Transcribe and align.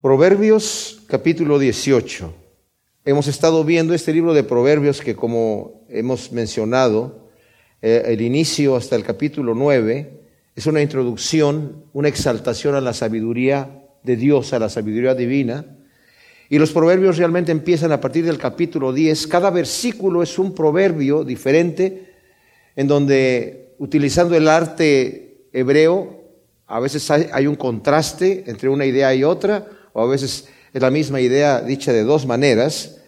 Proverbios 0.00 1.02
capítulo 1.08 1.58
18. 1.58 2.32
Hemos 3.04 3.26
estado 3.26 3.64
viendo 3.64 3.94
este 3.94 4.12
libro 4.12 4.32
de 4.32 4.44
Proverbios 4.44 5.00
que 5.00 5.16
como 5.16 5.84
hemos 5.88 6.30
mencionado, 6.30 7.30
eh, 7.82 8.04
el 8.06 8.20
inicio 8.20 8.76
hasta 8.76 8.94
el 8.94 9.02
capítulo 9.02 9.56
9 9.56 10.20
es 10.54 10.66
una 10.66 10.82
introducción, 10.82 11.84
una 11.92 12.06
exaltación 12.06 12.76
a 12.76 12.80
la 12.80 12.92
sabiduría 12.92 13.88
de 14.04 14.14
Dios, 14.14 14.52
a 14.52 14.60
la 14.60 14.68
sabiduría 14.68 15.16
divina. 15.16 15.64
Y 16.48 16.60
los 16.60 16.70
proverbios 16.70 17.16
realmente 17.18 17.50
empiezan 17.50 17.90
a 17.90 18.00
partir 18.00 18.24
del 18.24 18.38
capítulo 18.38 18.92
10. 18.92 19.26
Cada 19.26 19.50
versículo 19.50 20.22
es 20.22 20.38
un 20.38 20.54
proverbio 20.54 21.24
diferente 21.24 22.14
en 22.76 22.86
donde 22.86 23.74
utilizando 23.78 24.36
el 24.36 24.46
arte 24.46 25.48
hebreo, 25.52 26.22
a 26.68 26.78
veces 26.78 27.10
hay, 27.10 27.28
hay 27.32 27.48
un 27.48 27.56
contraste 27.56 28.44
entre 28.46 28.68
una 28.68 28.86
idea 28.86 29.12
y 29.12 29.24
otra, 29.24 29.66
o 29.98 30.02
a 30.02 30.06
veces 30.06 30.46
es 30.72 30.80
la 30.80 30.90
misma 30.90 31.20
idea 31.20 31.60
dicha 31.60 31.92
de 31.92 32.04
dos 32.04 32.24
maneras. 32.24 33.00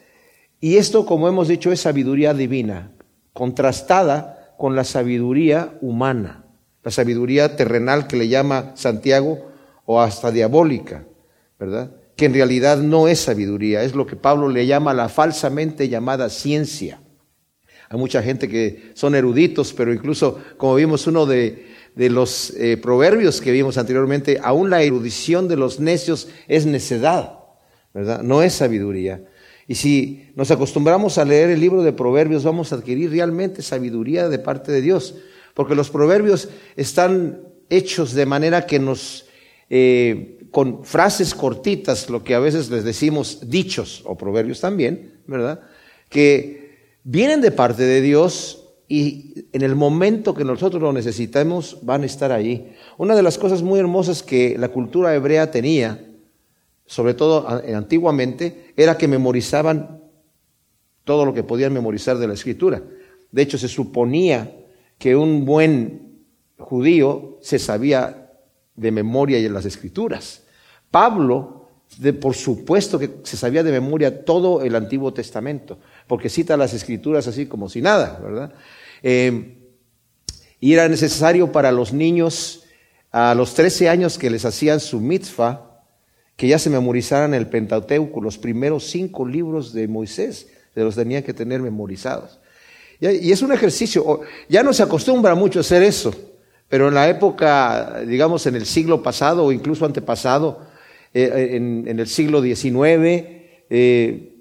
Y 0.61 0.77
esto, 0.77 1.07
como 1.07 1.29
hemos 1.29 1.47
dicho, 1.47 1.71
es 1.71 1.81
sabiduría 1.81 2.35
divina, 2.35 2.91
contrastada 3.33 4.55
con 4.59 4.75
la 4.75 4.83
sabiduría 4.83 5.79
humana, 5.81 6.45
la 6.83 6.91
sabiduría 6.91 7.55
terrenal 7.55 8.09
que 8.09 8.17
le 8.17 8.27
llama 8.27 8.73
Santiago 8.75 9.39
o 9.85 10.01
hasta 10.01 10.33
diabólica, 10.33 11.05
¿verdad? 11.61 11.93
Que 12.17 12.27
en 12.27 12.35
realidad 12.35 12.79
no 12.79 13.07
es 13.07 13.21
sabiduría, 13.21 13.85
es 13.85 13.95
lo 13.95 14.05
que 14.05 14.17
Pablo 14.17 14.49
le 14.49 14.67
llama 14.67 14.93
la 14.93 15.09
falsamente 15.09 15.89
llamada 15.89 16.29
ciencia. 16.29 17.01
Hay 17.89 17.99
mucha 17.99 18.21
gente 18.21 18.49
que 18.49 18.91
son 18.95 19.15
eruditos, 19.15 19.73
pero 19.73 19.93
incluso, 19.93 20.41
como 20.57 20.75
vimos 20.75 21.07
uno 21.07 21.25
de, 21.25 21.70
de 21.95 22.11
los 22.11 22.51
eh, 22.57 22.77
proverbios 22.77 23.41
que 23.41 23.53
vimos 23.53 23.79
anteriormente, 23.79 24.39
aún 24.43 24.71
la 24.71 24.83
erudición 24.83 25.49
de 25.49 25.57
los 25.57 25.81
necios 25.81 26.29
es 26.49 26.67
necedad, 26.67 27.39
¿verdad? 27.93 28.23
No 28.23 28.43
es 28.43 28.55
sabiduría. 28.55 29.25
Y 29.67 29.77
si 29.77 30.31
nos 30.35 30.51
acostumbramos 30.51 31.19
a 31.19 31.25
leer 31.25 31.51
el 31.51 31.61
libro 31.61 31.83
de 31.83 31.93
proverbios, 31.93 32.43
vamos 32.43 32.73
a 32.73 32.77
adquirir 32.77 33.11
realmente 33.11 33.63
sabiduría 33.63 34.29
de 34.29 34.39
parte 34.39 34.73
de 34.73 34.81
Dios, 34.81 35.15
porque 35.55 35.75
los 35.75 35.91
proverbios 35.91 36.49
están 36.77 37.41
hechos 37.69 38.15
de 38.15 38.27
manera 38.27 38.67
que 38.67 38.79
nos, 38.79 39.27
eh, 39.69 40.39
con 40.51 40.85
frases 40.85 41.35
cortitas, 41.35 42.11
lo 42.11 42.25
que 42.25 42.35
a 42.35 42.41
veces 42.41 42.71
les 42.71 42.83
decimos 42.83 43.49
dichos 43.49 44.03
o 44.07 44.17
proverbios 44.17 44.61
también, 44.61 45.21
¿verdad? 45.27 45.61
Que 46.09 46.97
vienen 47.05 47.41
de 47.41 47.53
parte 47.53 47.85
de 47.85 48.01
Dios 48.01 48.60
y 48.93 49.47
en 49.53 49.63
el 49.63 49.77
momento 49.77 50.35
que 50.35 50.45
nosotros 50.45 50.83
lo 50.83 50.93
necesitemos 50.93 51.79
van 51.83 52.03
a 52.03 52.07
estar 52.07 52.33
allí. 52.33 52.73
Una 52.99 53.15
de 53.15 53.23
las 53.23 53.39
cosas 53.39 53.63
muy 53.63 53.79
hermosas 53.79 54.21
que 54.21 54.59
la 54.59 54.67
cultura 54.67 55.15
hebrea 55.15 55.53
tenía, 55.53 56.05
sobre 56.87 57.15
todo 57.15 57.47
antiguamente, 57.49 58.75
era 58.77 58.99
que 58.99 59.07
memorizaban 59.07 60.01
todo 61.05 61.25
lo 61.25 61.33
que 61.33 61.45
podían 61.45 61.73
memorizar 61.73 62.19
de 62.19 62.27
la 62.27 62.35
escritura. 62.35 62.83
De 63.31 63.43
hecho, 63.43 63.59
se 63.59 63.69
suponía 63.69 64.57
que 64.99 65.15
un 65.15 65.45
buen 65.45 66.25
judío 66.59 67.39
se 67.43 67.61
sabía 67.61 68.33
de 68.75 68.91
memoria 68.91 69.39
y 69.39 69.47
en 69.47 69.55
las 69.55 69.67
escrituras. 69.67 70.43
Pablo, 70.91 71.69
por 72.21 72.35
supuesto 72.35 72.99
que 72.99 73.19
se 73.23 73.37
sabía 73.37 73.63
de 73.63 73.71
memoria 73.71 74.25
todo 74.25 74.63
el 74.63 74.75
Antiguo 74.75 75.15
Testamento, 75.15 75.79
porque 76.09 76.29
cita 76.29 76.57
las 76.57 76.75
escrituras 76.75 77.29
así 77.29 77.47
como 77.47 77.69
si 77.69 77.81
nada, 77.81 78.19
¿verdad? 78.21 78.53
Eh, 79.03 79.57
y 80.61 80.73
era 80.75 80.89
necesario 80.89 81.53
para 81.53 81.73
los 81.73 81.93
niños 81.93 82.65
a 83.11 83.35
los 83.35 83.55
13 83.55 83.89
años 83.89 84.19
que 84.19 84.31
les 84.31 84.45
hacían 84.45 84.79
su 84.79 85.01
mitzvah, 85.01 85.83
que 86.37 86.49
ya 86.49 86.59
se 86.59 86.71
memorizaran 86.71 87.35
el 87.35 87.49
Pentateuco, 87.49 88.21
los 88.21 88.39
primeros 88.39 88.85
cinco 88.85 89.27
libros 89.27 89.73
de 89.73 89.89
Moisés, 89.89 90.49
se 90.75 90.81
los 90.81 90.95
tenía 90.95 91.25
que 91.25 91.35
tener 91.35 91.61
memorizados. 91.61 92.41
Y 93.01 93.33
es 93.33 93.43
un 93.43 93.53
ejercicio, 93.53 94.21
ya 94.49 94.63
no 94.63 94.73
se 94.73 94.83
acostumbra 94.83 95.35
mucho 95.35 95.59
a 95.59 95.63
hacer 95.63 95.83
eso, 95.83 96.15
pero 96.69 96.89
en 96.89 96.95
la 96.95 97.09
época, 97.09 98.03
digamos, 98.07 98.47
en 98.47 98.55
el 98.55 98.67
siglo 98.67 99.03
pasado 99.03 99.45
o 99.47 99.53
incluso 99.53 99.87
antepasado, 99.87 100.61
eh, 101.13 101.57
en, 101.57 101.99
el 101.99 102.07
siglo 102.07 102.41
XIX, 102.41 102.65
eh, 103.71 104.35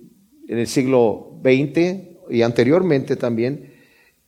en 0.48 0.58
el 0.58 0.68
siglo 0.68 1.40
XX 1.42 1.96
y 2.30 2.42
anteriormente 2.44 3.16
también, 3.16 3.69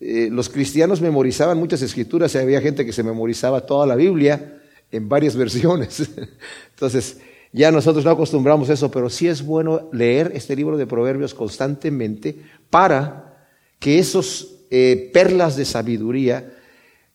eh, 0.03 0.29
los 0.31 0.49
cristianos 0.49 0.99
memorizaban 0.99 1.59
muchas 1.59 1.83
escrituras 1.83 2.33
y 2.33 2.39
había 2.39 2.59
gente 2.59 2.83
que 2.83 2.91
se 2.91 3.03
memorizaba 3.03 3.67
toda 3.67 3.85
la 3.85 3.95
Biblia 3.95 4.59
en 4.91 5.07
varias 5.07 5.35
versiones. 5.37 6.09
Entonces, 6.71 7.19
ya 7.53 7.71
nosotros 7.71 8.03
no 8.03 8.09
acostumbramos 8.09 8.69
eso, 8.69 8.89
pero 8.89 9.11
sí 9.11 9.27
es 9.27 9.45
bueno 9.45 9.89
leer 9.93 10.31
este 10.33 10.55
libro 10.55 10.75
de 10.75 10.87
Proverbios 10.87 11.35
constantemente 11.35 12.35
para 12.71 13.47
que 13.77 13.99
esos 13.99 14.65
eh, 14.71 15.11
perlas 15.13 15.55
de 15.55 15.65
sabiduría 15.65 16.51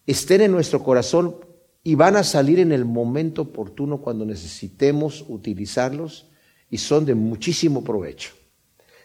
estén 0.07 0.43
en 0.43 0.53
nuestro 0.53 0.85
corazón 0.85 1.37
y 1.83 1.97
van 1.97 2.15
a 2.15 2.23
salir 2.23 2.61
en 2.61 2.71
el 2.71 2.85
momento 2.85 3.43
oportuno 3.43 4.01
cuando 4.01 4.25
necesitemos 4.25 5.25
utilizarlos 5.27 6.29
y 6.71 6.79
son 6.79 7.05
de 7.05 7.17
muchísimo 7.17 7.83
provecho. 7.83 8.33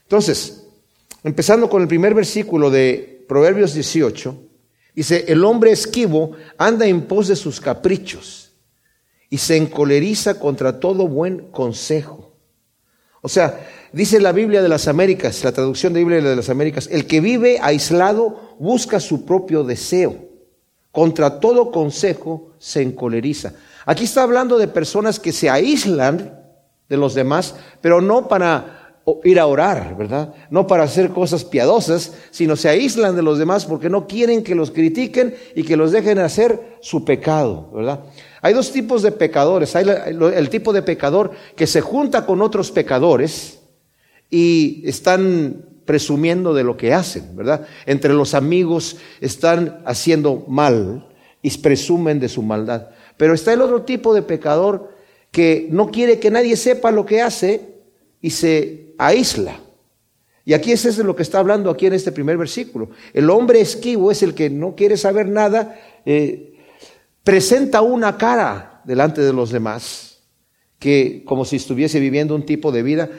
Entonces, 0.04 0.68
empezando 1.24 1.68
con 1.68 1.82
el 1.82 1.88
primer 1.88 2.14
versículo 2.14 2.70
de 2.70 3.11
Proverbios 3.32 3.74
18, 3.74 4.36
dice, 4.94 5.24
el 5.30 5.46
hombre 5.46 5.72
esquivo 5.72 6.34
anda 6.58 6.86
en 6.86 7.04
pos 7.04 7.30
de 7.30 7.38
sus 7.38 7.62
caprichos 7.62 8.52
y 9.30 9.38
se 9.38 9.56
encoleriza 9.56 10.38
contra 10.38 10.82
todo 10.82 11.08
buen 11.08 11.50
consejo. 11.50 12.36
O 13.22 13.30
sea, 13.30 13.70
dice 13.94 14.20
la 14.20 14.34
Biblia 14.34 14.62
de 14.62 14.68
las 14.68 14.90
Américas, 14.90 15.46
la 15.46 15.54
traducción 15.54 15.94
de 15.94 16.02
Biblia 16.02 16.22
de 16.22 16.36
las 16.36 16.50
Américas, 16.50 16.90
el 16.92 17.08
que 17.08 17.22
vive 17.22 17.58
aislado 17.62 18.58
busca 18.60 19.00
su 19.00 19.24
propio 19.26 19.64
deseo. 19.64 20.14
Contra 20.92 21.40
todo 21.40 21.72
consejo 21.72 22.52
se 22.60 22.82
encoleriza. 22.82 23.54
Aquí 23.86 24.04
está 24.04 24.24
hablando 24.24 24.58
de 24.58 24.68
personas 24.68 25.22
que 25.22 25.32
se 25.32 25.50
aíslan 25.50 26.38
de 26.90 26.98
los 26.98 27.14
demás, 27.14 27.56
pero 27.80 28.02
no 28.02 28.28
para 28.28 28.81
ir 29.24 29.40
a 29.40 29.48
orar, 29.48 29.96
¿verdad? 29.98 30.34
No 30.50 30.68
para 30.68 30.84
hacer 30.84 31.10
cosas 31.10 31.44
piadosas, 31.44 32.14
sino 32.30 32.56
se 32.56 32.70
aíslan 32.70 33.16
de 33.16 33.24
los 33.24 33.40
demás 33.40 33.66
porque 33.66 33.90
no 33.90 34.08
quieren 34.08 34.44
que 34.44 34.56
los 34.56 34.72
critiquen 34.72 35.36
y 35.56 35.64
que 35.64 35.76
los 35.76 35.92
dejen 35.92 36.20
hacer 36.20 36.78
su 36.82 37.04
pecado, 37.04 37.70
¿verdad? 37.74 38.02
Hay 38.42 38.54
dos 38.54 38.72
tipos 38.72 39.02
de 39.02 39.12
pecadores. 39.12 39.76
Hay 39.76 39.86
el 40.36 40.50
tipo 40.50 40.74
de 40.74 40.82
pecador 40.82 41.32
que 41.56 41.68
se 41.68 41.82
junta 41.82 42.26
con 42.26 42.42
otros 42.42 42.72
pecadores 42.72 43.60
y 44.30 44.84
están 44.86 45.66
presumiendo 45.86 46.54
de 46.54 46.64
lo 46.64 46.78
que 46.78 46.94
hacen, 46.94 47.36
¿verdad? 47.36 47.68
Entre 47.86 48.14
los 48.14 48.34
amigos 48.34 48.98
están 49.20 49.82
haciendo 49.86 50.46
mal 50.48 51.08
y 51.42 51.56
presumen 51.58 52.20
de 52.20 52.30
su 52.30 52.42
maldad. 52.42 52.90
Pero 53.18 53.34
está 53.34 53.54
el 53.54 53.62
otro 53.62 53.84
tipo 53.84 54.14
de 54.14 54.22
pecador 54.22 54.90
que 55.32 55.68
no 55.72 55.92
quiere 55.92 56.20
que 56.20 56.32
nadie 56.32 56.56
sepa 56.56 56.92
lo 56.92 57.06
que 57.06 57.22
hace 57.22 57.72
y 58.22 58.32
se 58.32 58.91
aísla. 59.02 59.60
Y 60.46 60.54
aquí 60.54 60.72
es 60.72 60.96
de 60.96 61.04
lo 61.04 61.16
que 61.16 61.24
está 61.24 61.40
hablando 61.40 61.70
aquí 61.70 61.88
en 61.88 61.94
este 61.94 62.12
primer 62.12 62.38
versículo. 62.38 62.90
El 63.14 63.30
hombre 63.30 63.62
esquivo 63.62 64.12
es 64.12 64.24
el 64.24 64.34
que 64.34 64.50
no 64.50 64.76
quiere 64.76 64.96
saber 64.96 65.28
nada, 65.28 65.80
eh, 66.06 66.54
presenta 67.24 67.82
una 67.82 68.18
cara 68.18 68.82
delante 68.86 69.22
de 69.22 69.34
los 69.34 69.52
demás, 69.52 70.20
que 70.80 71.24
como 71.26 71.46
si 71.46 71.58
estuviese 71.58 72.00
viviendo 72.00 72.36
un 72.36 72.46
tipo 72.46 72.72
de 72.72 72.84
vida. 72.84 73.10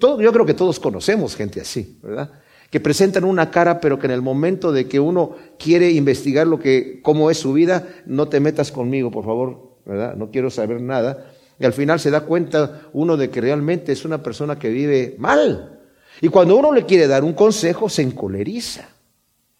Yo 0.00 0.32
creo 0.32 0.46
que 0.46 0.54
todos 0.54 0.80
conocemos 0.80 1.36
gente 1.36 1.60
así, 1.60 1.98
¿verdad? 2.02 2.32
Que 2.70 2.80
presentan 2.80 3.24
una 3.24 3.50
cara, 3.50 3.80
pero 3.80 3.98
que 3.98 4.06
en 4.06 4.12
el 4.12 4.22
momento 4.22 4.72
de 4.72 4.86
que 4.86 5.00
uno 5.00 5.36
quiere 5.58 5.90
investigar 5.90 6.46
lo 6.46 6.58
que, 6.58 7.00
cómo 7.02 7.30
es 7.30 7.38
su 7.38 7.52
vida, 7.52 7.86
no 8.06 8.28
te 8.28 8.40
metas 8.40 8.72
conmigo, 8.72 9.10
por 9.10 9.24
favor, 9.24 9.76
¿verdad? 9.84 10.14
No 10.14 10.30
quiero 10.30 10.50
saber 10.50 10.80
nada. 10.80 11.32
Y 11.58 11.64
al 11.64 11.72
final 11.72 11.98
se 11.98 12.10
da 12.10 12.20
cuenta 12.22 12.88
uno 12.92 13.16
de 13.16 13.30
que 13.30 13.40
realmente 13.40 13.92
es 13.92 14.04
una 14.04 14.22
persona 14.22 14.58
que 14.58 14.68
vive 14.68 15.14
mal. 15.18 15.80
Y 16.20 16.28
cuando 16.28 16.56
uno 16.56 16.72
le 16.72 16.84
quiere 16.84 17.06
dar 17.06 17.24
un 17.24 17.32
consejo, 17.32 17.88
se 17.88 18.02
encoleriza 18.02 18.88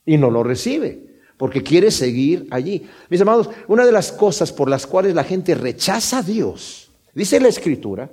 y 0.04 0.16
no 0.16 0.30
lo 0.30 0.42
recibe, 0.42 1.20
porque 1.36 1.62
quiere 1.62 1.90
seguir 1.90 2.46
allí. 2.50 2.86
Mis 3.08 3.20
amados, 3.20 3.50
una 3.68 3.84
de 3.84 3.92
las 3.92 4.12
cosas 4.12 4.52
por 4.52 4.68
las 4.68 4.86
cuales 4.86 5.14
la 5.14 5.24
gente 5.24 5.54
rechaza 5.54 6.18
a 6.18 6.22
Dios, 6.22 6.90
dice 7.14 7.40
la 7.40 7.48
Escritura, 7.48 8.10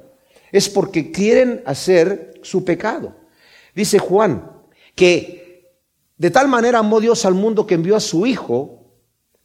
es 0.51 0.69
porque 0.69 1.11
quieren 1.11 1.61
hacer 1.65 2.39
su 2.41 2.63
pecado. 2.63 3.15
Dice 3.75 3.99
Juan 3.99 4.49
que 4.95 5.71
de 6.17 6.29
tal 6.29 6.47
manera 6.47 6.79
amó 6.79 6.99
Dios 6.99 7.25
al 7.25 7.33
mundo 7.33 7.65
que 7.65 7.73
envió 7.73 7.95
a 7.95 7.99
su 7.99 8.25
Hijo 8.25 8.85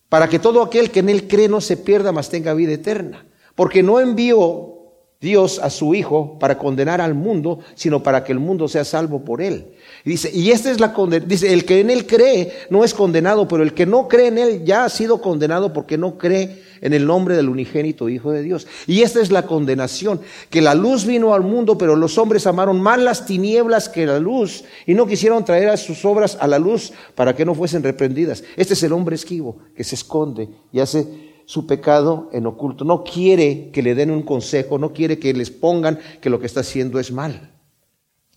para 0.08 0.28
que 0.28 0.38
todo 0.38 0.62
aquel 0.62 0.90
que 0.90 1.00
en 1.00 1.08
él 1.08 1.26
cree 1.26 1.48
no 1.48 1.60
se 1.60 1.76
pierda, 1.76 2.12
mas 2.12 2.28
tenga 2.28 2.54
vida 2.54 2.72
eterna 2.72 3.24
porque 3.58 3.82
no 3.82 3.98
envió 3.98 4.76
Dios 5.20 5.58
a 5.58 5.68
su 5.68 5.96
Hijo 5.96 6.38
para 6.38 6.58
condenar 6.58 7.00
al 7.00 7.14
mundo, 7.14 7.58
sino 7.74 8.04
para 8.04 8.22
que 8.22 8.30
el 8.30 8.38
mundo 8.38 8.68
sea 8.68 8.84
salvo 8.84 9.24
por 9.24 9.42
él. 9.42 9.74
Y 10.04 10.10
dice, 10.10 10.30
y 10.32 10.52
esta 10.52 10.70
es 10.70 10.78
la 10.78 10.94
dice, 11.26 11.52
el 11.52 11.64
que 11.64 11.80
en 11.80 11.90
él 11.90 12.06
cree 12.06 12.52
no 12.70 12.84
es 12.84 12.94
condenado, 12.94 13.48
pero 13.48 13.64
el 13.64 13.74
que 13.74 13.84
no 13.84 14.06
cree 14.06 14.28
en 14.28 14.38
él 14.38 14.64
ya 14.64 14.84
ha 14.84 14.88
sido 14.88 15.20
condenado 15.20 15.72
porque 15.72 15.98
no 15.98 16.18
cree 16.18 16.62
en 16.80 16.92
el 16.92 17.04
nombre 17.04 17.34
del 17.34 17.48
unigénito 17.48 18.08
Hijo 18.08 18.30
de 18.30 18.44
Dios. 18.44 18.68
Y 18.86 19.02
esta 19.02 19.20
es 19.20 19.32
la 19.32 19.44
condenación, 19.44 20.20
que 20.50 20.62
la 20.62 20.76
luz 20.76 21.04
vino 21.04 21.34
al 21.34 21.42
mundo, 21.42 21.76
pero 21.76 21.96
los 21.96 22.16
hombres 22.16 22.46
amaron 22.46 22.80
más 22.80 23.00
las 23.00 23.26
tinieblas 23.26 23.88
que 23.88 24.06
la 24.06 24.20
luz 24.20 24.62
y 24.86 24.94
no 24.94 25.08
quisieron 25.08 25.44
traer 25.44 25.68
a 25.68 25.76
sus 25.76 26.04
obras 26.04 26.38
a 26.40 26.46
la 26.46 26.60
luz 26.60 26.92
para 27.16 27.34
que 27.34 27.44
no 27.44 27.56
fuesen 27.56 27.82
reprendidas. 27.82 28.44
Este 28.54 28.74
es 28.74 28.84
el 28.84 28.92
hombre 28.92 29.16
esquivo 29.16 29.58
que 29.74 29.82
se 29.82 29.96
esconde 29.96 30.48
y 30.72 30.78
hace 30.78 31.27
su 31.48 31.66
pecado 31.66 32.28
en 32.34 32.44
oculto. 32.44 32.84
No 32.84 33.02
quiere 33.02 33.70
que 33.72 33.82
le 33.82 33.94
den 33.94 34.10
un 34.10 34.20
consejo, 34.20 34.76
no 34.76 34.92
quiere 34.92 35.18
que 35.18 35.32
les 35.32 35.50
pongan 35.50 35.98
que 36.20 36.28
lo 36.28 36.38
que 36.38 36.44
está 36.44 36.60
haciendo 36.60 37.00
es 37.00 37.10
mal. 37.10 37.54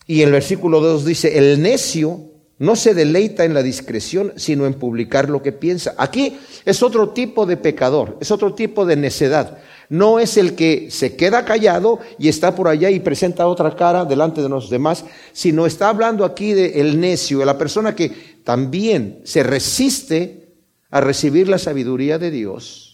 Y 0.06 0.22
el 0.22 0.32
versículo 0.32 0.80
2 0.80 1.04
dice, 1.04 1.36
el 1.36 1.60
necio 1.60 2.20
no 2.58 2.74
se 2.74 2.94
deleita 2.94 3.44
en 3.44 3.52
la 3.52 3.62
discreción, 3.62 4.32
sino 4.36 4.64
en 4.64 4.72
publicar 4.72 5.28
lo 5.28 5.42
que 5.42 5.52
piensa. 5.52 5.94
Aquí 5.98 6.38
es 6.64 6.82
otro 6.82 7.10
tipo 7.10 7.44
de 7.44 7.58
pecador, 7.58 8.16
es 8.18 8.30
otro 8.30 8.54
tipo 8.54 8.86
de 8.86 8.96
necedad. 8.96 9.58
No 9.90 10.18
es 10.18 10.38
el 10.38 10.54
que 10.54 10.90
se 10.90 11.14
queda 11.14 11.44
callado 11.44 11.98
y 12.18 12.28
está 12.28 12.54
por 12.54 12.66
allá 12.66 12.88
y 12.88 13.00
presenta 13.00 13.46
otra 13.46 13.76
cara 13.76 14.06
delante 14.06 14.40
de 14.40 14.48
los 14.48 14.70
demás, 14.70 15.04
sino 15.34 15.66
está 15.66 15.90
hablando 15.90 16.24
aquí 16.24 16.54
de 16.54 16.80
el 16.80 16.98
necio, 16.98 17.40
de 17.40 17.46
la 17.46 17.58
persona 17.58 17.94
que 17.94 18.40
también 18.42 19.20
se 19.24 19.42
resiste 19.42 20.54
a 20.90 21.02
recibir 21.02 21.46
la 21.46 21.58
sabiduría 21.58 22.18
de 22.18 22.30
Dios 22.30 22.91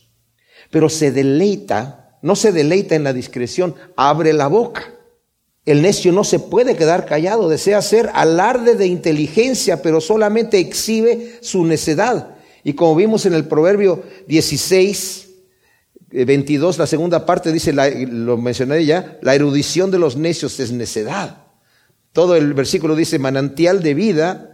pero 0.70 0.88
se 0.88 1.10
deleita, 1.10 2.18
no 2.22 2.36
se 2.36 2.52
deleita 2.52 2.94
en 2.94 3.04
la 3.04 3.12
discreción, 3.12 3.74
abre 3.96 4.32
la 4.32 4.48
boca. 4.48 4.94
El 5.64 5.82
necio 5.82 6.12
no 6.12 6.24
se 6.24 6.38
puede 6.38 6.76
quedar 6.76 7.04
callado, 7.04 7.48
desea 7.48 7.78
hacer 7.78 8.10
alarde 8.14 8.74
de 8.74 8.86
inteligencia, 8.86 9.82
pero 9.82 10.00
solamente 10.00 10.58
exhibe 10.58 11.38
su 11.42 11.64
necedad. 11.64 12.36
Y 12.64 12.72
como 12.72 12.96
vimos 12.96 13.26
en 13.26 13.34
el 13.34 13.46
Proverbio 13.46 14.02
16, 14.26 15.28
22, 16.10 16.76
eh, 16.76 16.78
la 16.78 16.86
segunda 16.86 17.26
parte 17.26 17.52
dice, 17.52 17.72
lo 17.72 18.36
mencioné 18.38 18.84
ya, 18.84 19.18
la 19.20 19.34
erudición 19.34 19.90
de 19.90 19.98
los 19.98 20.16
necios 20.16 20.58
es 20.58 20.72
necedad. 20.72 21.44
Todo 22.12 22.34
el 22.36 22.54
versículo 22.54 22.96
dice, 22.96 23.18
manantial 23.18 23.82
de 23.82 23.94
vida 23.94 24.47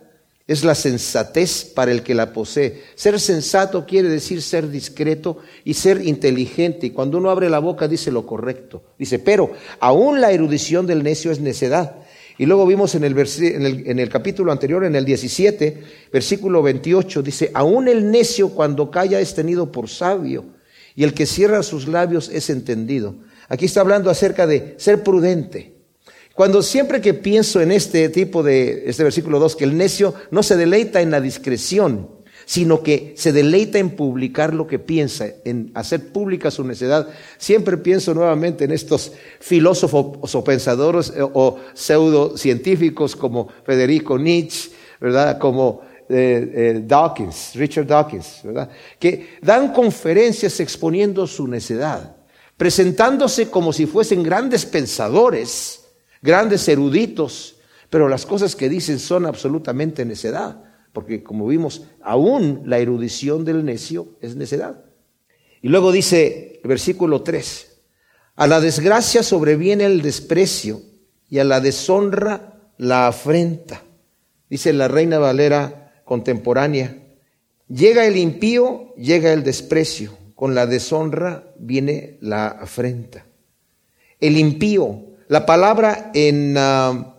es 0.47 0.63
la 0.63 0.75
sensatez 0.75 1.65
para 1.65 1.91
el 1.91 2.03
que 2.03 2.15
la 2.15 2.33
posee. 2.33 2.83
Ser 2.95 3.19
sensato 3.19 3.87
quiere 3.87 4.09
decir 4.09 4.43
ser 4.43 4.71
discreto 4.71 5.39
y 5.65 5.75
ser 5.75 6.07
inteligente. 6.07 6.87
Y 6.87 6.91
cuando 6.91 7.19
uno 7.19 7.31
abre 7.31 7.49
la 7.49 7.61
boca 7.61 7.89
dice 7.89 8.11
lo 8.11 8.27
correcto. 8.27 8.83
Dice, 8.99 9.19
pero 9.19 9.53
aún 9.81 10.21
la 10.21 10.33
erudición 10.33 10.87
del 10.87 11.03
necio 11.03 11.33
es 11.33 11.41
necedad. 11.41 11.97
Y 12.37 12.47
luego 12.47 12.67
vimos 12.67 12.95
en 12.95 13.05
el, 13.05 13.17
en 13.17 13.99
el, 13.99 14.09
capítulo 14.09 14.51
anterior, 14.51 14.85
en 14.85 14.97
el 14.97 15.05
17, 15.05 15.83
versículo 16.13 16.63
28, 16.63 17.23
dice, 17.23 17.51
aún 17.55 17.87
el 17.87 18.11
necio 18.11 18.49
cuando 18.51 18.91
calla 18.91 19.21
es 19.21 19.35
tenido 19.35 19.71
por 19.71 19.89
sabio 19.89 20.45
y 20.97 21.05
el 21.05 21.15
que 21.15 21.27
cierra 21.27 21.63
sus 21.63 21.87
labios 21.87 22.29
es 22.29 22.51
entendido. 22.51 23.15
Aquí 23.49 23.67
está 23.67 23.81
hablando 23.81 24.11
acerca 24.11 24.49
de 24.49 24.75
ser 24.79 25.05
prudente. 25.05 25.74
Cuando 26.35 26.63
siempre 26.63 27.01
que 27.01 27.15
pienso 27.15 27.61
en 27.61 27.71
este 27.71 28.09
tipo 28.09 28.43
de, 28.43 28.85
este 28.87 29.05
versículo 29.05 29.39
2, 29.39 29.55
que 29.55 29.65
el 29.65 29.77
necio 29.77 30.15
no 30.33 30.43
se 30.43 30.57
deleita 30.57 31.01
en 31.01 31.13
la 31.13 31.21
discreción, 31.21 32.09
sino 32.45 32.83
que 32.83 33.15
se 33.17 33.33
deleita 33.33 33.79
en 33.79 33.91
publicar 33.91 34.53
lo 34.53 34.67
que 34.67 34.81
piensa, 34.81 35.27
en 35.45 35.71
hacer 35.75 36.09
pública 36.13 36.51
su 36.51 36.65
necedad. 36.65 37.09
Siempre 37.39 37.77
pienso 37.77 38.15
nuevamente 38.15 38.65
en 38.65 38.73
estos 38.73 39.13
filósofos 39.39 40.35
o 40.35 40.45
pensadores 40.45 41.11
eh, 41.11 41.23
o 41.23 41.61
pseudocientíficos 41.73 43.15
como 43.15 43.49
Federico 43.65 44.19
Nietzsche, 44.19 44.71
¿verdad? 45.01 45.39
Como 45.39 45.83
eh, 46.09 46.51
eh, 46.53 46.83
Dawkins, 46.85 47.53
Richard 47.55 47.87
Dawkins, 47.87 48.41
¿verdad? 48.43 48.69
Que 48.99 49.39
dan 49.41 49.73
conferencias 49.73 50.59
exponiendo 50.59 51.29
su 51.29 51.47
necedad, 51.47 52.17
presentándose 52.57 53.49
como 53.51 53.73
si 53.73 53.87
fuesen 53.87 54.25
grandes 54.25 54.67
pensadores 54.67 55.84
grandes 56.25 56.67
eruditos, 56.69 57.57
pero 57.91 58.09
las 58.09 58.25
cosas 58.25 58.57
que 58.57 58.71
dicen 58.71 58.99
son 58.99 59.27
absolutamente 59.27 60.07
necedad, 60.07 60.65
porque 60.95 61.23
como 61.23 61.47
vimos, 61.47 61.83
aún 62.03 62.63
la 62.65 62.79
erudición 62.79 63.45
del 63.45 63.63
necio 63.63 64.09
es 64.23 64.35
necedad. 64.35 64.87
Y 65.61 65.69
luego 65.69 65.93
dice 65.93 66.61
el 66.63 66.69
versículo 66.69 67.23
3, 67.23 67.83
a 68.37 68.47
la 68.47 68.63
desgracia 68.63 69.23
sobreviene 69.23 69.85
el 69.85 70.01
desprecio 70.01 70.81
y 71.29 71.41
a 71.41 71.45
la 71.45 71.61
deshonra 71.61 72.71
la 72.79 73.07
afrenta. 73.07 73.83
Dice 74.49 74.73
la 74.73 74.89
reina 74.89 75.19
Valera 75.19 75.93
contemporánea, 76.07 77.03
llega 77.69 78.07
el 78.07 78.17
impío, 78.17 78.95
llega 78.97 79.31
el 79.35 79.45
desprecio, 79.45 80.17
con 80.35 80.55
la 80.55 80.67
deshonra 80.67 81.53
viene 81.59 82.17
la 82.23 82.47
afrenta. 82.49 83.27
El 84.21 84.39
impío 84.39 85.14
la 85.29 85.47
palabra 85.47 86.11
en 86.15 86.55
ah, 86.57 87.17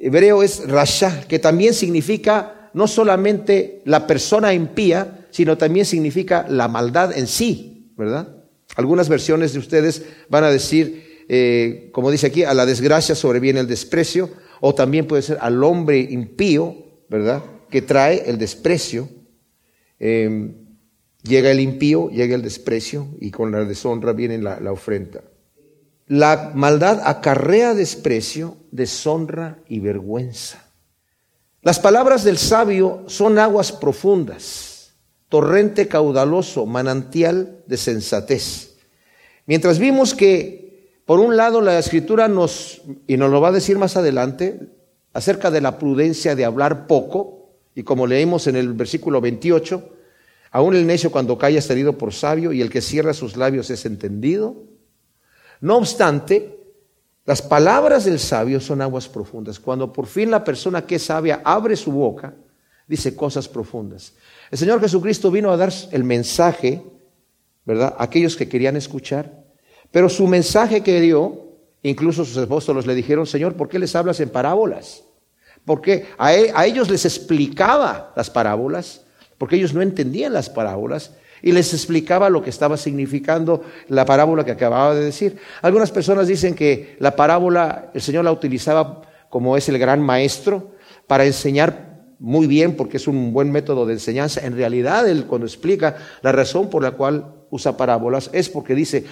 hebreo 0.00 0.42
es 0.42 0.68
rasha, 0.68 1.24
que 1.28 1.38
también 1.38 1.74
significa 1.74 2.70
no 2.74 2.86
solamente 2.86 3.82
la 3.84 4.06
persona 4.06 4.54
impía, 4.54 5.26
sino 5.30 5.58
también 5.58 5.86
significa 5.86 6.46
la 6.48 6.68
maldad 6.68 7.16
en 7.16 7.26
sí, 7.26 7.92
¿verdad? 7.96 8.28
Algunas 8.76 9.08
versiones 9.08 9.52
de 9.52 9.58
ustedes 9.58 10.04
van 10.28 10.44
a 10.44 10.50
decir, 10.50 11.24
eh, 11.28 11.90
como 11.92 12.10
dice 12.10 12.28
aquí, 12.28 12.44
a 12.44 12.54
la 12.54 12.66
desgracia 12.66 13.14
sobreviene 13.14 13.60
el 13.60 13.66
desprecio, 13.66 14.30
o 14.60 14.74
también 14.74 15.06
puede 15.06 15.22
ser 15.22 15.38
al 15.40 15.62
hombre 15.64 15.98
impío, 15.98 16.76
¿verdad? 17.08 17.42
Que 17.70 17.82
trae 17.82 18.24
el 18.26 18.38
desprecio. 18.38 19.08
Em, 19.98 20.54
llega 21.22 21.50
el 21.50 21.60
impío, 21.60 22.10
llega 22.10 22.34
el 22.34 22.42
desprecio, 22.42 23.08
y 23.20 23.30
con 23.30 23.50
la 23.50 23.64
deshonra 23.64 24.12
viene 24.12 24.38
la, 24.38 24.60
la 24.60 24.72
ofrenda. 24.72 25.22
La 26.08 26.52
maldad 26.54 27.02
acarrea 27.04 27.74
desprecio, 27.74 28.56
deshonra 28.70 29.58
y 29.68 29.80
vergüenza. 29.80 30.64
Las 31.60 31.78
palabras 31.78 32.24
del 32.24 32.38
sabio 32.38 33.04
son 33.08 33.38
aguas 33.38 33.72
profundas, 33.72 34.94
torrente 35.28 35.86
caudaloso, 35.86 36.64
manantial 36.64 37.62
de 37.66 37.76
sensatez. 37.76 38.76
Mientras 39.44 39.78
vimos 39.78 40.14
que, 40.14 41.02
por 41.04 41.20
un 41.20 41.36
lado, 41.36 41.60
la 41.60 41.78
escritura 41.78 42.26
nos, 42.26 42.80
y 43.06 43.18
nos 43.18 43.30
lo 43.30 43.42
va 43.42 43.48
a 43.48 43.52
decir 43.52 43.76
más 43.76 43.98
adelante, 43.98 44.60
acerca 45.12 45.50
de 45.50 45.60
la 45.60 45.78
prudencia 45.78 46.34
de 46.34 46.46
hablar 46.46 46.86
poco, 46.86 47.50
y 47.74 47.82
como 47.82 48.06
leímos 48.06 48.46
en 48.46 48.56
el 48.56 48.72
versículo 48.72 49.20
28, 49.20 49.90
aún 50.52 50.74
el 50.74 50.86
necio 50.86 51.10
cuando 51.10 51.36
calla 51.36 51.58
es 51.58 51.68
herido 51.68 51.98
por 51.98 52.14
sabio, 52.14 52.52
y 52.52 52.62
el 52.62 52.70
que 52.70 52.80
cierra 52.80 53.12
sus 53.12 53.36
labios 53.36 53.68
es 53.68 53.84
entendido. 53.84 54.67
No 55.60 55.76
obstante, 55.76 56.58
las 57.24 57.42
palabras 57.42 58.04
del 58.04 58.18
sabio 58.18 58.60
son 58.60 58.80
aguas 58.80 59.08
profundas. 59.08 59.60
Cuando 59.60 59.92
por 59.92 60.06
fin 60.06 60.30
la 60.30 60.44
persona 60.44 60.86
que 60.86 60.94
es 60.94 61.02
sabia 61.02 61.42
abre 61.44 61.76
su 61.76 61.92
boca, 61.92 62.34
dice 62.86 63.14
cosas 63.14 63.48
profundas. 63.48 64.14
El 64.50 64.58
Señor 64.58 64.80
Jesucristo 64.80 65.30
vino 65.30 65.50
a 65.50 65.56
dar 65.56 65.72
el 65.92 66.04
mensaje, 66.04 66.82
¿verdad? 67.66 67.94
A 67.98 68.04
aquellos 68.04 68.34
que 68.34 68.48
querían 68.48 68.76
escuchar. 68.76 69.44
Pero 69.90 70.08
su 70.08 70.26
mensaje 70.26 70.82
que 70.82 71.00
dio, 71.00 71.48
incluso 71.82 72.24
sus 72.24 72.38
apóstoles 72.38 72.86
le 72.86 72.94
dijeron, 72.94 73.26
Señor, 73.26 73.54
¿por 73.54 73.68
qué 73.68 73.78
les 73.78 73.94
hablas 73.94 74.20
en 74.20 74.30
parábolas? 74.30 75.04
Porque 75.64 76.06
a, 76.16 76.28
a 76.28 76.66
ellos 76.66 76.88
les 76.88 77.04
explicaba 77.04 78.12
las 78.16 78.30
parábolas, 78.30 79.02
porque 79.36 79.56
ellos 79.56 79.74
no 79.74 79.82
entendían 79.82 80.32
las 80.32 80.48
parábolas 80.48 81.12
y 81.42 81.52
les 81.52 81.72
explicaba 81.72 82.30
lo 82.30 82.42
que 82.42 82.50
estaba 82.50 82.76
significando 82.76 83.62
la 83.88 84.04
parábola 84.04 84.44
que 84.44 84.52
acababa 84.52 84.94
de 84.94 85.04
decir. 85.04 85.38
Algunas 85.62 85.90
personas 85.90 86.26
dicen 86.26 86.54
que 86.54 86.96
la 86.98 87.16
parábola 87.16 87.90
el 87.94 88.00
Señor 88.00 88.24
la 88.24 88.32
utilizaba 88.32 89.02
como 89.28 89.56
es 89.56 89.68
el 89.68 89.78
gran 89.78 90.02
maestro 90.02 90.72
para 91.06 91.24
enseñar 91.24 91.88
muy 92.18 92.46
bien 92.46 92.76
porque 92.76 92.96
es 92.96 93.06
un 93.06 93.32
buen 93.32 93.52
método 93.52 93.86
de 93.86 93.94
enseñanza. 93.94 94.44
En 94.44 94.56
realidad, 94.56 95.08
él 95.08 95.26
cuando 95.26 95.46
explica 95.46 95.96
la 96.22 96.32
razón 96.32 96.68
por 96.70 96.82
la 96.82 96.92
cual 96.92 97.34
usa 97.50 97.76
parábolas 97.76 98.30
es 98.32 98.48
porque 98.48 98.74
dice, 98.74 99.04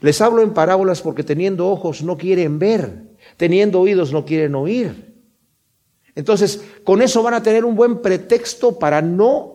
les 0.00 0.20
hablo 0.20 0.42
en 0.42 0.54
parábolas 0.54 1.02
porque 1.02 1.22
teniendo 1.22 1.68
ojos 1.68 2.02
no 2.02 2.16
quieren 2.16 2.58
ver, 2.58 3.02
teniendo 3.36 3.80
oídos 3.80 4.12
no 4.12 4.24
quieren 4.24 4.54
oír. 4.54 5.14
Entonces, 6.14 6.62
con 6.84 7.02
eso 7.02 7.22
van 7.22 7.34
a 7.34 7.42
tener 7.42 7.64
un 7.64 7.74
buen 7.74 8.00
pretexto 8.00 8.78
para 8.78 9.02
no 9.02 9.53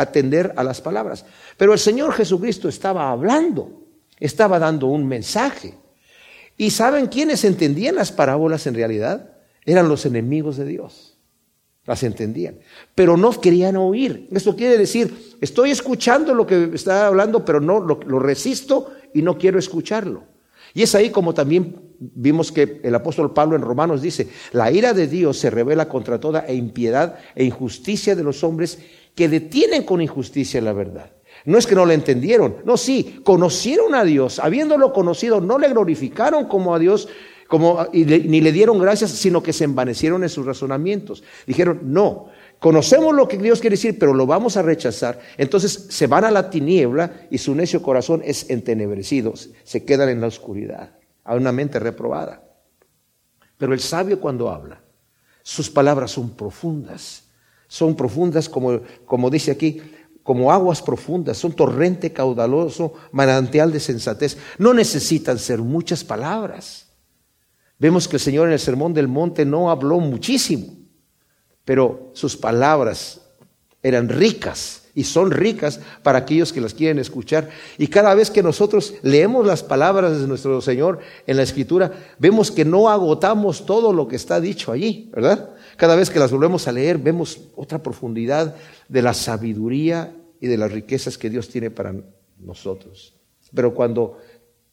atender 0.00 0.52
a 0.56 0.64
las 0.64 0.80
palabras. 0.80 1.24
Pero 1.56 1.72
el 1.72 1.78
Señor 1.78 2.12
Jesucristo 2.12 2.68
estaba 2.68 3.10
hablando, 3.10 3.86
estaba 4.18 4.58
dando 4.58 4.86
un 4.86 5.06
mensaje. 5.06 5.74
¿Y 6.56 6.70
saben 6.70 7.06
quiénes 7.06 7.44
entendían 7.44 7.94
las 7.94 8.12
parábolas 8.12 8.66
en 8.66 8.74
realidad? 8.74 9.30
Eran 9.64 9.88
los 9.88 10.04
enemigos 10.04 10.56
de 10.56 10.66
Dios. 10.66 11.16
Las 11.86 12.02
entendían, 12.02 12.58
pero 12.94 13.16
no 13.16 13.30
querían 13.40 13.76
oír. 13.76 14.28
Esto 14.30 14.54
quiere 14.54 14.76
decir, 14.76 15.36
estoy 15.40 15.70
escuchando 15.70 16.34
lo 16.34 16.46
que 16.46 16.70
está 16.74 17.06
hablando, 17.06 17.44
pero 17.44 17.60
no 17.60 17.80
lo, 17.80 18.18
resisto 18.18 18.92
y 19.14 19.22
no 19.22 19.38
quiero 19.38 19.58
escucharlo. 19.58 20.24
Y 20.74 20.82
es 20.82 20.94
ahí 20.94 21.10
como 21.10 21.32
también 21.32 21.80
vimos 21.98 22.52
que 22.52 22.80
el 22.84 22.94
apóstol 22.94 23.32
Pablo 23.32 23.56
en 23.56 23.62
Romanos 23.62 24.02
dice, 24.02 24.28
la 24.52 24.70
ira 24.70 24.92
de 24.92 25.06
Dios 25.06 25.38
se 25.38 25.50
revela 25.50 25.88
contra 25.88 26.20
toda 26.20 26.50
impiedad 26.52 27.18
e 27.34 27.44
injusticia 27.44 28.14
de 28.14 28.22
los 28.22 28.44
hombres 28.44 28.78
que 29.14 29.28
detienen 29.28 29.84
con 29.84 30.00
injusticia 30.00 30.60
la 30.60 30.72
verdad. 30.72 31.12
No 31.44 31.58
es 31.58 31.66
que 31.66 31.74
no 31.74 31.86
le 31.86 31.94
entendieron, 31.94 32.56
no, 32.64 32.76
sí, 32.76 33.20
conocieron 33.24 33.94
a 33.94 34.04
Dios, 34.04 34.38
habiéndolo 34.38 34.92
conocido, 34.92 35.40
no 35.40 35.58
le 35.58 35.68
glorificaron 35.68 36.46
como 36.46 36.74
a 36.74 36.78
Dios, 36.78 37.08
como, 37.48 37.86
ni 37.92 38.40
le 38.40 38.52
dieron 38.52 38.78
gracias, 38.78 39.10
sino 39.12 39.42
que 39.42 39.52
se 39.52 39.64
envanecieron 39.64 40.22
en 40.22 40.28
sus 40.28 40.44
razonamientos. 40.44 41.22
Dijeron, 41.46 41.80
no, 41.84 42.26
conocemos 42.58 43.14
lo 43.14 43.26
que 43.26 43.38
Dios 43.38 43.60
quiere 43.60 43.74
decir, 43.74 43.98
pero 43.98 44.12
lo 44.12 44.26
vamos 44.26 44.56
a 44.56 44.62
rechazar. 44.62 45.18
Entonces 45.38 45.86
se 45.88 46.06
van 46.06 46.24
a 46.24 46.30
la 46.30 46.50
tiniebla 46.50 47.26
y 47.30 47.38
su 47.38 47.54
necio 47.54 47.82
corazón 47.82 48.20
es 48.24 48.50
entenebrecido, 48.50 49.32
se 49.64 49.84
quedan 49.84 50.10
en 50.10 50.20
la 50.20 50.26
oscuridad, 50.26 50.98
a 51.24 51.34
una 51.34 51.52
mente 51.52 51.78
reprobada. 51.78 52.44
Pero 53.56 53.72
el 53.72 53.80
sabio 53.80 54.20
cuando 54.20 54.50
habla, 54.50 54.82
sus 55.42 55.70
palabras 55.70 56.10
son 56.10 56.30
profundas, 56.30 57.29
son 57.70 57.94
profundas 57.94 58.48
como, 58.48 58.80
como 59.04 59.30
dice 59.30 59.52
aquí, 59.52 59.80
como 60.24 60.50
aguas 60.50 60.82
profundas, 60.82 61.38
son 61.38 61.52
torrente 61.52 62.12
caudaloso, 62.12 62.94
manantial 63.12 63.70
de 63.70 63.78
sensatez. 63.78 64.36
No 64.58 64.74
necesitan 64.74 65.38
ser 65.38 65.60
muchas 65.60 66.02
palabras. 66.02 66.88
Vemos 67.78 68.08
que 68.08 68.16
el 68.16 68.20
Señor 68.20 68.48
en 68.48 68.54
el 68.54 68.58
Sermón 68.58 68.92
del 68.92 69.06
Monte 69.06 69.44
no 69.44 69.70
habló 69.70 70.00
muchísimo, 70.00 70.66
pero 71.64 72.10
sus 72.12 72.36
palabras 72.36 73.20
eran 73.84 74.08
ricas 74.08 74.88
y 74.92 75.04
son 75.04 75.30
ricas 75.30 75.78
para 76.02 76.18
aquellos 76.18 76.52
que 76.52 76.60
las 76.60 76.74
quieren 76.74 76.98
escuchar. 76.98 77.50
Y 77.78 77.86
cada 77.86 78.12
vez 78.14 78.32
que 78.32 78.42
nosotros 78.42 78.94
leemos 79.02 79.46
las 79.46 79.62
palabras 79.62 80.18
de 80.20 80.26
nuestro 80.26 80.60
Señor 80.60 80.98
en 81.24 81.36
la 81.36 81.44
Escritura, 81.44 81.92
vemos 82.18 82.50
que 82.50 82.64
no 82.64 82.90
agotamos 82.90 83.64
todo 83.64 83.92
lo 83.92 84.08
que 84.08 84.16
está 84.16 84.40
dicho 84.40 84.72
allí, 84.72 85.08
¿verdad? 85.12 85.50
Cada 85.80 85.96
vez 85.96 86.10
que 86.10 86.18
las 86.18 86.30
volvemos 86.30 86.68
a 86.68 86.72
leer, 86.72 86.98
vemos 86.98 87.40
otra 87.56 87.82
profundidad 87.82 88.54
de 88.90 89.00
la 89.00 89.14
sabiduría 89.14 90.14
y 90.38 90.46
de 90.46 90.58
las 90.58 90.70
riquezas 90.70 91.16
que 91.16 91.30
Dios 91.30 91.48
tiene 91.48 91.70
para 91.70 91.94
nosotros. 92.38 93.14
Pero 93.54 93.72
cuando, 93.72 94.18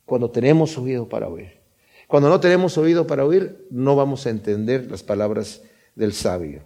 cuando 0.05 0.29
tenemos 0.29 0.77
oído 0.77 1.07
para 1.07 1.29
oír, 1.29 1.61
cuando 2.09 2.27
no 2.27 2.41
tenemos 2.41 2.77
oído 2.77 3.07
para 3.07 3.23
oír, 3.23 3.65
no 3.71 3.95
vamos 3.95 4.25
a 4.25 4.31
entender 4.31 4.91
las 4.91 5.01
palabras 5.01 5.61
del 5.95 6.11
sabio. 6.11 6.63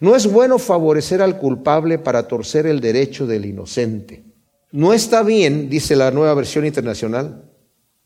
No 0.00 0.14
es 0.14 0.30
bueno 0.30 0.58
favorecer 0.58 1.22
al 1.22 1.38
culpable 1.38 1.98
para 1.98 2.28
torcer 2.28 2.66
el 2.66 2.80
derecho 2.80 3.26
del 3.26 3.46
inocente. 3.46 4.22
No 4.70 4.92
está 4.92 5.22
bien, 5.22 5.70
dice 5.70 5.96
la 5.96 6.10
nueva 6.10 6.34
versión 6.34 6.66
internacional, 6.66 7.50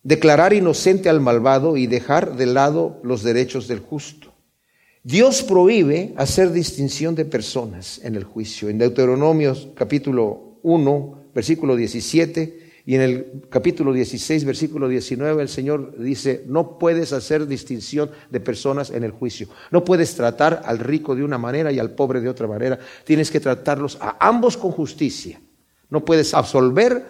declarar 0.05 0.53
inocente 0.53 1.09
al 1.09 1.21
malvado 1.21 1.77
y 1.77 1.89
dejar 1.89 2.37
de 2.37 2.47
lado 2.47 3.01
los 3.03 3.25
derechos 3.25 3.67
del 3.67 3.81
justo. 3.81 4.30
Dios 5.03 5.43
prohíbe 5.43 6.13
hacer 6.17 6.53
distinción 6.53 7.15
de 7.15 7.25
personas 7.25 8.01
en 8.05 8.17
el 8.17 8.25
juicio. 8.25 8.69
En 8.69 8.77
Deuteronomio 8.77 9.57
capítulo 9.75 10.59
1, 10.63 11.31
versículo 11.35 11.75
17 11.75 12.61
y 12.85 12.97
en 12.97 13.01
el 13.01 13.43
capítulo 13.49 13.95
16, 13.95 14.45
versículo 14.45 14.89
19, 14.89 15.41
el 15.41 15.49
Señor 15.49 15.99
dice, 15.99 16.45
no 16.47 16.79
puedes 16.79 17.15
hacer 17.15 17.47
distinción 17.47 18.11
de 18.31 18.41
personas 18.41 18.91
en 18.91 19.03
el 19.03 19.13
juicio. 19.13 19.49
No 19.71 19.85
puedes 19.85 20.15
tratar 20.17 20.61
al 20.67 20.79
rico 20.79 21.15
de 21.15 21.25
una 21.25 21.39
manera 21.39 21.73
y 21.73 21.79
al 21.79 21.93
pobre 21.93 22.21
de 22.21 22.29
otra 22.29 22.47
manera. 22.47 22.79
Tienes 23.05 23.31
que 23.31 23.41
tratarlos 23.41 23.97
a 24.03 24.19
ambos 24.21 24.59
con 24.59 24.71
justicia. 24.71 25.41
No 25.89 26.05
puedes 26.05 26.35
absolver 26.35 27.07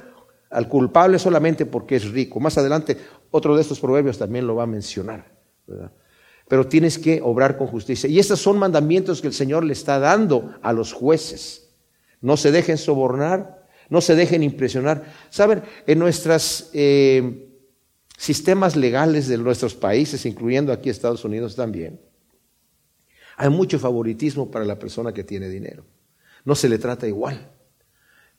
al 0.49 0.68
culpable 0.68 1.18
solamente 1.18 1.66
porque 1.66 1.97
es 1.97 2.09
rico. 2.09 2.38
Más 2.38 2.56
adelante, 2.56 2.97
otro 3.32 3.56
de 3.56 3.62
estos 3.62 3.80
proverbios 3.80 4.16
también 4.16 4.47
lo 4.47 4.54
va 4.54 4.62
a 4.62 4.68
mencionar. 4.68 5.26
¿verdad? 5.66 5.90
Pero 6.50 6.66
tienes 6.66 6.99
que 6.99 7.21
obrar 7.23 7.57
con 7.57 7.69
justicia. 7.69 8.11
Y 8.11 8.19
estos 8.19 8.40
son 8.40 8.59
mandamientos 8.59 9.21
que 9.21 9.28
el 9.28 9.33
Señor 9.33 9.62
le 9.62 9.73
está 9.73 10.00
dando 10.00 10.52
a 10.62 10.73
los 10.73 10.92
jueces. 10.92 11.71
No 12.21 12.37
se 12.37 12.50
dejen 12.50 12.76
sobornar, 12.76 13.69
no 13.88 14.00
se 14.00 14.16
dejen 14.16 14.42
impresionar. 14.42 15.04
Saben, 15.30 15.62
en 15.87 16.00
nuestros 16.00 16.71
eh, 16.73 17.54
sistemas 18.19 18.75
legales 18.75 19.28
de 19.28 19.38
nuestros 19.38 19.76
países, 19.76 20.26
incluyendo 20.26 20.73
aquí 20.73 20.90
Estados 20.90 21.25
Unidos 21.25 21.54
también, 21.54 22.00
hay 23.37 23.49
mucho 23.49 23.78
favoritismo 23.78 24.50
para 24.50 24.64
la 24.64 24.76
persona 24.76 25.14
que 25.14 25.23
tiene 25.23 25.49
dinero. 25.49 25.85
No 26.45 26.57
se 26.57 26.69
le 26.69 26.78
trata 26.78 27.07
igual. 27.07 27.49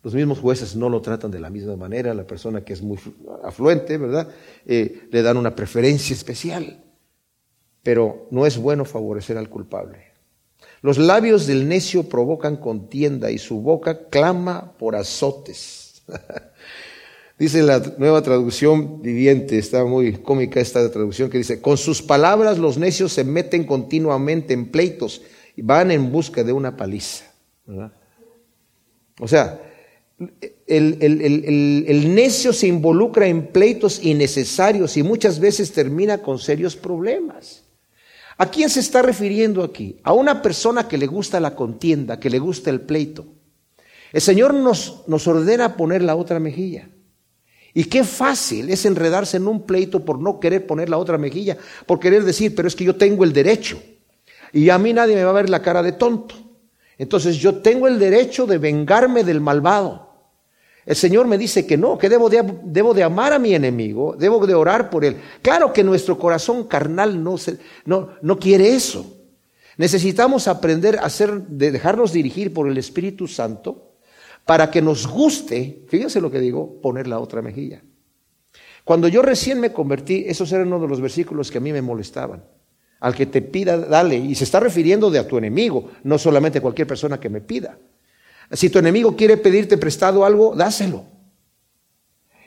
Los 0.04 0.14
mismos 0.14 0.40
jueces 0.40 0.76
no 0.76 0.90
lo 0.90 1.02
tratan 1.02 1.32
de 1.32 1.40
la 1.40 1.50
misma 1.50 1.78
manera. 1.78 2.14
La 2.14 2.28
persona 2.28 2.60
que 2.60 2.74
es 2.74 2.82
muy 2.82 3.00
afluente, 3.42 3.98
¿verdad? 3.98 4.28
Eh, 4.66 5.08
le 5.10 5.22
dan 5.22 5.38
una 5.38 5.56
preferencia 5.56 6.14
especial 6.14 6.91
pero 7.84 8.28
no 8.32 8.46
es 8.46 8.58
bueno 8.58 8.86
favorecer 8.86 9.38
al 9.38 9.50
culpable. 9.50 10.12
Los 10.82 10.98
labios 10.98 11.46
del 11.46 11.68
necio 11.68 12.04
provocan 12.04 12.58
contienda 12.58 13.32
y 13.32 13.38
su 13.38 13.62
boca 13.62 14.10
clama 14.10 14.74
por 14.78 14.96
azotes. 14.96 16.04
dice 17.42 17.64
la 17.64 17.80
nueva 17.98 18.22
traducción 18.22 19.02
viviente, 19.02 19.58
está 19.58 19.84
muy 19.84 20.14
cómica 20.14 20.60
esta 20.60 20.92
traducción 20.92 21.30
que 21.30 21.40
dice, 21.40 21.60
con 21.60 21.78
sus 21.78 22.02
palabras 22.02 22.60
los 22.60 22.78
necios 22.78 23.14
se 23.14 23.24
meten 23.24 23.64
continuamente 23.64 24.54
en 24.54 24.70
pleitos 24.70 25.24
y 25.56 25.64
van 25.64 25.92
en 25.92 26.12
busca 26.12 26.44
de 26.44 26.54
una 26.54 26.78
paliza. 26.78 27.26
O 29.20 29.28
sea, 29.28 29.60
el, 30.68 30.98
el, 31.02 32.14
necio 32.16 32.54
se 32.54 32.68
involucra 32.68 33.28
en 33.28 33.48
pleitos 33.48 34.04
innecesarios 34.04 34.96
y 34.98 35.04
muchas 35.04 35.40
veces 35.40 35.72
termina 35.72 36.20
con 36.20 36.38
serios 36.38 36.76
problemas. 36.76 37.61
¿A 38.42 38.50
quién 38.50 38.72
se 38.72 38.80
está 38.80 39.04
refiriendo 39.04 39.64
aquí? 39.64 40.00
A 40.02 40.14
una 40.14 40.42
persona 40.42 40.88
que 40.88 40.98
le 40.98 41.06
gusta 41.06 41.40
la 41.40 41.56
contienda, 41.56 42.20
que 42.20 42.28
le 42.28 42.40
gusta 42.40 42.72
el 42.72 42.82
pleito. 42.82 43.28
El 44.12 44.20
Señor 44.20 44.56
nos, 44.56 45.04
nos 45.06 45.28
ordena 45.28 45.78
poner 45.78 46.02
la 46.02 46.16
otra 46.16 46.40
mejilla. 46.40 46.90
Y 47.76 47.84
qué 47.84 48.04
fácil 48.04 48.72
es 48.72 48.84
enredarse 48.88 49.38
en 49.38 49.48
un 49.48 49.62
pleito 49.62 50.04
por 50.04 50.18
no 50.20 50.40
querer 50.40 50.66
poner 50.66 50.90
la 50.90 50.98
otra 50.98 51.20
mejilla, 51.20 51.56
por 51.86 52.00
querer 52.00 52.24
decir, 52.24 52.56
pero 52.56 52.68
es 52.68 52.76
que 52.76 52.84
yo 52.84 52.96
tengo 52.96 53.26
el 53.26 53.32
derecho. 53.32 53.80
Y 54.52 54.70
a 54.70 54.80
mí 54.80 54.92
nadie 54.92 55.14
me 55.14 55.24
va 55.24 55.30
a 55.30 55.34
ver 55.34 55.48
la 55.48 55.62
cara 55.62 55.84
de 55.84 55.92
tonto. 55.92 56.34
Entonces 56.98 57.38
yo 57.38 57.58
tengo 57.58 57.88
el 57.88 58.00
derecho 58.00 58.48
de 58.48 58.58
vengarme 58.58 59.24
del 59.24 59.40
malvado. 59.40 60.11
El 60.86 60.96
Señor 60.96 61.28
me 61.28 61.38
dice 61.38 61.68
que 61.68 61.78
no, 61.78 61.98
que 61.98 62.10
debo 62.10 62.30
de, 62.30 63.04
amar 63.04 63.34
a 63.34 63.40
mi 63.40 63.54
enemigo, 63.54 64.16
debo 64.18 64.46
de 64.48 64.56
orar 64.56 64.90
por 64.90 65.06
él. 65.06 65.18
Claro 65.42 65.72
que 65.72 65.84
nuestro 65.84 66.18
corazón 66.18 66.64
carnal 66.68 67.24
no, 67.24 67.36
no, 67.86 68.10
no 68.22 68.40
quiere 68.40 68.74
eso. 68.74 69.18
Necesitamos 69.78 70.48
aprender 70.48 70.98
a 70.98 71.06
hacer, 71.06 71.44
de 71.48 71.72
dejarnos 71.72 72.12
dirigir 72.12 72.54
por 72.54 72.68
el 72.68 72.78
Espíritu 72.78 73.28
Santo 73.28 73.96
para 74.46 74.72
que 74.72 74.82
nos 74.82 75.08
guste, 75.08 75.86
fíjense 75.88 76.20
lo 76.20 76.32
que 76.32 76.40
digo, 76.40 76.82
poner 76.82 77.08
la 77.08 77.20
otra 77.20 77.42
mejilla. 77.42 77.84
Cuando 78.84 79.08
yo 79.08 79.22
recién 79.22 79.60
me 79.60 79.72
convertí, 79.72 80.26
esos 80.28 80.52
eran 80.52 80.68
uno 80.68 80.80
de 80.80 80.88
los 80.88 81.00
versículos 81.00 81.52
que 81.52 81.60
a 81.60 81.62
mí 81.62 81.72
me 81.72 81.82
molestaban. 81.84 82.44
Al 83.00 83.16
que 83.16 83.28
te 83.28 83.42
pida, 83.42 83.78
dale. 83.78 84.16
Y 84.16 84.36
se 84.36 84.44
está 84.44 84.60
refiriendo 84.60 85.10
de 85.10 85.20
a 85.20 85.28
tu 85.28 85.38
enemigo, 85.38 85.92
no 86.04 86.18
solamente 86.18 86.58
a 86.58 86.62
cualquier 86.62 86.88
persona 86.88 87.20
que 87.20 87.30
me 87.30 87.42
pida. 87.42 87.78
Si 88.54 88.70
tu 88.70 88.80
enemigo 88.80 89.16
quiere 89.16 89.38
pedirte 89.38 89.78
prestado 89.78 90.26
algo, 90.26 90.56
dáselo. 90.56 91.06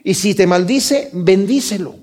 Y 0.03 0.13
si 0.13 0.35
te 0.35 0.45
maldice, 0.45 1.09
bendícelo. 1.13 1.95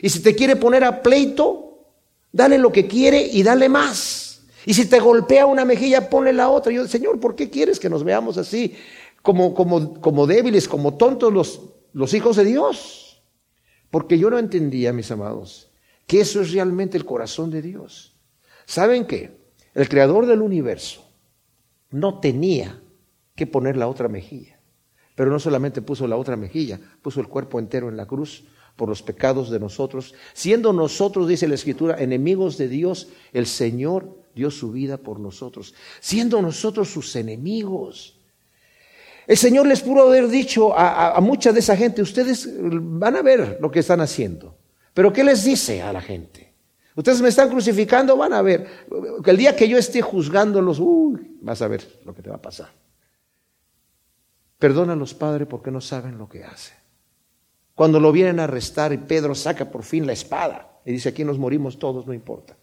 Y 0.00 0.08
si 0.08 0.20
te 0.20 0.36
quiere 0.36 0.54
poner 0.54 0.84
a 0.84 1.02
pleito, 1.02 1.86
dale 2.30 2.58
lo 2.58 2.70
que 2.70 2.86
quiere 2.86 3.20
y 3.20 3.42
dale 3.42 3.68
más. 3.68 4.42
Y 4.64 4.74
si 4.74 4.86
te 4.86 5.00
golpea 5.00 5.46
una 5.46 5.64
mejilla, 5.64 6.08
ponle 6.08 6.32
la 6.32 6.48
otra. 6.48 6.72
yo, 6.72 6.86
Señor, 6.86 7.18
¿por 7.18 7.34
qué 7.34 7.50
quieres 7.50 7.80
que 7.80 7.90
nos 7.90 8.04
veamos 8.04 8.38
así, 8.38 8.76
como, 9.22 9.54
como, 9.54 10.00
como 10.00 10.26
débiles, 10.26 10.68
como 10.68 10.96
tontos 10.96 11.32
los, 11.32 11.60
los 11.92 12.14
hijos 12.14 12.36
de 12.36 12.44
Dios? 12.44 13.22
Porque 13.90 14.18
yo 14.18 14.30
no 14.30 14.38
entendía, 14.38 14.92
mis 14.92 15.10
amados, 15.10 15.70
que 16.06 16.20
eso 16.20 16.40
es 16.40 16.52
realmente 16.52 16.96
el 16.96 17.04
corazón 17.04 17.50
de 17.50 17.62
Dios. 17.62 18.14
¿Saben 18.66 19.06
qué? 19.06 19.38
El 19.74 19.88
creador 19.88 20.26
del 20.26 20.42
universo 20.42 21.04
no 21.90 22.20
tenía 22.20 22.80
que 23.38 23.46
poner 23.46 23.76
la 23.76 23.88
otra 23.88 24.08
mejilla. 24.08 24.58
Pero 25.14 25.30
no 25.30 25.38
solamente 25.38 25.80
puso 25.80 26.06
la 26.06 26.16
otra 26.16 26.36
mejilla, 26.36 26.78
puso 27.00 27.20
el 27.20 27.28
cuerpo 27.28 27.58
entero 27.58 27.88
en 27.88 27.96
la 27.96 28.06
cruz 28.06 28.44
por 28.76 28.88
los 28.88 29.02
pecados 29.02 29.48
de 29.50 29.58
nosotros. 29.58 30.14
Siendo 30.34 30.72
nosotros, 30.72 31.26
dice 31.26 31.48
la 31.48 31.54
Escritura, 31.54 32.00
enemigos 32.02 32.58
de 32.58 32.68
Dios, 32.68 33.08
el 33.32 33.46
Señor 33.46 34.18
dio 34.34 34.50
su 34.50 34.72
vida 34.72 34.98
por 34.98 35.18
nosotros. 35.20 35.74
Siendo 36.00 36.42
nosotros 36.42 36.88
sus 36.88 37.16
enemigos. 37.16 38.18
El 39.26 39.36
Señor 39.36 39.66
les 39.66 39.82
pudo 39.82 40.08
haber 40.08 40.28
dicho 40.28 40.76
a, 40.76 41.18
mucha 41.20 41.52
de 41.52 41.60
esa 41.60 41.76
gente, 41.76 42.02
ustedes 42.02 42.48
van 42.60 43.16
a 43.16 43.22
ver 43.22 43.58
lo 43.60 43.70
que 43.70 43.80
están 43.80 44.00
haciendo. 44.00 44.56
Pero 44.94 45.12
¿qué 45.12 45.22
les 45.22 45.44
dice 45.44 45.80
a 45.82 45.92
la 45.92 46.00
gente? 46.00 46.52
Ustedes 46.96 47.22
me 47.22 47.28
están 47.28 47.48
crucificando, 47.48 48.16
van 48.16 48.32
a 48.32 48.42
ver. 48.42 48.66
El 49.24 49.36
día 49.36 49.54
que 49.54 49.68
yo 49.68 49.78
esté 49.78 50.02
juzgándolos, 50.02 50.80
uy, 50.80 51.36
vas 51.40 51.62
a 51.62 51.68
ver 51.68 52.00
lo 52.04 52.12
que 52.14 52.22
te 52.22 52.30
va 52.30 52.36
a 52.36 52.42
pasar. 52.42 52.70
Perdónalos, 54.58 55.14
Padre, 55.14 55.46
porque 55.46 55.70
no 55.70 55.80
saben 55.80 56.18
lo 56.18 56.28
que 56.28 56.44
hacen. 56.44 56.76
Cuando 57.74 58.00
lo 58.00 58.10
vienen 58.10 58.40
a 58.40 58.44
arrestar 58.44 58.92
y 58.92 58.98
Pedro 58.98 59.34
saca 59.36 59.70
por 59.70 59.84
fin 59.84 60.04
la 60.04 60.12
espada 60.12 60.80
y 60.84 60.90
dice, 60.90 61.10
aquí 61.10 61.24
nos 61.24 61.38
morimos 61.38 61.78
todos, 61.78 62.06
no 62.06 62.12
importa. 62.12 62.56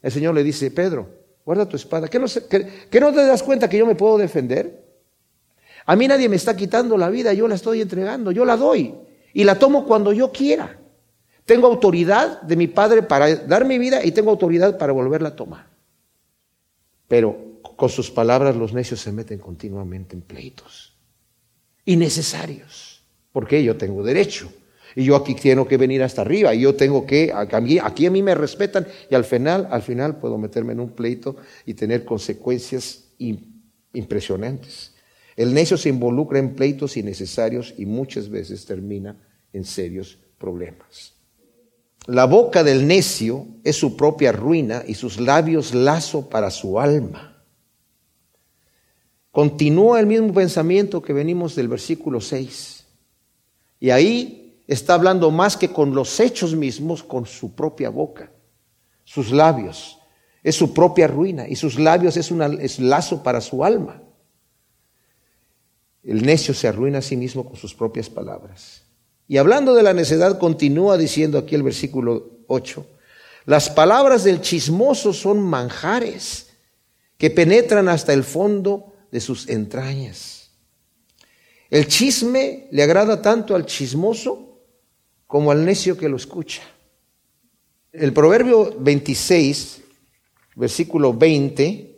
El 0.00 0.12
Señor 0.12 0.34
le 0.34 0.44
dice, 0.44 0.70
Pedro, 0.70 1.08
guarda 1.44 1.68
tu 1.68 1.74
espada. 1.76 2.06
¿Qué 2.06 2.20
no, 2.20 2.26
no 2.26 3.12
te 3.12 3.26
das 3.26 3.42
cuenta 3.42 3.68
que 3.68 3.78
yo 3.78 3.84
me 3.84 3.96
puedo 3.96 4.16
defender? 4.16 4.84
A 5.86 5.96
mí 5.96 6.06
nadie 6.06 6.28
me 6.28 6.36
está 6.36 6.54
quitando 6.54 6.96
la 6.96 7.10
vida, 7.10 7.32
yo 7.32 7.48
la 7.48 7.56
estoy 7.56 7.80
entregando, 7.80 8.30
yo 8.30 8.44
la 8.44 8.56
doy 8.56 8.94
y 9.32 9.42
la 9.42 9.58
tomo 9.58 9.84
cuando 9.86 10.12
yo 10.12 10.30
quiera. 10.30 10.78
Tengo 11.44 11.66
autoridad 11.66 12.40
de 12.42 12.56
mi 12.56 12.68
Padre 12.68 13.02
para 13.02 13.34
dar 13.34 13.64
mi 13.64 13.76
vida 13.78 14.04
y 14.04 14.12
tengo 14.12 14.30
autoridad 14.30 14.78
para 14.78 14.92
volverla 14.92 15.30
a 15.30 15.36
tomar. 15.36 15.66
Pero 17.08 17.60
con 17.76 17.88
sus 17.88 18.10
palabras 18.10 18.54
los 18.54 18.72
necios 18.72 19.00
se 19.00 19.10
meten 19.10 19.40
continuamente 19.40 20.14
en 20.14 20.22
pleitos 20.22 20.93
innecesarios, 21.84 23.04
porque 23.32 23.62
yo 23.62 23.76
tengo 23.76 24.02
derecho. 24.02 24.52
Y 24.96 25.04
yo 25.04 25.16
aquí 25.16 25.34
tengo 25.34 25.66
que 25.66 25.76
venir 25.76 26.04
hasta 26.04 26.22
arriba, 26.22 26.54
y 26.54 26.60
yo 26.60 26.74
tengo 26.76 27.04
que, 27.04 27.32
aquí, 27.34 27.80
aquí 27.80 28.06
a 28.06 28.10
mí 28.10 28.22
me 28.22 28.34
respetan, 28.34 28.86
y 29.10 29.14
al 29.16 29.24
final, 29.24 29.66
al 29.70 29.82
final 29.82 30.18
puedo 30.18 30.38
meterme 30.38 30.72
en 30.72 30.80
un 30.80 30.90
pleito 30.90 31.36
y 31.66 31.74
tener 31.74 32.04
consecuencias 32.04 33.04
impresionantes. 33.92 34.94
El 35.36 35.52
necio 35.52 35.76
se 35.76 35.88
involucra 35.88 36.38
en 36.38 36.54
pleitos 36.54 36.96
innecesarios 36.96 37.74
y 37.76 37.86
muchas 37.86 38.28
veces 38.28 38.64
termina 38.66 39.16
en 39.52 39.64
serios 39.64 40.18
problemas. 40.38 41.14
La 42.06 42.26
boca 42.26 42.62
del 42.62 42.86
necio 42.86 43.46
es 43.64 43.76
su 43.76 43.96
propia 43.96 44.30
ruina 44.30 44.84
y 44.86 44.94
sus 44.94 45.18
labios 45.18 45.74
lazo 45.74 46.28
para 46.28 46.50
su 46.50 46.78
alma. 46.78 47.33
Continúa 49.34 49.98
el 49.98 50.06
mismo 50.06 50.32
pensamiento 50.32 51.02
que 51.02 51.12
venimos 51.12 51.56
del 51.56 51.66
versículo 51.66 52.20
6. 52.20 52.84
Y 53.80 53.90
ahí 53.90 54.62
está 54.68 54.94
hablando 54.94 55.32
más 55.32 55.56
que 55.56 55.72
con 55.72 55.92
los 55.92 56.20
hechos 56.20 56.54
mismos, 56.54 57.02
con 57.02 57.26
su 57.26 57.52
propia 57.52 57.90
boca, 57.90 58.30
sus 59.02 59.32
labios. 59.32 59.98
Es 60.40 60.54
su 60.54 60.72
propia 60.72 61.08
ruina 61.08 61.48
y 61.48 61.56
sus 61.56 61.80
labios 61.80 62.16
es, 62.16 62.30
un 62.30 62.44
lazo 62.78 63.24
para 63.24 63.40
su 63.40 63.64
alma. 63.64 64.00
El 66.04 66.24
necio 66.24 66.54
se 66.54 66.68
arruina 66.68 66.98
a 66.98 67.02
sí 67.02 67.16
mismo 67.16 67.44
con 67.44 67.56
sus 67.56 67.74
propias 67.74 68.08
palabras. 68.08 68.84
Y 69.26 69.38
hablando 69.38 69.74
de 69.74 69.82
la 69.82 69.94
necedad, 69.94 70.38
continúa 70.38 70.96
diciendo 70.96 71.38
aquí 71.38 71.56
el 71.56 71.64
versículo 71.64 72.38
8, 72.46 72.86
las 73.46 73.68
palabras 73.68 74.22
del 74.22 74.40
chismoso 74.40 75.12
son 75.12 75.40
manjares 75.40 76.50
que 77.18 77.30
penetran 77.30 77.88
hasta 77.88 78.12
el 78.12 78.22
fondo 78.22 78.92
de 79.14 79.20
sus 79.20 79.48
entrañas. 79.48 80.50
El 81.70 81.86
chisme 81.86 82.66
le 82.72 82.82
agrada 82.82 83.22
tanto 83.22 83.54
al 83.54 83.64
chismoso 83.64 84.58
como 85.28 85.52
al 85.52 85.64
necio 85.64 85.96
que 85.96 86.08
lo 86.08 86.16
escucha. 86.16 86.62
El 87.92 88.12
proverbio 88.12 88.74
26, 88.76 89.82
versículo 90.56 91.14
20, 91.14 91.96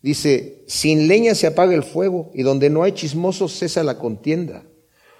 dice, 0.00 0.62
sin 0.68 1.08
leña 1.08 1.34
se 1.34 1.48
apaga 1.48 1.74
el 1.74 1.82
fuego 1.82 2.30
y 2.32 2.44
donde 2.44 2.70
no 2.70 2.84
hay 2.84 2.92
chismosos 2.92 3.58
cesa 3.58 3.82
la 3.82 3.98
contienda. 3.98 4.62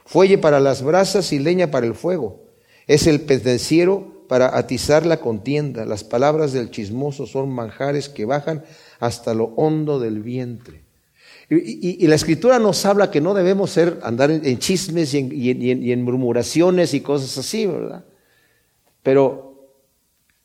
Fuelle 0.05 0.39
para 0.39 0.61
las 0.61 0.83
brasas 0.83 1.33
y 1.33 1.41
leña 1.41 1.73
para 1.73 1.87
el 1.87 1.97
fuego. 1.97 2.45
Es 2.87 3.09
el 3.09 3.23
pendenciero 3.23 4.25
para 4.29 4.57
atizar 4.57 5.05
la 5.05 5.17
contienda. 5.17 5.85
Las 5.85 6.05
palabras 6.05 6.53
del 6.53 6.71
chismoso 6.71 7.27
son 7.27 7.51
manjares 7.51 8.09
que 8.09 8.25
bajan 8.25 8.65
hasta 9.01 9.35
lo 9.35 9.47
hondo 9.57 9.99
del 9.99 10.23
vientre. 10.23 10.87
Y, 11.51 12.07
la 12.07 12.15
escritura 12.15 12.59
nos 12.59 12.85
habla 12.85 13.11
que 13.11 13.23
no 13.23 13.33
debemos 13.33 13.71
ser, 13.71 13.99
andar 14.03 14.31
en, 14.31 14.59
chismes 14.59 15.15
y 15.15 15.51
en, 15.91 16.03
murmuraciones 16.03 16.93
y 16.93 17.01
cosas 17.01 17.39
así, 17.39 17.65
¿verdad? 17.67 18.05
Pero 19.03 19.73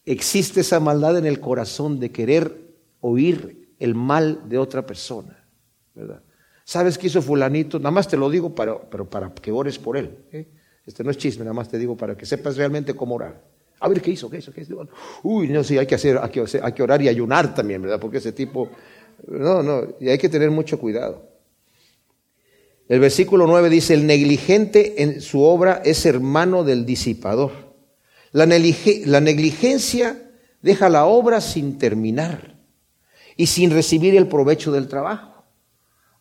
existe 0.05 0.61
esa 0.61 0.79
maldad 0.79 1.17
en 1.17 1.25
el 1.25 1.41
corazón 1.41 1.99
de 1.99 2.11
querer 2.11 2.57
oír 3.01 3.67
el 3.79 3.95
mal 3.95 4.47
de 4.47 4.57
otra 4.57 4.85
persona, 4.85 5.45
¿verdad? 5.93 6.21
¿Sabes 6.63 6.97
qué 6.97 7.07
hizo 7.07 7.21
fulanito? 7.21 7.79
Nada 7.79 7.91
más 7.91 8.07
te 8.07 8.15
lo 8.15 8.29
digo 8.29 8.55
para, 8.55 8.79
pero 8.79 9.09
para 9.09 9.33
que 9.33 9.51
ores 9.51 9.77
por 9.77 9.97
él. 9.97 10.17
¿eh? 10.31 10.47
Este 10.85 11.03
no 11.03 11.11
es 11.11 11.17
chisme, 11.17 11.43
nada 11.43 11.53
más 11.53 11.67
te 11.67 11.77
digo 11.77 11.97
para 11.97 12.15
que 12.15 12.25
sepas 12.25 12.55
realmente 12.55 12.93
cómo 12.93 13.15
orar. 13.15 13.41
A 13.81 13.89
ver 13.89 14.01
qué 14.01 14.11
hizo, 14.11 14.29
qué 14.29 14.37
hizo, 14.37 14.53
qué 14.53 14.61
hizo. 14.61 14.87
Uy, 15.23 15.49
no, 15.49 15.61
sí, 15.61 15.77
hay 15.77 15.85
que 15.85 15.95
hacer, 15.95 16.17
hay 16.17 16.29
que, 16.29 16.45
hay 16.61 16.71
que 16.71 16.83
orar 16.83 17.01
y 17.01 17.09
ayunar 17.09 17.53
también, 17.53 17.81
¿verdad? 17.81 17.99
Porque 17.99 18.19
ese 18.19 18.31
tipo 18.31 18.69
no, 19.27 19.63
no, 19.63 19.95
y 19.99 20.09
hay 20.09 20.17
que 20.17 20.29
tener 20.29 20.51
mucho 20.51 20.79
cuidado. 20.79 21.33
El 22.87 22.99
versículo 22.99 23.47
9 23.47 23.69
dice, 23.69 23.93
el 23.93 24.05
negligente 24.05 25.01
en 25.01 25.21
su 25.21 25.41
obra 25.41 25.81
es 25.85 26.05
hermano 26.05 26.63
del 26.63 26.85
disipador. 26.85 27.73
La, 28.31 28.45
negligencia 28.45 30.31
deja 30.61 30.89
la 30.89 31.05
obra 31.05 31.39
sin 31.39 31.77
terminar 31.77 32.57
y 33.37 33.47
sin 33.47 33.71
recibir 33.71 34.15
el 34.15 34.27
provecho 34.27 34.71
del 34.71 34.87
trabajo. 34.87 35.45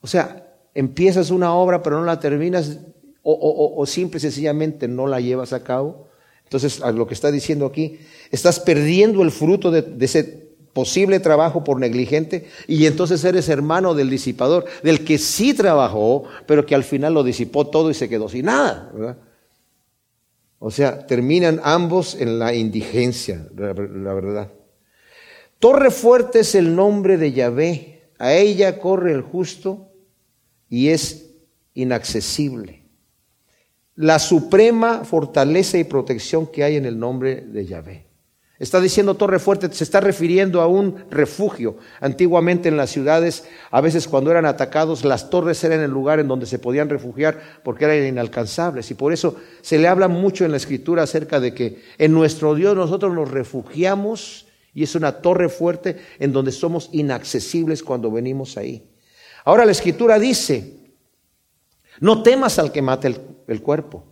O 0.01 0.07
sea, 0.07 0.55
empiezas 0.75 1.31
una 1.31 1.55
obra 1.55 1.83
pero 1.83 1.99
no 1.99 2.05
la 2.05 2.21
terminas 2.21 2.79
o, 3.23 3.85
simple 3.87 4.19
y 4.19 4.21
sencillamente 4.21 4.89
no 4.89 5.07
la 5.07 5.21
llevas 5.21 5.53
a 5.53 5.65
cabo. 5.65 6.09
Entonces, 6.45 6.81
lo 6.81 7.07
que 7.07 7.15
está 7.15 7.31
diciendo 7.31 7.67
aquí, 7.67 7.99
estás 8.31 8.61
perdiendo 8.61 9.23
el 9.23 9.31
fruto 9.31 9.71
de 9.71 10.05
ese 10.05 10.52
posible 10.73 11.21
trabajo 11.21 11.65
por 11.65 11.79
negligente 11.79 12.49
y 12.67 12.87
entonces 12.87 13.25
eres 13.25 13.49
hermano 13.49 13.95
del 13.95 14.11
disipador, 14.11 14.65
del 14.83 15.05
que 15.05 15.19
sí 15.19 15.55
trabajó, 15.55 16.25
pero 16.47 16.65
que 16.65 16.75
al 16.75 16.85
final 16.85 17.15
lo 17.15 17.23
disipó 17.23 17.67
todo 17.67 17.91
y 17.91 17.95
se 17.95 18.09
quedó 18.09 18.29
sin 18.29 18.47
nada. 18.47 18.91
O 20.59 20.71
sea, 20.71 21.07
terminan 21.07 21.61
ambos 21.65 22.15
en 22.15 22.39
la 22.39 22.55
indigencia, 22.55 23.47
la, 23.57 23.73
verdad. 23.73 24.53
Torre 25.59 25.91
fuerte 25.91 26.41
es 26.41 26.55
el 26.55 26.75
nombre 26.75 27.19
de 27.19 27.33
Yahvé, 27.33 28.03
a 28.19 28.35
ella 28.35 28.79
corre 28.79 29.13
el 29.13 29.23
justo 29.23 29.89
y 30.69 30.89
es 30.89 31.31
inaccesible. 31.75 32.83
La 33.97 34.19
suprema 34.19 35.05
fortaleza 35.05 35.79
y 35.79 35.85
protección 35.85 36.47
que 36.47 36.65
hay 36.65 36.77
en 36.77 36.87
el 36.87 36.99
nombre 36.99 37.43
de 37.43 37.67
Yahvé. 37.67 38.12
Está 38.63 38.81
diciendo 38.81 39.17
torre 39.17 39.41
fuerte, 39.41 39.73
se 39.73 39.83
está 39.83 39.99
refiriendo 39.99 40.61
a 40.61 40.69
un 40.69 41.05
refugio. 41.11 41.79
Antiguamente 41.99 42.69
en 42.69 42.77
las 42.77 42.91
ciudades, 42.91 43.43
a 43.73 43.81
veces 43.81 44.07
cuando 44.07 44.31
eran 44.31 44.47
atacados, 44.47 45.05
las 45.05 45.31
torres 45.31 45.65
eran 45.65 45.81
el 45.81 45.91
lugar 45.91 46.21
en 46.21 46.29
donde 46.29 46.47
se 46.47 46.61
podían 46.61 46.89
refugiar 46.89 47.41
porque 47.65 47.87
eran 47.87 48.07
inalcanzables. 48.07 48.89
Y 48.93 48.95
por 48.95 49.13
eso 49.13 49.35
se 49.63 49.81
le 49.81 49.89
habla 49.89 50.07
mucho 50.07 50.45
en 50.45 50.53
la 50.53 50.59
escritura 50.59 51.03
acerca 51.03 51.41
de 51.41 51.53
que 51.53 51.83
en 51.99 52.13
nuestro 52.13 52.55
Dios 52.55 52.77
nosotros 52.77 53.13
nos 53.13 53.33
refugiamos 53.33 54.47
y 54.73 54.85
es 54.85 54.95
una 54.95 55.21
torre 55.21 55.49
fuerte 55.49 55.97
en 56.21 56.33
donde 56.33 56.53
somos 56.53 56.89
inaccesibles 56.93 57.83
cuando 57.83 58.13
venimos 58.13 58.57
ahí. 58.57 58.93
Ahora 59.45 59.65
la 59.65 59.73
escritura 59.73 60.21
dice, 60.21 60.95
no 61.99 62.23
temas 62.23 62.61
al 62.61 62.71
que 62.71 62.81
mate 62.81 63.09
el, 63.09 63.21
el 63.49 63.61
cuerpo 63.61 64.12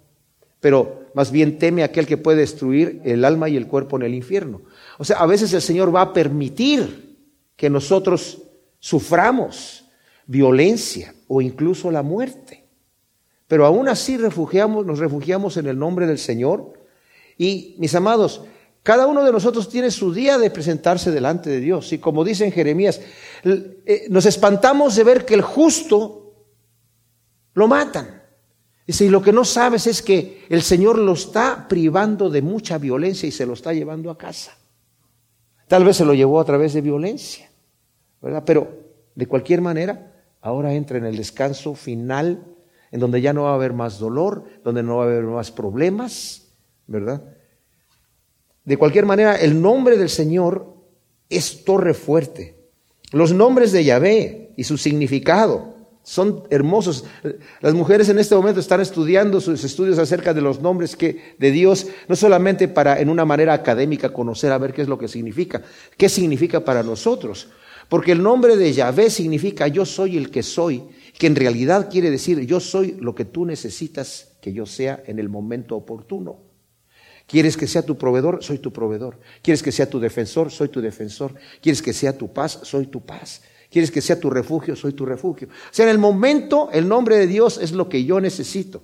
pero 0.61 1.07
más 1.15 1.33
bien 1.33 1.59
teme 1.59 1.83
aquel 1.83 2.07
que 2.07 2.19
puede 2.19 2.39
destruir 2.39 3.01
el 3.05 3.25
alma 3.25 3.49
y 3.49 3.57
el 3.57 3.67
cuerpo 3.67 3.97
en 3.97 4.03
el 4.03 4.15
infierno. 4.15 4.63
O 4.99 5.05
sea, 5.05 5.17
a 5.19 5.27
veces 5.27 5.53
el 5.53 5.63
Señor 5.63 5.95
va 5.95 6.03
a 6.03 6.13
permitir 6.13 7.19
que 7.57 7.71
nosotros 7.71 8.43
suframos 8.79 9.85
violencia 10.27 11.15
o 11.29 11.41
incluso 11.41 11.91
la 11.91 12.03
muerte. 12.03 12.65
Pero 13.49 13.67
aún 13.67 13.89
así 13.89 14.17
refugiamos, 14.17 14.87
nos 14.87 14.99
refugiamos 14.99 15.57
en 15.57 15.67
el 15.67 15.79
nombre 15.79 16.07
del 16.07 16.19
Señor. 16.19 16.75
Y 17.37 17.75
mis 17.79 17.95
amados, 17.95 18.43
cada 18.83 19.07
uno 19.07 19.25
de 19.25 19.33
nosotros 19.33 19.69
tiene 19.69 19.91
su 19.91 20.13
día 20.15 20.39
de 20.39 20.51
presentarse 20.51 21.11
delante 21.11 21.51
de 21.51 21.61
Dios. 21.61 21.93
Y 21.93 21.99
como 21.99 22.23
dice 22.23 22.45
en 22.45 22.53
Jeremías, 22.53 23.01
eh, 23.45 24.07
nos 24.09 24.27
espantamos 24.27 24.95
de 24.95 25.05
ver 25.05 25.25
que 25.25 25.35
el 25.35 25.43
justo 25.43 26.33
lo 27.55 27.67
matan. 27.67 28.20
Dice, 28.91 29.05
y 29.05 29.09
lo 29.09 29.23
que 29.23 29.33
no 29.33 29.45
sabes 29.45 29.87
es 29.87 30.03
que 30.03 30.45
el 30.49 30.63
Señor 30.63 30.99
lo 30.99 31.13
está 31.13 31.69
privando 31.69 32.29
de 32.29 32.43
mucha 32.43 32.77
violencia 32.77 33.29
y 33.29 33.31
se 33.31 33.47
lo 33.47 33.53
está 33.53 33.73
llevando 33.73 34.11
a 34.11 34.19
casa. 34.19 34.59
Tal 35.69 35.85
vez 35.85 35.97
se 35.99 36.05
lo 36.05 36.13
llevó 36.13 36.41
a 36.41 36.45
través 36.45 36.75
de 36.75 36.81
violencia, 36.81 37.49
¿verdad? 38.21 38.43
Pero 38.45 38.69
de 39.15 39.27
cualquier 39.27 39.61
manera, 39.61 40.13
ahora 40.41 40.75
entra 40.75 40.99
en 40.99 41.05
el 41.05 41.17
descanso 41.17 41.77
final, 41.77 42.45
en 42.91 42.99
donde 42.99 43.21
ya 43.21 43.33
no 43.33 43.45
va 43.45 43.53
a 43.53 43.55
haber 43.55 43.75
más 43.75 44.01
dolor, 44.01 44.43
donde 44.65 44.83
no 44.83 44.97
va 44.97 45.05
a 45.05 45.07
haber 45.07 45.23
más 45.23 45.53
problemas, 45.53 46.49
¿verdad? 46.89 47.23
De 48.65 48.77
cualquier 48.77 49.07
manera, 49.07 49.37
el 49.37 49.63
nombre 49.63 49.99
del 49.99 50.09
Señor 50.09 50.67
es 51.29 51.65
torre 51.65 51.95
fuerte. 51.95 52.57
Los 53.13 53.33
nombres 53.33 53.71
de 53.71 53.85
Yahvé 53.85 54.53
y 54.57 54.65
su 54.65 54.77
significado 54.77 55.77
son 56.11 56.43
hermosos. 56.51 57.05
Las 57.61 57.73
mujeres 57.73 58.09
en 58.09 58.19
este 58.19 58.35
momento 58.35 58.59
están 58.59 58.81
estudiando 58.81 59.41
sus 59.41 59.63
estudios 59.63 59.97
acerca 59.97 60.35
de 60.35 60.41
los 60.41 60.61
nombres 60.61 60.97
que, 60.97 61.37
de 61.39 61.53
Dios, 61.53 61.87
no 62.09 62.17
solamente 62.17 62.67
para 62.67 62.99
en 62.99 63.11
una 63.11 63.25
manera 63.25 63.55
académica 63.55 64.13
conocer 64.13 64.51
a 64.51 64.59
ver 64.59 64.73
qué 64.73 64.83
es 64.83 64.89
lo 64.89 64.99
que 64.99 65.07
significa, 65.07 65.63
qué 65.97 66.09
significa 66.09 66.65
para 66.65 66.83
nosotros. 66.83 67.51
Porque 67.89 68.11
el 68.11 68.25
nombre 68.25 68.57
de 68.57 68.73
Yahvé 68.73 69.09
significa 69.09 69.69
yo 69.69 69.87
soy 69.87 70.17
el 70.17 70.33
que 70.33 70.43
soy, 70.43 70.83
que 71.17 71.29
en 71.29 71.37
realidad 71.37 71.89
quiere 71.89 72.11
decir 72.11 72.41
yo 72.41 72.59
soy 72.59 72.97
lo 72.99 73.15
que 73.15 73.25
tú 73.25 73.47
necesitas 73.47 74.33
que 74.43 74.53
yo 74.53 74.67
sea 74.67 75.01
en 75.07 75.21
el 75.21 75.29
momento 75.29 75.77
oportuno. 75.77 76.39
¿Quieres 77.29 77.57
que 77.57 77.69
sea 77.69 77.83
tu 77.83 77.97
proveedor? 77.97 78.43
Soy 78.43 78.59
tu 78.59 78.73
proveedor. 78.73 79.21
¿Quieres 79.43 79.63
que 79.63 79.71
sea 79.71 79.89
tu 79.89 80.01
defensor? 80.01 80.51
Soy 80.51 80.71
tu 80.71 80.81
defensor. 80.81 81.37
¿Quieres 81.63 81.83
que 81.83 81.93
sea 81.93 82.19
tu 82.19 82.33
paz? 82.33 82.59
Soy 82.65 82.89
tu 82.89 83.07
paz. 83.07 83.43
¿Quieres 83.71 83.91
que 83.91 84.01
sea 84.01 84.19
tu 84.19 84.31
refugio? 84.31 84.75
Soy 84.75 84.93
tu 84.93 85.07
refugio. 85.07 85.49
O 85.49 85.69
sea, 85.71 85.85
en 85.85 85.91
el 85.91 85.99
momento 85.99 86.69
el 86.73 86.89
nombre 86.89 87.17
de 87.17 87.27
Dios 87.27 87.59
es 87.63 87.73
lo 87.73 87.89
que 87.89 88.05
yo 88.05 88.21
necesito. 88.21 88.83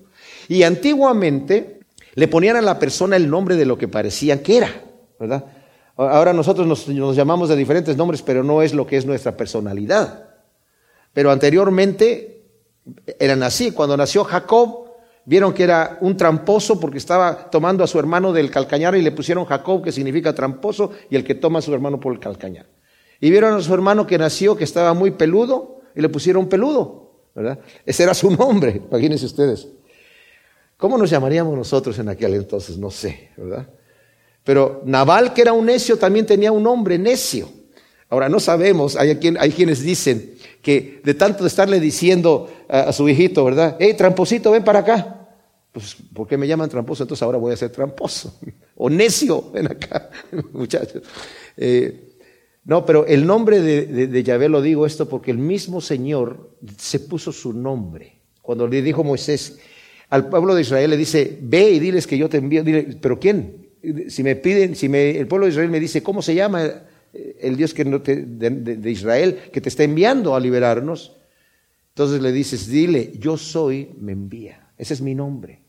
Y 0.49 0.63
antiguamente 0.63 1.81
le 2.15 2.29
ponían 2.29 2.57
a 2.57 2.63
la 2.63 2.79
persona 2.79 3.17
el 3.17 3.29
nombre 3.29 3.57
de 3.57 3.67
lo 3.67 3.77
que 3.77 3.89
parecían 3.89 4.39
que 4.39 4.59
era, 4.59 4.71
¿verdad? 5.19 5.45
Ahora 5.97 6.33
nosotros 6.33 6.67
nos, 6.67 6.87
llamamos 6.87 7.49
de 7.49 7.57
diferentes 7.57 7.97
nombres, 7.97 8.23
pero 8.23 8.45
no 8.45 8.63
es 8.63 8.75
lo 8.75 8.87
que 8.87 8.97
es 8.97 9.07
nuestra 9.07 9.37
personalidad. 9.37 10.29
Pero 11.13 11.31
anteriormente 11.31 12.45
eran 13.19 13.43
así. 13.43 13.73
Cuando 13.73 13.97
nació 13.97 14.23
Jacob, 14.23 14.91
vieron 15.25 15.53
que 15.53 15.65
era 15.65 15.99
un 16.01 16.17
tramposo 16.17 16.79
porque 16.79 16.99
estaba 16.99 17.51
tomando 17.51 17.83
a 17.83 17.87
su 17.87 17.99
hermano 17.99 18.33
del 18.33 18.51
calcañar 18.51 18.95
y 18.95 19.03
le 19.03 19.13
pusieron 19.13 19.47
Jacob, 19.47 19.83
que 19.83 19.91
significa 19.91 20.35
tramposo, 20.35 20.93
y 21.11 21.17
el 21.17 21.25
que 21.25 21.35
toma 21.35 21.59
a 21.59 21.63
su 21.63 21.75
hermano 21.75 21.99
por 21.99 22.13
el 22.13 22.21
calcañar. 22.21 22.67
Y 23.21 23.31
vieron 23.31 23.55
a 23.55 23.63
su 23.63 23.73
hermano 23.73 24.07
que 24.07 24.19
nació, 24.19 24.57
que 24.57 24.65
estaba 24.65 24.95
muy 24.95 25.13
peludo, 25.13 25.81
y 25.95 26.01
le 26.01 26.09
pusieron 26.09 26.49
peludo, 26.49 27.13
¿verdad? 27.35 27.59
Ese 27.85 28.03
era 28.03 28.15
su 28.15 28.31
nombre, 28.37 28.83
imagínense 28.91 29.27
ustedes. 29.27 29.69
¿Cómo 30.77 30.99
nos 30.99 31.09
llamaríamos 31.09 31.57
nosotros 31.57 31.99
en 31.99 32.11
aquel 32.11 32.35
entonces? 32.35 32.77
No 32.77 32.91
sé, 32.91 33.31
¿verdad? 33.37 33.67
Pero 34.45 34.83
Naval, 34.85 35.33
que 35.33 35.41
era 35.43 35.53
un 35.53 35.67
necio, 35.67 35.97
también 35.97 36.27
tenía 36.27 36.53
un 36.53 36.63
nombre 36.63 36.99
necio. 36.99 37.49
Ahora, 38.09 38.29
no 38.29 38.39
sabemos, 38.39 38.95
hay, 38.95 39.19
hay 39.41 39.51
quienes 39.51 39.83
dicen 39.83 40.37
que 40.63 41.01
de 41.03 41.15
tanto 41.15 41.43
de 41.43 41.49
estarle 41.49 41.81
diciendo 41.81 42.49
a, 42.69 42.93
su 42.93 43.09
hijito, 43.09 43.45
¿verdad? 43.45 43.77
Hey, 43.81 43.95
tramposito, 43.95 44.53
ven 44.53 44.63
para 44.63 44.81
acá. 44.81 45.29
Pues, 45.73 45.97
¿por 46.15 46.29
qué 46.29 46.37
me 46.37 46.47
llaman 46.47 46.69
tramposo? 46.69 47.03
Entonces 47.03 47.23
ahora 47.23 47.39
voy 47.39 47.53
a 47.53 47.57
ser 47.57 47.71
tramposo. 47.71 48.39
O 48.79 48.91
necio, 48.91 49.51
ven 49.53 49.69
acá, 49.69 50.11
muchachos. 50.53 51.03
Eh, 51.57 52.16
no, 52.67 52.85
pero 52.85 53.07
el 53.07 53.27
nombre 53.27 53.61
de, 53.61 54.07
de, 54.09 54.23
Yahvé 54.23 54.49
lo 54.49 54.61
digo 54.61 54.87
esto 54.87 55.09
porque 55.09 55.31
el 55.31 55.39
mismo 55.39 55.81
Señor 55.81 56.51
se 56.77 57.01
puso 57.01 57.33
su 57.33 57.53
nombre. 57.53 58.19
Cuando 58.43 58.67
le 58.67 58.83
dijo 58.83 59.05
Moisés 59.05 59.59
al 60.11 60.29
pueblo 60.29 60.55
de 60.55 60.63
Israel, 60.63 60.91
le 60.91 60.97
dice, 60.97 61.39
ve 61.41 61.71
y 61.71 61.79
diles 61.79 62.07
que 62.07 62.19
yo 62.19 62.29
te 62.29 62.39
envío. 62.39 62.65
Dile, 62.65 62.99
¿pero 63.01 63.19
quién? 63.21 63.67
si 64.09 64.23
me 64.23 64.37
piden, 64.37 64.75
si 64.75 64.87
el 64.87 65.27
pueblo 65.29 65.47
de 65.47 65.53
Israel 65.53 65.71
me 65.71 65.81
dice, 65.81 66.03
¿cómo 66.03 66.23
se 66.23 66.35
llama 66.35 66.83
el 67.13 67.57
Dios 67.57 67.73
que 67.73 67.85
de, 67.85 68.91
Israel 68.91 69.39
que 69.53 69.61
te 69.61 69.69
está 69.69 69.85
enviando 69.85 70.35
a 70.35 70.41
liberarnos? 70.41 71.17
Entonces 71.91 72.21
le 72.21 72.33
dices, 72.33 72.69
dile, 72.69 73.13
yo 73.19 73.37
soy, 73.37 73.91
me 74.01 74.13
envía. 74.13 74.71
Ese 74.77 74.95
es 74.95 75.01
mi 75.01 75.15
nombre. 75.15 75.63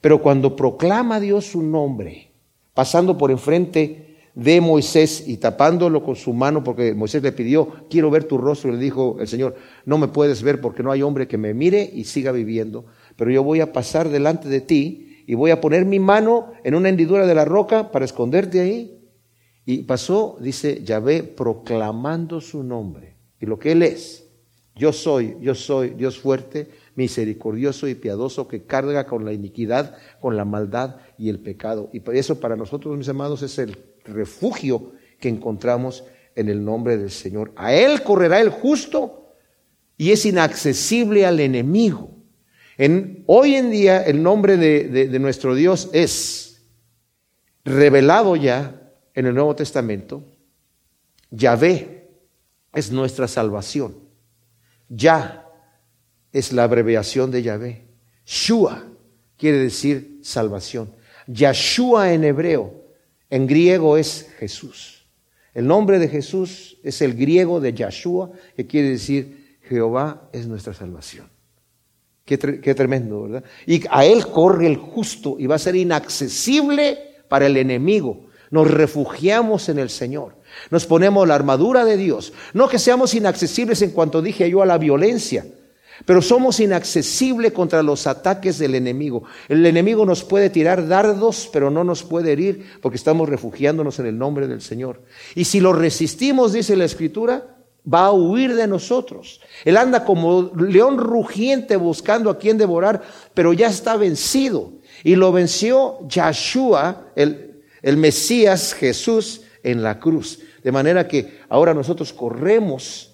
Pero 0.00 0.20
cuando 0.20 0.56
proclama 0.56 1.20
Dios 1.20 1.46
su 1.46 1.62
nombre, 1.62 2.30
pasando 2.72 3.16
por 3.16 3.30
enfrente 3.30 4.03
de 4.34 4.60
Moisés 4.60 5.24
y 5.26 5.36
tapándolo 5.36 6.02
con 6.02 6.16
su 6.16 6.32
mano, 6.32 6.64
porque 6.64 6.94
Moisés 6.94 7.22
le 7.22 7.32
pidió, 7.32 7.86
quiero 7.88 8.10
ver 8.10 8.24
tu 8.24 8.38
rostro, 8.38 8.70
y 8.70 8.74
le 8.74 8.80
dijo 8.80 9.16
el 9.20 9.28
Señor, 9.28 9.54
no 9.84 9.98
me 9.98 10.08
puedes 10.08 10.42
ver 10.42 10.60
porque 10.60 10.82
no 10.82 10.90
hay 10.90 11.02
hombre 11.02 11.28
que 11.28 11.38
me 11.38 11.54
mire 11.54 11.88
y 11.92 12.04
siga 12.04 12.32
viviendo, 12.32 12.86
pero 13.16 13.30
yo 13.30 13.44
voy 13.44 13.60
a 13.60 13.72
pasar 13.72 14.08
delante 14.08 14.48
de 14.48 14.60
ti 14.60 15.22
y 15.26 15.34
voy 15.34 15.50
a 15.50 15.60
poner 15.60 15.84
mi 15.84 16.00
mano 16.00 16.52
en 16.64 16.74
una 16.74 16.88
hendidura 16.88 17.26
de 17.26 17.34
la 17.34 17.44
roca 17.44 17.90
para 17.92 18.04
esconderte 18.04 18.60
ahí. 18.60 19.00
Y 19.66 19.84
pasó, 19.84 20.36
dice 20.40 20.82
Yahvé, 20.84 21.22
proclamando 21.22 22.40
su 22.40 22.62
nombre 22.62 23.16
y 23.40 23.46
lo 23.46 23.58
que 23.58 23.72
Él 23.72 23.82
es. 23.82 24.28
Yo 24.76 24.92
soy, 24.92 25.36
yo 25.40 25.54
soy 25.54 25.90
Dios 25.90 26.18
fuerte, 26.18 26.68
misericordioso 26.96 27.88
y 27.88 27.94
piadoso 27.94 28.48
que 28.48 28.64
carga 28.64 29.06
con 29.06 29.24
la 29.24 29.32
iniquidad, 29.32 29.96
con 30.20 30.36
la 30.36 30.44
maldad 30.44 30.96
y 31.18 31.28
el 31.28 31.38
pecado. 31.38 31.90
Y 31.92 32.02
eso 32.16 32.40
para 32.40 32.56
nosotros, 32.56 32.96
mis 32.96 33.08
amados, 33.08 33.42
es 33.42 33.58
el 33.58 33.76
refugio 34.04 34.92
que 35.18 35.28
encontramos 35.28 36.04
en 36.34 36.48
el 36.48 36.64
nombre 36.64 36.96
del 36.96 37.10
Señor. 37.10 37.52
A 37.56 37.74
Él 37.74 38.02
correrá 38.02 38.40
el 38.40 38.50
justo 38.50 39.32
y 39.96 40.10
es 40.10 40.26
inaccesible 40.26 41.26
al 41.26 41.40
enemigo 41.40 42.14
hoy 43.26 43.54
en 43.54 43.70
día 43.70 44.02
el 44.02 44.22
nombre 44.22 44.56
de, 44.56 45.18
nuestro 45.18 45.54
Dios 45.54 45.90
es 45.92 46.62
revelado 47.64 48.36
ya 48.36 48.80
en 49.14 49.26
el 49.26 49.34
Nuevo 49.34 49.54
Testamento. 49.54 50.24
Yahvé 51.30 52.08
es 52.72 52.90
nuestra 52.90 53.28
salvación. 53.28 53.96
Ya 54.88 55.43
es 56.34 56.52
la 56.52 56.64
abreviación 56.64 57.30
de 57.30 57.42
Yahvé. 57.42 57.84
Shua 58.26 58.84
quiere 59.38 59.58
decir 59.58 60.18
salvación. 60.22 60.92
Yahshua 61.28 62.12
en 62.12 62.24
hebreo, 62.24 62.74
en 63.30 63.46
griego 63.46 63.96
es 63.96 64.28
Jesús. 64.38 65.06
El 65.54 65.68
nombre 65.68 66.00
de 66.00 66.08
Jesús 66.08 66.76
es 66.82 67.00
el 67.00 67.14
griego 67.14 67.60
de 67.60 67.72
Yahshua, 67.72 68.32
que 68.56 68.66
quiere 68.66 68.90
decir 68.90 69.58
Jehová 69.62 70.28
es 70.32 70.48
nuestra 70.48 70.74
salvación. 70.74 71.30
Qué, 72.24 72.36
tremendo, 72.36 73.22
¿verdad? 73.22 73.44
Y 73.66 73.82
a 73.90 74.04
Él 74.04 74.26
corre 74.26 74.66
el 74.66 74.76
justo 74.76 75.36
y 75.38 75.46
va 75.46 75.54
a 75.54 75.58
ser 75.58 75.76
inaccesible 75.76 76.98
para 77.28 77.46
el 77.46 77.56
enemigo. 77.56 78.26
Nos 78.50 78.68
refugiamos 78.70 79.68
en 79.68 79.78
el 79.78 79.90
Señor. 79.90 80.34
Nos 80.70 80.86
ponemos 80.86 81.28
la 81.28 81.34
armadura 81.36 81.84
de 81.84 81.96
Dios. 81.96 82.32
No 82.54 82.68
que 82.68 82.78
seamos 82.78 83.14
inaccesibles 83.14 83.82
en 83.82 83.90
cuanto 83.90 84.20
dije 84.20 84.50
yo 84.50 84.62
a 84.62 84.66
la 84.66 84.78
violencia, 84.78 85.46
pero 86.04 86.20
somos 86.20 86.60
inaccesibles 86.60 87.52
contra 87.52 87.82
los 87.82 88.06
ataques 88.06 88.58
del 88.58 88.74
enemigo. 88.74 89.24
El 89.48 89.64
enemigo 89.64 90.04
nos 90.04 90.24
puede 90.24 90.50
tirar 90.50 90.86
dardos, 90.88 91.48
pero 91.52 91.70
no 91.70 91.84
nos 91.84 92.02
puede 92.02 92.32
herir 92.32 92.66
porque 92.80 92.96
estamos 92.96 93.28
refugiándonos 93.28 93.98
en 93.98 94.06
el 94.06 94.18
nombre 94.18 94.46
del 94.46 94.60
Señor. 94.60 95.02
Y 95.34 95.44
si 95.44 95.60
lo 95.60 95.72
resistimos, 95.72 96.52
dice 96.52 96.76
la 96.76 96.84
Escritura, 96.84 97.54
va 97.92 98.06
a 98.06 98.12
huir 98.12 98.54
de 98.54 98.66
nosotros. 98.66 99.40
Él 99.64 99.76
anda 99.76 100.04
como 100.04 100.52
león 100.56 100.98
rugiente 100.98 101.76
buscando 101.76 102.30
a 102.30 102.38
quien 102.38 102.58
devorar, 102.58 103.02
pero 103.34 103.52
ya 103.52 103.68
está 103.68 103.96
vencido. 103.96 104.72
Y 105.02 105.16
lo 105.16 105.32
venció 105.32 105.98
Yahshua, 106.08 107.12
el, 107.14 107.62
el 107.82 107.96
Mesías 107.96 108.74
Jesús, 108.74 109.42
en 109.62 109.82
la 109.82 109.98
cruz. 109.98 110.40
De 110.62 110.72
manera 110.72 111.08
que 111.08 111.40
ahora 111.48 111.74
nosotros 111.74 112.12
corremos 112.12 113.13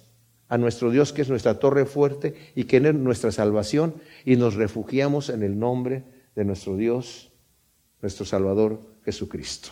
a 0.51 0.57
nuestro 0.57 0.91
Dios, 0.91 1.13
que 1.13 1.21
es 1.21 1.29
nuestra 1.29 1.59
torre 1.59 1.85
fuerte 1.85 2.35
y 2.55 2.65
que 2.65 2.77
es 2.77 2.93
nuestra 2.93 3.31
salvación, 3.31 3.95
y 4.25 4.35
nos 4.35 4.55
refugiamos 4.55 5.29
en 5.29 5.43
el 5.43 5.57
nombre 5.57 6.03
de 6.35 6.43
nuestro 6.43 6.75
Dios, 6.75 7.31
nuestro 8.01 8.25
Salvador 8.25 8.81
Jesucristo. 9.05 9.69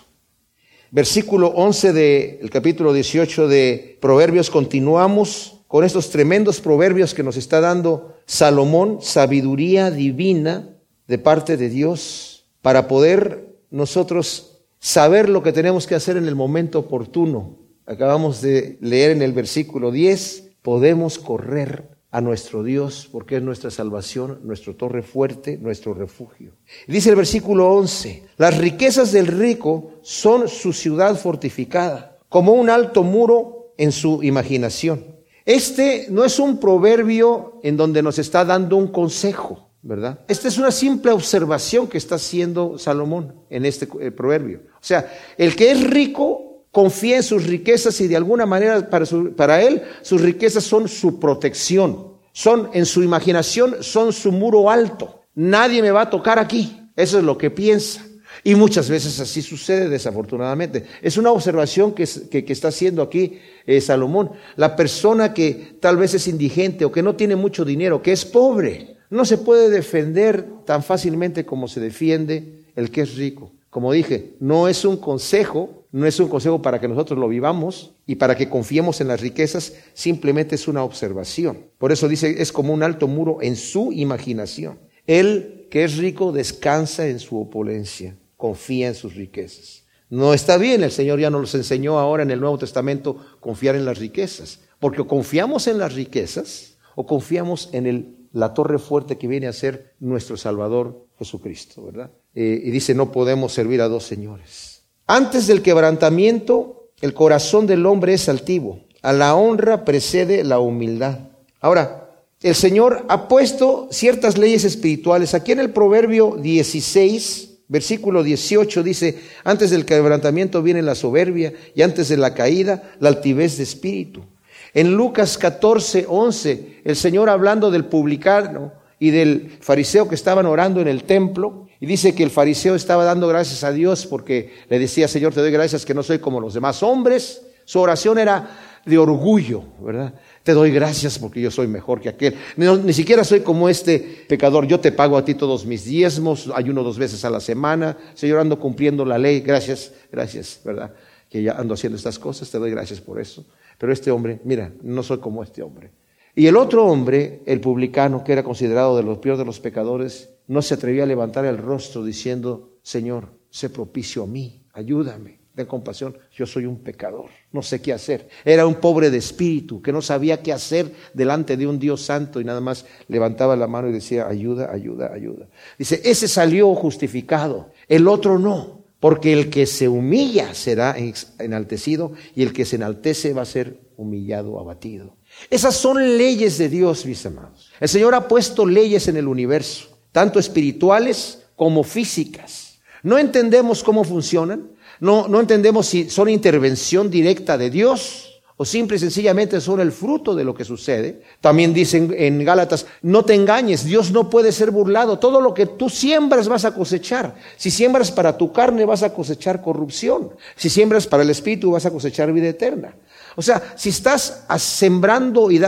Versículo 0.90 1.50
11 1.50 1.92
del 1.92 2.50
capítulo 2.50 2.94
18 2.94 3.50
de 3.50 3.98
Proverbios, 4.00 4.50
continuamos 4.50 5.60
con 5.68 5.84
estos 5.84 6.12
tremendos 6.12 6.62
proverbios 6.62 7.14
que 7.14 7.24
nos 7.24 7.36
está 7.36 7.60
dando 7.60 8.16
Salomón, 8.26 9.00
sabiduría 9.02 9.92
divina 9.92 10.78
de 11.10 11.18
parte 11.18 11.58
de 11.58 11.68
Dios, 11.68 12.46
para 12.62 12.88
poder 12.88 13.54
nosotros 13.70 14.62
saber 14.80 15.28
lo 15.28 15.44
que 15.44 15.52
tenemos 15.52 15.88
que 15.88 15.96
hacer 15.96 16.16
en 16.16 16.26
el 16.26 16.36
momento 16.36 16.80
oportuno. 16.80 17.58
Acabamos 17.86 18.42
de 18.42 18.78
leer 18.80 19.12
en 19.12 19.22
el 19.22 19.34
versículo 19.34 19.92
10, 19.92 20.49
podemos 20.62 21.20
correr 21.20 22.00
a 22.12 22.22
nuestro 22.22 22.64
Dios, 22.64 23.08
porque 23.12 23.38
es 23.38 23.44
nuestra 23.44 23.70
salvación, 23.70 24.40
nuestro 24.44 24.76
torre 24.76 25.04
fuerte, 25.04 25.58
nuestro 25.58 25.94
refugio. 25.94 26.54
Dice 26.88 27.12
el 27.12 27.16
versículo 27.16 27.72
11, 27.72 28.24
las 28.38 28.58
riquezas 28.58 29.12
del 29.12 29.28
rico 29.28 30.00
son 30.02 30.48
su 30.48 30.74
ciudad 30.74 31.16
fortificada, 31.16 32.18
como 32.28 32.54
un 32.54 32.70
alto 32.70 33.04
muro 33.04 33.74
en 33.78 33.92
su 33.92 34.24
imaginación. 34.24 35.06
Este 35.46 36.08
no 36.10 36.26
es 36.26 36.40
un 36.40 36.60
proverbio 36.60 37.60
en 37.64 37.78
donde 37.78 38.02
nos 38.02 38.20
está 38.20 38.44
dando 38.44 38.76
un 38.76 38.88
consejo, 38.88 39.70
¿verdad? 39.82 40.20
Esta 40.28 40.48
es 40.48 40.58
una 40.58 40.72
simple 40.72 41.12
observación 41.12 41.88
que 41.88 41.98
está 41.98 42.16
haciendo 42.16 42.78
Salomón 42.78 43.36
en 43.50 43.66
este 43.66 43.88
eh, 44.00 44.12
proverbio. 44.12 44.62
O 44.76 44.84
sea, 44.84 45.12
el 45.38 45.56
que 45.56 45.72
es 45.72 45.90
rico 45.90 46.49
confía 46.72 47.18
en 47.18 47.24
sus 47.24 47.46
riquezas 47.46 48.00
y 48.02 48.08
de 48.08 48.18
alguna 48.18 48.46
manera 48.46 48.90
para, 48.90 49.06
para, 49.36 49.62
él 49.62 49.82
sus 50.02 50.22
riquezas 50.22 50.64
son 50.64 50.88
su 50.88 51.20
protección, 51.20 52.14
son 52.32 52.70
en 52.74 52.86
su 52.86 53.04
imaginación, 53.04 53.78
son 53.82 54.14
su 54.14 54.32
muro 54.32 54.70
alto. 54.70 55.22
Nadie 55.36 55.82
me 55.82 55.92
va 55.92 56.02
a 56.02 56.10
tocar 56.10 56.40
aquí. 56.40 56.76
Eso 56.96 57.18
es 57.18 57.24
lo 57.24 57.38
que 57.38 57.50
piensa. 57.50 58.06
Y 58.44 58.56
muchas 58.56 58.90
veces 58.90 59.20
así 59.20 59.42
sucede, 59.42 59.90
desafortunadamente. 59.90 60.86
Es 61.02 61.18
una 61.18 61.32
observación 61.32 61.94
que, 61.94 62.06
que, 62.30 62.54
está 62.54 62.70
haciendo 62.70 63.02
aquí 63.02 63.40
eh, 63.66 63.82
Salomón. 63.82 64.32
La 64.56 64.76
persona 64.76 65.34
que 65.34 65.78
tal 65.80 65.98
vez 65.98 66.14
es 66.14 66.28
indigente 66.28 66.86
o 66.86 66.92
que 66.92 67.02
no 67.02 67.16
tiene 67.16 67.36
mucho 67.36 67.66
dinero, 67.66 68.02
que 68.02 68.12
es 68.12 68.26
pobre, 68.26 68.98
no 69.10 69.26
se 69.26 69.38
puede 69.38 69.70
defender 69.70 70.46
tan 70.66 70.84
fácilmente 70.84 71.46
como 71.46 71.68
se 71.68 71.80
defiende 71.80 72.64
el 72.76 72.92
que 72.92 73.02
es 73.02 73.16
rico. 73.16 73.52
Como 73.70 73.92
dije, 73.92 74.36
no 74.40 74.68
es 74.68 74.84
un 74.86 74.98
consejo, 74.98 75.86
no 75.92 76.06
es 76.06 76.20
un 76.20 76.28
consejo 76.28 76.62
para 76.62 76.80
que 76.80 76.88
nosotros 76.88 77.20
lo 77.20 77.28
vivamos 77.28 77.94
y 78.06 78.16
para 78.16 78.36
que 78.36 78.50
confiemos 78.50 79.00
en 79.02 79.08
las 79.08 79.22
riquezas, 79.22 79.74
simplemente 79.94 80.56
es 80.56 80.68
una 80.68 80.84
observación. 80.84 81.66
Por 81.78 81.92
eso 81.92 82.08
dice, 82.08 82.42
es 82.42 82.52
como 82.52 82.74
un 82.74 82.84
alto 82.84 83.08
muro 83.08 83.38
en 83.42 83.56
su 83.56 83.92
imaginación. 83.92 84.80
Él 85.06 85.68
que 85.70 85.84
es 85.84 85.98
rico 85.98 86.32
descansa 86.32 87.08
en 87.08 87.20
su 87.20 87.40
opulencia, 87.40 88.18
confía 88.38 88.88
en 88.88 88.96
sus 88.96 89.16
riquezas. 89.16 89.84
No 90.10 90.34
está 90.34 90.58
bien, 90.58 90.84
el 90.84 90.92
Señor 90.92 91.20
ya 91.20 91.30
nos 91.30 91.54
enseñó 91.54 92.00
ahora 92.00 92.24
en 92.24 92.32
el 92.32 92.40
Nuevo 92.40 92.58
Testamento 92.58 93.18
confiar 93.40 93.76
en 93.76 93.86
las 93.86 94.00
riquezas, 94.00 94.62
porque 94.80 95.02
o 95.02 95.08
confiamos 95.08 95.68
en 95.68 95.78
las 95.78 95.94
riquezas 95.94 96.78
o 96.96 97.06
confiamos 97.06 97.70
en 97.74 97.86
el, 97.86 98.16
la 98.32 98.54
torre 98.54 98.80
fuerte 98.80 99.18
que 99.18 99.28
viene 99.28 99.48
a 99.48 99.54
ser 99.54 99.94
nuestro 100.00 100.38
Salvador 100.38 101.08
Jesucristo, 101.18 101.84
¿verdad? 101.84 102.12
Eh, 102.36 102.62
y 102.64 102.72
dice, 102.72 102.94
no 102.94 103.12
podemos 103.12 103.54
servir 103.54 103.82
a 103.82 103.88
dos 103.88 104.04
señores. 104.04 104.84
Antes 105.08 105.48
del 105.48 105.62
quebrantamiento, 105.62 106.92
el 107.02 107.14
corazón 107.14 107.68
del 107.68 107.86
hombre 107.86 108.14
es 108.14 108.30
altivo. 108.30 108.82
A 109.02 109.14
la 109.14 109.36
honra 109.36 109.86
precede 109.86 110.44
la 110.44 110.60
humildad. 110.60 111.20
Ahora, 111.60 112.10
el 112.42 112.56
Señor 112.56 113.06
ha 113.10 113.28
puesto 113.28 113.88
ciertas 113.92 114.38
leyes 114.38 114.64
espirituales. 114.64 115.34
Aquí 115.34 115.52
en 115.52 115.60
el 115.60 115.72
Proverbio 115.72 116.38
16, 116.38 117.50
Versículo 117.72 118.24
18 118.24 118.82
dice, 118.82 119.20
antes 119.44 119.70
del 119.70 119.86
quebrantamiento 119.86 120.64
viene 120.64 120.82
la 120.82 120.96
soberbia 120.96 121.54
y 121.76 121.84
antes 121.84 122.10
de 122.10 122.18
la 122.18 122.34
caída 122.34 122.96
la 123.00 123.10
altivez 123.10 123.58
de 123.58 123.64
espíritu. 123.64 124.24
En 124.74 124.94
Lucas 124.94 125.38
14, 125.38 126.06
11, 126.08 126.82
el 126.84 126.96
Señor 126.96 127.30
hablando 127.30 127.72
del 127.72 127.86
publicano 127.86 128.74
y 129.00 129.12
del 129.12 129.58
fariseo 129.62 130.08
que 130.08 130.16
estaban 130.16 130.46
orando 130.46 130.82
en 130.82 130.88
el 130.88 131.04
templo, 131.04 131.68
y 131.80 131.86
dice 131.86 132.14
que 132.14 132.24
el 132.24 132.30
fariseo 132.30 132.76
estaba 132.76 133.06
dando 133.06 133.28
gracias 133.28 133.64
a 133.64 133.72
Dios 133.72 134.06
porque 134.06 134.54
le 134.70 134.80
decía, 134.80 135.08
Señor, 135.08 135.34
te 135.34 135.40
doy 135.40 135.52
gracias 135.52 135.86
que 135.86 135.94
no 135.94 136.04
soy 136.04 136.20
como 136.20 136.42
los 136.42 136.54
demás 136.54 136.84
hombres. 136.84 137.42
Su 137.64 137.80
oración 137.80 138.18
era 138.18 138.50
de 138.86 138.98
orgullo, 138.98 139.64
¿verdad? 139.80 140.14
Te 140.44 140.54
doy 140.54 140.72
gracias 140.72 141.20
porque 141.20 141.40
yo 141.40 141.52
soy 141.52 141.68
mejor 141.68 142.02
que 142.02 142.10
aquel. 142.10 142.36
ni 142.58 142.94
siquiera 142.94 143.24
soy 143.24 143.42
como 143.42 143.70
este 143.70 144.26
pecador. 144.28 144.68
Yo 144.68 144.80
te 144.80 144.92
pago 144.92 145.18
a 145.18 145.24
ti 145.24 145.36
todos 145.36 145.66
mis 145.66 145.86
diezmos, 145.86 146.50
ayuno 146.54 146.84
dos 146.84 146.98
veces 146.98 147.24
a 147.24 147.30
la 147.30 147.40
semana. 147.40 147.98
Señor, 148.14 148.40
ando 148.40 148.60
cumpliendo 148.60 149.06
la 149.06 149.18
ley. 149.18 149.40
Gracias, 149.40 149.94
gracias, 150.12 150.60
¿verdad? 150.66 150.94
Que 151.30 151.44
ya 151.44 151.54
ando 151.54 151.76
haciendo 151.76 151.96
estas 151.96 152.20
cosas. 152.20 152.50
Te 152.50 152.58
doy 152.58 152.72
gracias 152.72 153.00
por 153.00 153.22
eso. 153.22 153.46
Pero 153.80 153.92
este 153.92 154.12
hombre, 154.12 154.40
mira, 154.44 154.72
no 154.84 155.02
soy 155.02 155.18
como 155.18 155.42
este 155.42 155.64
hombre. 155.64 155.90
Y 156.36 156.46
el 156.46 156.56
otro 156.56 156.86
hombre, 156.86 157.42
el 157.48 157.60
publicano, 157.60 158.24
que 158.24 158.34
era 158.34 158.44
considerado 158.44 158.96
de 158.96 159.02
los 159.02 159.18
peores 159.18 159.40
de 159.40 159.46
los 159.46 159.60
pecadores, 159.60 160.30
no 160.48 160.62
se 160.62 160.76
atrevía 160.76 161.04
a 161.04 161.08
levantar 161.08 161.46
el 161.46 161.58
rostro 161.58 162.04
diciendo, 162.04 162.78
Señor, 162.84 163.30
sé 163.50 163.72
propicio 163.72 164.22
a 164.22 164.28
mí, 164.28 164.62
ayúdame 164.74 165.40
ten 165.60 165.66
compasión, 165.66 166.16
yo 166.32 166.46
soy 166.46 166.66
un 166.66 166.78
pecador, 166.78 167.30
no 167.52 167.62
sé 167.62 167.82
qué 167.82 167.92
hacer. 167.92 168.30
Era 168.46 168.66
un 168.66 168.76
pobre 168.76 169.10
de 169.10 169.18
espíritu 169.18 169.82
que 169.82 169.92
no 169.92 170.02
sabía 170.02 170.42
qué 170.42 170.54
hacer 170.54 170.90
delante 171.14 171.58
de 171.58 171.68
un 171.68 171.78
Dios 171.78 172.02
santo 172.02 172.40
y 172.40 172.46
nada 172.46 172.62
más 172.62 172.86
levantaba 173.10 173.58
la 173.58 173.68
mano 173.68 173.90
y 173.90 173.92
decía, 173.92 174.26
ayuda, 174.26 174.72
ayuda, 174.72 175.12
ayuda. 175.14 175.48
Dice, 175.78 176.00
ese 176.06 176.30
salió 176.30 176.74
justificado, 176.76 177.72
el 177.90 178.08
otro 178.08 178.40
no, 178.40 178.79
porque 179.00 179.34
el 179.34 179.50
que 179.50 179.66
se 179.66 179.88
humilla 179.88 180.54
será 180.54 180.96
enaltecido 181.40 182.14
y 182.36 182.44
el 182.44 182.54
que 182.54 182.66
se 182.66 182.76
enaltece 182.76 183.34
va 183.34 183.44
a 183.44 183.46
ser 183.46 183.80
humillado, 183.98 184.60
abatido. 184.60 185.16
Esas 185.50 185.76
son 185.76 186.18
leyes 186.18 186.58
de 186.58 186.70
Dios, 186.70 187.06
mis 187.06 187.26
amados. 187.26 187.72
El 187.80 187.88
Señor 187.90 188.14
ha 188.16 188.28
puesto 188.28 188.66
leyes 188.66 189.08
en 189.08 189.18
el 189.18 189.28
universo, 189.28 189.98
tanto 190.12 190.40
espirituales 190.40 191.44
como 191.56 191.84
físicas. 191.84 192.80
No 193.04 193.18
entendemos 193.18 193.84
cómo 193.84 194.04
funcionan, 194.04 194.72
no, 195.00 195.28
no 195.28 195.40
entendemos 195.40 195.88
si 195.88 196.10
son 196.10 196.30
intervención 196.30 197.10
directa 197.10 197.58
de 197.58 197.70
Dios 197.70 198.29
o 198.62 198.66
simple 198.66 198.98
y 198.98 199.00
sencillamente 199.00 199.62
son 199.62 199.80
el 199.80 199.94
fruto 199.94 200.36
de 200.36 200.44
lo 200.44 200.54
que 200.54 200.66
sucede. 200.66 201.22
También 201.40 201.74
dicen 201.74 202.14
en 202.14 202.44
Gálatas, 202.44 202.86
no 203.02 203.24
te 203.24 203.34
engañes, 203.34 203.86
Dios 203.86 204.12
no 204.12 204.30
puede 204.30 204.52
ser 204.52 204.70
burlado. 204.70 205.18
Todo 205.18 205.40
lo 205.40 205.54
que 205.54 205.66
tú 205.66 205.90
siembras 205.90 206.50
vas 206.50 206.66
a 206.66 206.74
cosechar. 206.74 207.36
Si 207.56 207.72
siembras 207.72 208.12
para 208.12 208.38
tu 208.38 208.52
carne 208.52 208.84
vas 208.84 209.02
a 209.02 209.14
cosechar 209.14 209.62
corrupción. 209.62 210.32
Si 210.58 210.70
siembras 210.70 211.08
para 211.08 211.24
el 211.24 211.30
espíritu 211.30 211.72
vas 211.72 211.86
a 211.86 211.92
cosechar 211.92 212.34
vida 212.34 212.50
eterna. 212.50 212.96
O 213.38 213.42
sea, 213.42 213.64
si 213.78 213.88
estás 213.88 214.44
sembrando 214.58 215.50
y, 215.50 215.62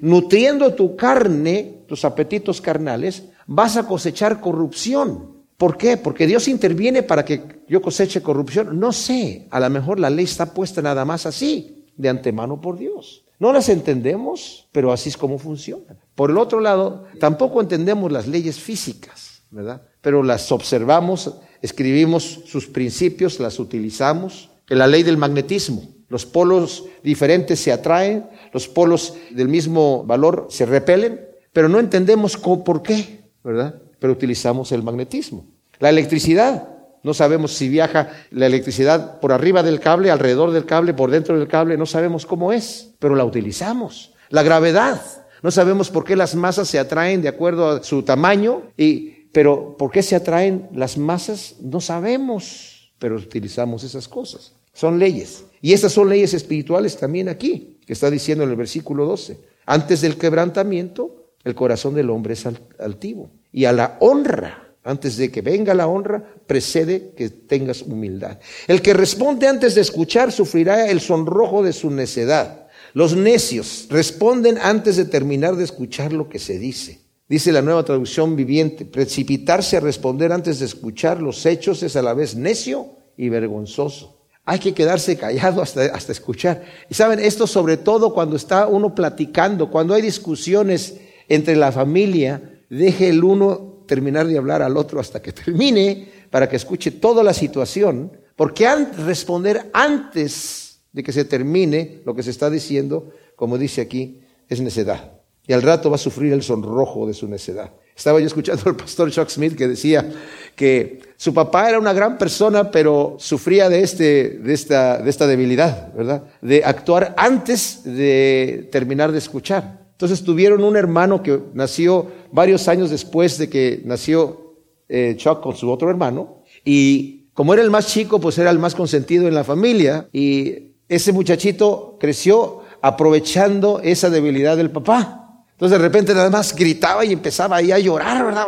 nutriendo 0.00 0.74
tu 0.74 0.94
carne, 0.94 1.80
tus 1.88 2.04
apetitos 2.04 2.60
carnales, 2.60 3.24
vas 3.48 3.76
a 3.76 3.82
cosechar 3.84 4.40
corrupción. 4.40 5.32
¿Por 5.56 5.76
qué? 5.76 5.96
Porque 5.96 6.28
Dios 6.28 6.46
interviene 6.46 7.02
para 7.02 7.24
que 7.24 7.62
yo 7.66 7.82
coseche 7.82 8.22
corrupción. 8.22 8.78
No 8.78 8.92
sé, 8.92 9.48
a 9.50 9.58
lo 9.58 9.68
mejor 9.70 9.98
la 9.98 10.08
ley 10.08 10.26
está 10.26 10.54
puesta 10.54 10.80
nada 10.80 11.04
más 11.04 11.26
así, 11.26 11.75
de 11.96 12.08
antemano 12.08 12.60
por 12.60 12.78
Dios. 12.78 13.24
No 13.38 13.52
las 13.52 13.68
entendemos, 13.68 14.68
pero 14.72 14.92
así 14.92 15.10
es 15.10 15.16
como 15.16 15.38
funcionan. 15.38 15.98
Por 16.14 16.30
el 16.30 16.38
otro 16.38 16.60
lado, 16.60 17.04
tampoco 17.20 17.60
entendemos 17.60 18.10
las 18.10 18.26
leyes 18.26 18.58
físicas, 18.58 19.42
¿verdad? 19.50 19.82
Pero 20.00 20.22
las 20.22 20.50
observamos, 20.52 21.34
escribimos 21.60 22.40
sus 22.46 22.66
principios, 22.66 23.38
las 23.40 23.58
utilizamos. 23.58 24.50
La 24.68 24.86
ley 24.86 25.02
del 25.02 25.16
magnetismo, 25.16 25.84
los 26.08 26.26
polos 26.26 26.84
diferentes 27.02 27.60
se 27.60 27.72
atraen, 27.72 28.26
los 28.52 28.66
polos 28.66 29.14
del 29.30 29.48
mismo 29.48 30.04
valor 30.04 30.48
se 30.50 30.66
repelen, 30.66 31.20
pero 31.52 31.68
no 31.68 31.78
entendemos 31.78 32.36
por 32.36 32.82
qué, 32.82 33.20
¿verdad? 33.44 33.80
pero 33.98 34.12
utilizamos 34.12 34.72
el 34.72 34.82
magnetismo. 34.82 35.46
La 35.78 35.90
electricidad, 35.90 36.68
no 37.06 37.14
sabemos 37.14 37.52
si 37.52 37.68
viaja 37.68 38.10
la 38.32 38.46
electricidad 38.46 39.20
por 39.20 39.30
arriba 39.30 39.62
del 39.62 39.78
cable, 39.78 40.10
alrededor 40.10 40.50
del 40.50 40.66
cable, 40.66 40.92
por 40.92 41.12
dentro 41.12 41.38
del 41.38 41.46
cable, 41.46 41.78
no 41.78 41.86
sabemos 41.86 42.26
cómo 42.26 42.52
es, 42.52 42.94
pero 42.98 43.14
la 43.14 43.24
utilizamos. 43.24 44.12
La 44.28 44.42
gravedad, 44.42 45.00
no 45.40 45.52
sabemos 45.52 45.88
por 45.88 46.02
qué 46.02 46.16
las 46.16 46.34
masas 46.34 46.66
se 46.66 46.80
atraen 46.80 47.22
de 47.22 47.28
acuerdo 47.28 47.70
a 47.70 47.82
su 47.84 48.02
tamaño, 48.02 48.62
y, 48.76 49.28
pero 49.30 49.76
por 49.76 49.92
qué 49.92 50.02
se 50.02 50.16
atraen 50.16 50.68
las 50.74 50.98
masas, 50.98 51.54
no 51.60 51.80
sabemos, 51.80 52.92
pero 52.98 53.14
utilizamos 53.14 53.84
esas 53.84 54.08
cosas. 54.08 54.56
Son 54.72 54.98
leyes. 54.98 55.44
Y 55.62 55.74
estas 55.74 55.92
son 55.92 56.08
leyes 56.08 56.34
espirituales 56.34 56.96
también 56.96 57.28
aquí, 57.28 57.78
que 57.86 57.92
está 57.92 58.10
diciendo 58.10 58.42
en 58.42 58.50
el 58.50 58.56
versículo 58.56 59.06
12. 59.06 59.38
Antes 59.64 60.00
del 60.00 60.18
quebrantamiento, 60.18 61.34
el 61.44 61.54
corazón 61.54 61.94
del 61.94 62.10
hombre 62.10 62.34
es 62.34 62.44
altivo 62.80 63.30
y 63.52 63.66
a 63.66 63.72
la 63.72 63.96
honra. 64.00 64.65
Antes 64.86 65.16
de 65.16 65.32
que 65.32 65.42
venga 65.42 65.74
la 65.74 65.88
honra, 65.88 66.24
precede 66.46 67.12
que 67.16 67.28
tengas 67.28 67.82
humildad. 67.82 68.38
El 68.68 68.80
que 68.80 68.94
responde 68.94 69.48
antes 69.48 69.74
de 69.74 69.80
escuchar 69.80 70.30
sufrirá 70.30 70.88
el 70.88 71.00
sonrojo 71.00 71.64
de 71.64 71.72
su 71.72 71.90
necedad. 71.90 72.68
Los 72.94 73.16
necios 73.16 73.88
responden 73.90 74.58
antes 74.62 74.96
de 74.96 75.04
terminar 75.04 75.56
de 75.56 75.64
escuchar 75.64 76.12
lo 76.12 76.28
que 76.28 76.38
se 76.38 76.60
dice. 76.60 77.00
Dice 77.28 77.50
la 77.50 77.62
nueva 77.62 77.84
traducción 77.84 78.36
viviente, 78.36 78.84
precipitarse 78.84 79.76
a 79.76 79.80
responder 79.80 80.30
antes 80.30 80.60
de 80.60 80.66
escuchar 80.66 81.20
los 81.20 81.44
hechos 81.46 81.82
es 81.82 81.96
a 81.96 82.02
la 82.02 82.14
vez 82.14 82.36
necio 82.36 82.86
y 83.16 83.28
vergonzoso. 83.28 84.20
Hay 84.44 84.60
que 84.60 84.72
quedarse 84.72 85.16
callado 85.16 85.62
hasta, 85.62 85.86
hasta 85.86 86.12
escuchar. 86.12 86.62
Y 86.88 86.94
saben, 86.94 87.18
esto 87.18 87.48
sobre 87.48 87.76
todo 87.76 88.14
cuando 88.14 88.36
está 88.36 88.68
uno 88.68 88.94
platicando, 88.94 89.68
cuando 89.68 89.94
hay 89.94 90.02
discusiones 90.02 90.94
entre 91.28 91.56
la 91.56 91.72
familia, 91.72 92.62
deje 92.70 93.08
el 93.08 93.24
uno 93.24 93.75
terminar 93.86 94.26
de 94.26 94.38
hablar 94.38 94.62
al 94.62 94.76
otro 94.76 95.00
hasta 95.00 95.20
que 95.22 95.32
termine 95.44 96.08
para 96.30 96.48
que 96.48 96.56
escuche 96.56 96.90
toda 96.90 97.22
la 97.22 97.32
situación, 97.32 98.12
porque 98.34 98.68
responder 98.98 99.70
antes 99.72 100.80
de 100.92 101.02
que 101.02 101.12
se 101.12 101.24
termine 101.24 102.00
lo 102.04 102.14
que 102.14 102.22
se 102.22 102.30
está 102.30 102.50
diciendo, 102.50 103.10
como 103.36 103.58
dice 103.58 103.80
aquí, 103.80 104.20
es 104.48 104.60
necedad. 104.60 105.12
Y 105.46 105.52
al 105.52 105.62
rato 105.62 105.90
va 105.90 105.96
a 105.96 105.98
sufrir 105.98 106.32
el 106.32 106.42
sonrojo 106.42 107.06
de 107.06 107.14
su 107.14 107.28
necedad. 107.28 107.70
Estaba 107.96 108.20
yo 108.20 108.26
escuchando 108.26 108.62
al 108.66 108.76
pastor 108.76 109.10
Chuck 109.10 109.28
Smith 109.28 109.56
que 109.56 109.68
decía 109.68 110.06
que 110.54 111.00
su 111.16 111.32
papá 111.32 111.68
era 111.68 111.78
una 111.78 111.92
gran 111.92 112.18
persona, 112.18 112.70
pero 112.70 113.16
sufría 113.18 113.68
de, 113.70 113.80
este, 113.80 114.38
de, 114.38 114.52
esta, 114.52 114.98
de 114.98 115.08
esta 115.08 115.26
debilidad, 115.26 115.94
¿verdad? 115.94 116.24
De 116.42 116.62
actuar 116.64 117.14
antes 117.16 117.84
de 117.84 118.68
terminar 118.70 119.12
de 119.12 119.18
escuchar. 119.18 119.85
Entonces 119.96 120.22
tuvieron 120.22 120.62
un 120.62 120.76
hermano 120.76 121.22
que 121.22 121.40
nació 121.54 122.08
varios 122.30 122.68
años 122.68 122.90
después 122.90 123.38
de 123.38 123.48
que 123.48 123.80
nació 123.86 124.56
eh, 124.90 125.14
Chuck 125.16 125.40
con 125.40 125.56
su 125.56 125.70
otro 125.70 125.88
hermano. 125.88 126.42
Y 126.66 127.30
como 127.32 127.54
era 127.54 127.62
el 127.62 127.70
más 127.70 127.86
chico, 127.86 128.20
pues 128.20 128.36
era 128.36 128.50
el 128.50 128.58
más 128.58 128.74
consentido 128.74 129.26
en 129.26 129.34
la 129.34 129.42
familia. 129.42 130.06
Y 130.12 130.74
ese 130.86 131.14
muchachito 131.14 131.96
creció 131.98 132.60
aprovechando 132.82 133.80
esa 133.82 134.10
debilidad 134.10 134.58
del 134.58 134.70
papá. 134.70 135.25
Entonces 135.56 135.78
de 135.78 135.82
repente 135.82 136.12
nada 136.12 136.28
más 136.28 136.54
gritaba 136.54 137.02
y 137.02 137.14
empezaba 137.14 137.56
ahí 137.56 137.72
a 137.72 137.78
llorar, 137.78 138.26
¿verdad? 138.26 138.44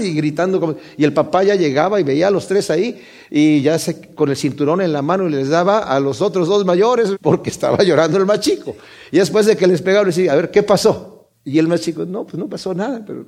Y 0.00 0.14
gritando. 0.14 0.58
Como... 0.58 0.76
Y 0.96 1.04
el 1.04 1.12
papá 1.12 1.44
ya 1.44 1.54
llegaba 1.54 2.00
y 2.00 2.02
veía 2.02 2.28
a 2.28 2.30
los 2.30 2.46
tres 2.48 2.70
ahí 2.70 2.98
y 3.30 3.60
ya 3.60 3.78
se, 3.78 4.00
con 4.14 4.30
el 4.30 4.36
cinturón 4.36 4.80
en 4.80 4.94
la 4.94 5.02
mano 5.02 5.28
y 5.28 5.32
les 5.32 5.50
daba 5.50 5.80
a 5.80 6.00
los 6.00 6.22
otros 6.22 6.48
dos 6.48 6.64
mayores 6.64 7.10
porque 7.20 7.50
estaba 7.50 7.82
llorando 7.84 8.16
el 8.16 8.24
más 8.24 8.40
chico. 8.40 8.74
Y 9.12 9.18
después 9.18 9.44
de 9.44 9.54
que 9.54 9.66
les 9.66 9.82
pegaba, 9.82 10.06
les 10.06 10.16
decía, 10.16 10.32
a 10.32 10.36
ver, 10.36 10.50
¿qué 10.50 10.62
pasó? 10.62 11.28
Y 11.44 11.58
el 11.58 11.68
más 11.68 11.82
chico, 11.82 12.06
no, 12.06 12.24
pues 12.24 12.38
no 12.38 12.48
pasó 12.48 12.72
nada. 12.72 13.04
Pero... 13.06 13.26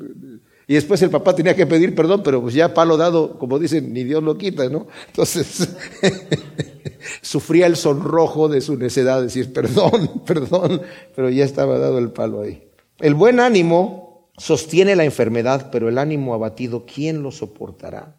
Y 0.67 0.73
después 0.73 1.03
el 1.03 1.11
papá 1.11 1.35
tenía 1.35 1.55
que 1.55 1.67
pedir 1.67 1.95
perdón, 1.95 2.23
pero 2.25 2.41
pues 2.41 2.55
ya 2.55 2.73
palo 2.73 2.97
dado, 2.97 3.39
como 3.39 3.59
dicen, 3.59 3.93
ni 3.93 4.05
Dios 4.05 4.23
lo 4.23 4.39
quita, 4.39 4.71
¿no? 4.71 4.87
Entonces, 5.09 5.69
sufría 7.21 7.67
el 7.67 7.77
sonrojo 7.77 8.49
de 8.49 8.63
su 8.63 8.79
necedad, 8.79 9.21
decir, 9.21 9.53
perdón, 9.53 10.23
perdón, 10.27 10.81
pero 11.15 11.29
ya 11.29 11.45
estaba 11.45 11.79
dado 11.79 11.99
el 11.99 12.11
palo 12.11 12.41
ahí. 12.41 12.66
El 12.99 13.15
buen 13.15 13.41
ánimo 13.41 14.31
sostiene 14.39 14.97
la 14.97 15.05
enfermedad, 15.05 15.71
pero 15.71 15.89
el 15.89 15.99
ánimo 15.99 16.35
abatido, 16.35 16.87
¿quién 16.87 17.23
lo 17.23 17.31
soportará? 17.31 18.17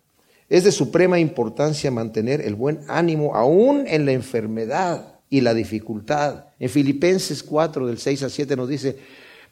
Es 0.49 0.63
de 0.63 0.71
suprema 0.71 1.19
importancia 1.19 1.91
mantener 1.91 2.41
el 2.41 2.55
buen 2.55 2.81
ánimo 2.87 3.35
aún 3.35 3.85
en 3.87 4.05
la 4.05 4.11
enfermedad 4.11 5.19
y 5.29 5.41
la 5.41 5.53
dificultad. 5.53 6.45
En 6.59 6.69
Filipenses 6.69 7.43
4, 7.43 7.87
del 7.87 7.97
6 7.97 8.23
a 8.23 8.29
7 8.29 8.55
nos 8.55 8.69
dice, 8.69 8.97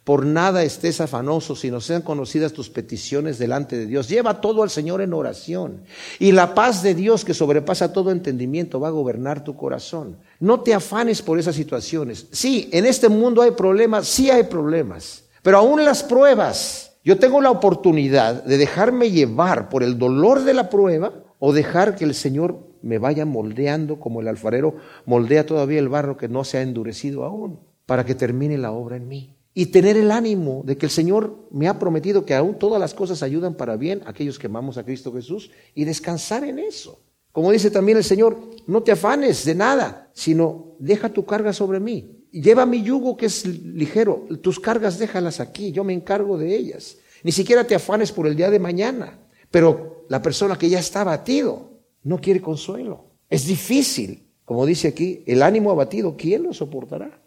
por 0.06 0.24
nada 0.24 0.64
estés 0.64 1.02
afanoso, 1.02 1.56
sino 1.56 1.82
sean 1.82 2.04
conocidas 2.04 2.54
tus 2.54 2.70
peticiones 2.70 3.40
delante 3.40 3.76
de 3.76 3.88
Dios. 3.88 4.08
Lleva 4.08 4.40
todo 4.40 4.62
al 4.62 4.70
Señor 4.70 5.02
en 5.02 5.16
oración. 5.16 5.82
Y 6.20 6.32
la 6.32 6.54
paz 6.54 6.84
de 6.84 6.94
Dios 6.94 7.26
que 7.26 7.34
sobrepasa 7.34 7.92
todo 7.92 8.12
entendimiento 8.12 8.80
va 8.80 8.90
a 8.90 8.92
gobernar 8.92 9.44
tu 9.44 9.56
corazón. 9.56 10.18
No 10.40 10.60
te 10.60 10.76
afanes 10.76 11.24
por 11.24 11.40
esas 11.40 11.56
situaciones. 11.56 12.28
Sí, 12.32 12.70
en 12.72 12.86
este 12.86 13.10
mundo 13.10 13.42
hay 13.42 13.52
problemas, 13.52 14.08
sí 14.08 14.30
hay 14.30 14.44
problemas. 14.44 15.24
Pero 15.42 15.58
aún 15.58 15.84
las 15.84 16.04
pruebas, 16.04 16.92
yo 17.04 17.18
tengo 17.18 17.42
la 17.42 17.50
oportunidad 17.50 18.44
de 18.44 18.60
dejarme 18.60 19.10
llevar 19.10 19.70
por 19.70 19.82
el 19.82 19.98
dolor 19.98 20.44
de 20.44 20.54
la 20.54 20.70
prueba 20.70 21.14
o 21.40 21.52
dejar 21.52 21.96
que 21.96 22.06
el 22.06 22.14
Señor 22.14 22.60
me 22.84 23.00
vaya 23.00 23.26
moldeando 23.26 24.00
como 24.00 24.22
el 24.22 24.28
alfarero 24.28 24.76
moldea 25.08 25.48
todavía 25.48 25.80
el 25.80 25.90
barro 25.90 26.16
que 26.16 26.28
no 26.28 26.44
se 26.44 26.60
ha 26.60 26.62
endurecido 26.62 27.24
aún, 27.24 27.60
para 27.88 28.06
que 28.06 28.14
termine 28.14 28.60
la 28.60 28.72
obra 28.72 28.98
en 28.98 29.08
mí 29.08 29.35
y 29.58 29.68
tener 29.68 29.96
el 29.96 30.12
ánimo 30.12 30.64
de 30.66 30.78
que 30.78 30.86
el 30.86 30.92
Señor 30.92 31.48
me 31.50 31.70
ha 31.70 31.80
prometido 31.80 32.26
que 32.26 32.36
aún 32.36 32.60
todas 32.60 32.80
las 32.80 32.94
cosas 32.94 33.24
ayudan 33.24 33.56
para 33.56 33.78
bien 33.78 34.02
a 34.06 34.10
aquellos 34.10 34.38
que 34.38 34.48
amamos 34.48 34.78
a 34.78 34.84
Cristo 34.84 35.14
Jesús 35.14 35.50
y 35.74 35.86
descansar 35.86 36.44
en 36.44 36.60
eso. 36.60 37.00
Como 37.32 37.52
dice 37.52 37.72
también 37.72 37.98
el 37.98 38.04
Señor, 38.04 38.38
no 38.68 38.84
te 38.84 38.92
afanes 38.92 39.46
de 39.46 39.56
nada, 39.56 40.12
sino 40.14 40.76
deja 40.78 41.08
tu 41.08 41.26
carga 41.26 41.54
sobre 41.54 41.80
mí. 41.80 42.28
Lleva 42.32 42.66
mi 42.66 42.84
yugo 42.84 43.16
que 43.16 43.28
es 43.28 43.46
ligero, 43.46 44.28
tus 44.42 44.60
cargas 44.60 45.00
déjalas 45.00 45.40
aquí, 45.40 45.72
yo 45.72 45.86
me 45.86 45.94
encargo 45.94 46.38
de 46.38 46.54
ellas. 46.54 46.98
Ni 47.24 47.32
siquiera 47.32 47.66
te 47.66 47.76
afanes 47.76 48.12
por 48.12 48.28
el 48.28 48.36
día 48.36 48.50
de 48.50 48.60
mañana, 48.60 49.20
pero 49.50 50.06
la 50.10 50.22
persona 50.22 50.58
que 50.58 50.70
ya 50.70 50.80
está 50.80 51.02
abatido 51.02 51.72
no 52.04 52.20
quiere 52.20 52.42
consuelo. 52.42 53.06
Es 53.30 53.48
difícil, 53.48 54.28
como 54.44 54.66
dice 54.66 54.90
aquí, 54.90 55.24
el 55.26 55.42
ánimo 55.42 55.72
abatido, 55.72 56.18
¿quién 56.18 56.44
lo 56.44 56.54
soportará? 56.54 57.22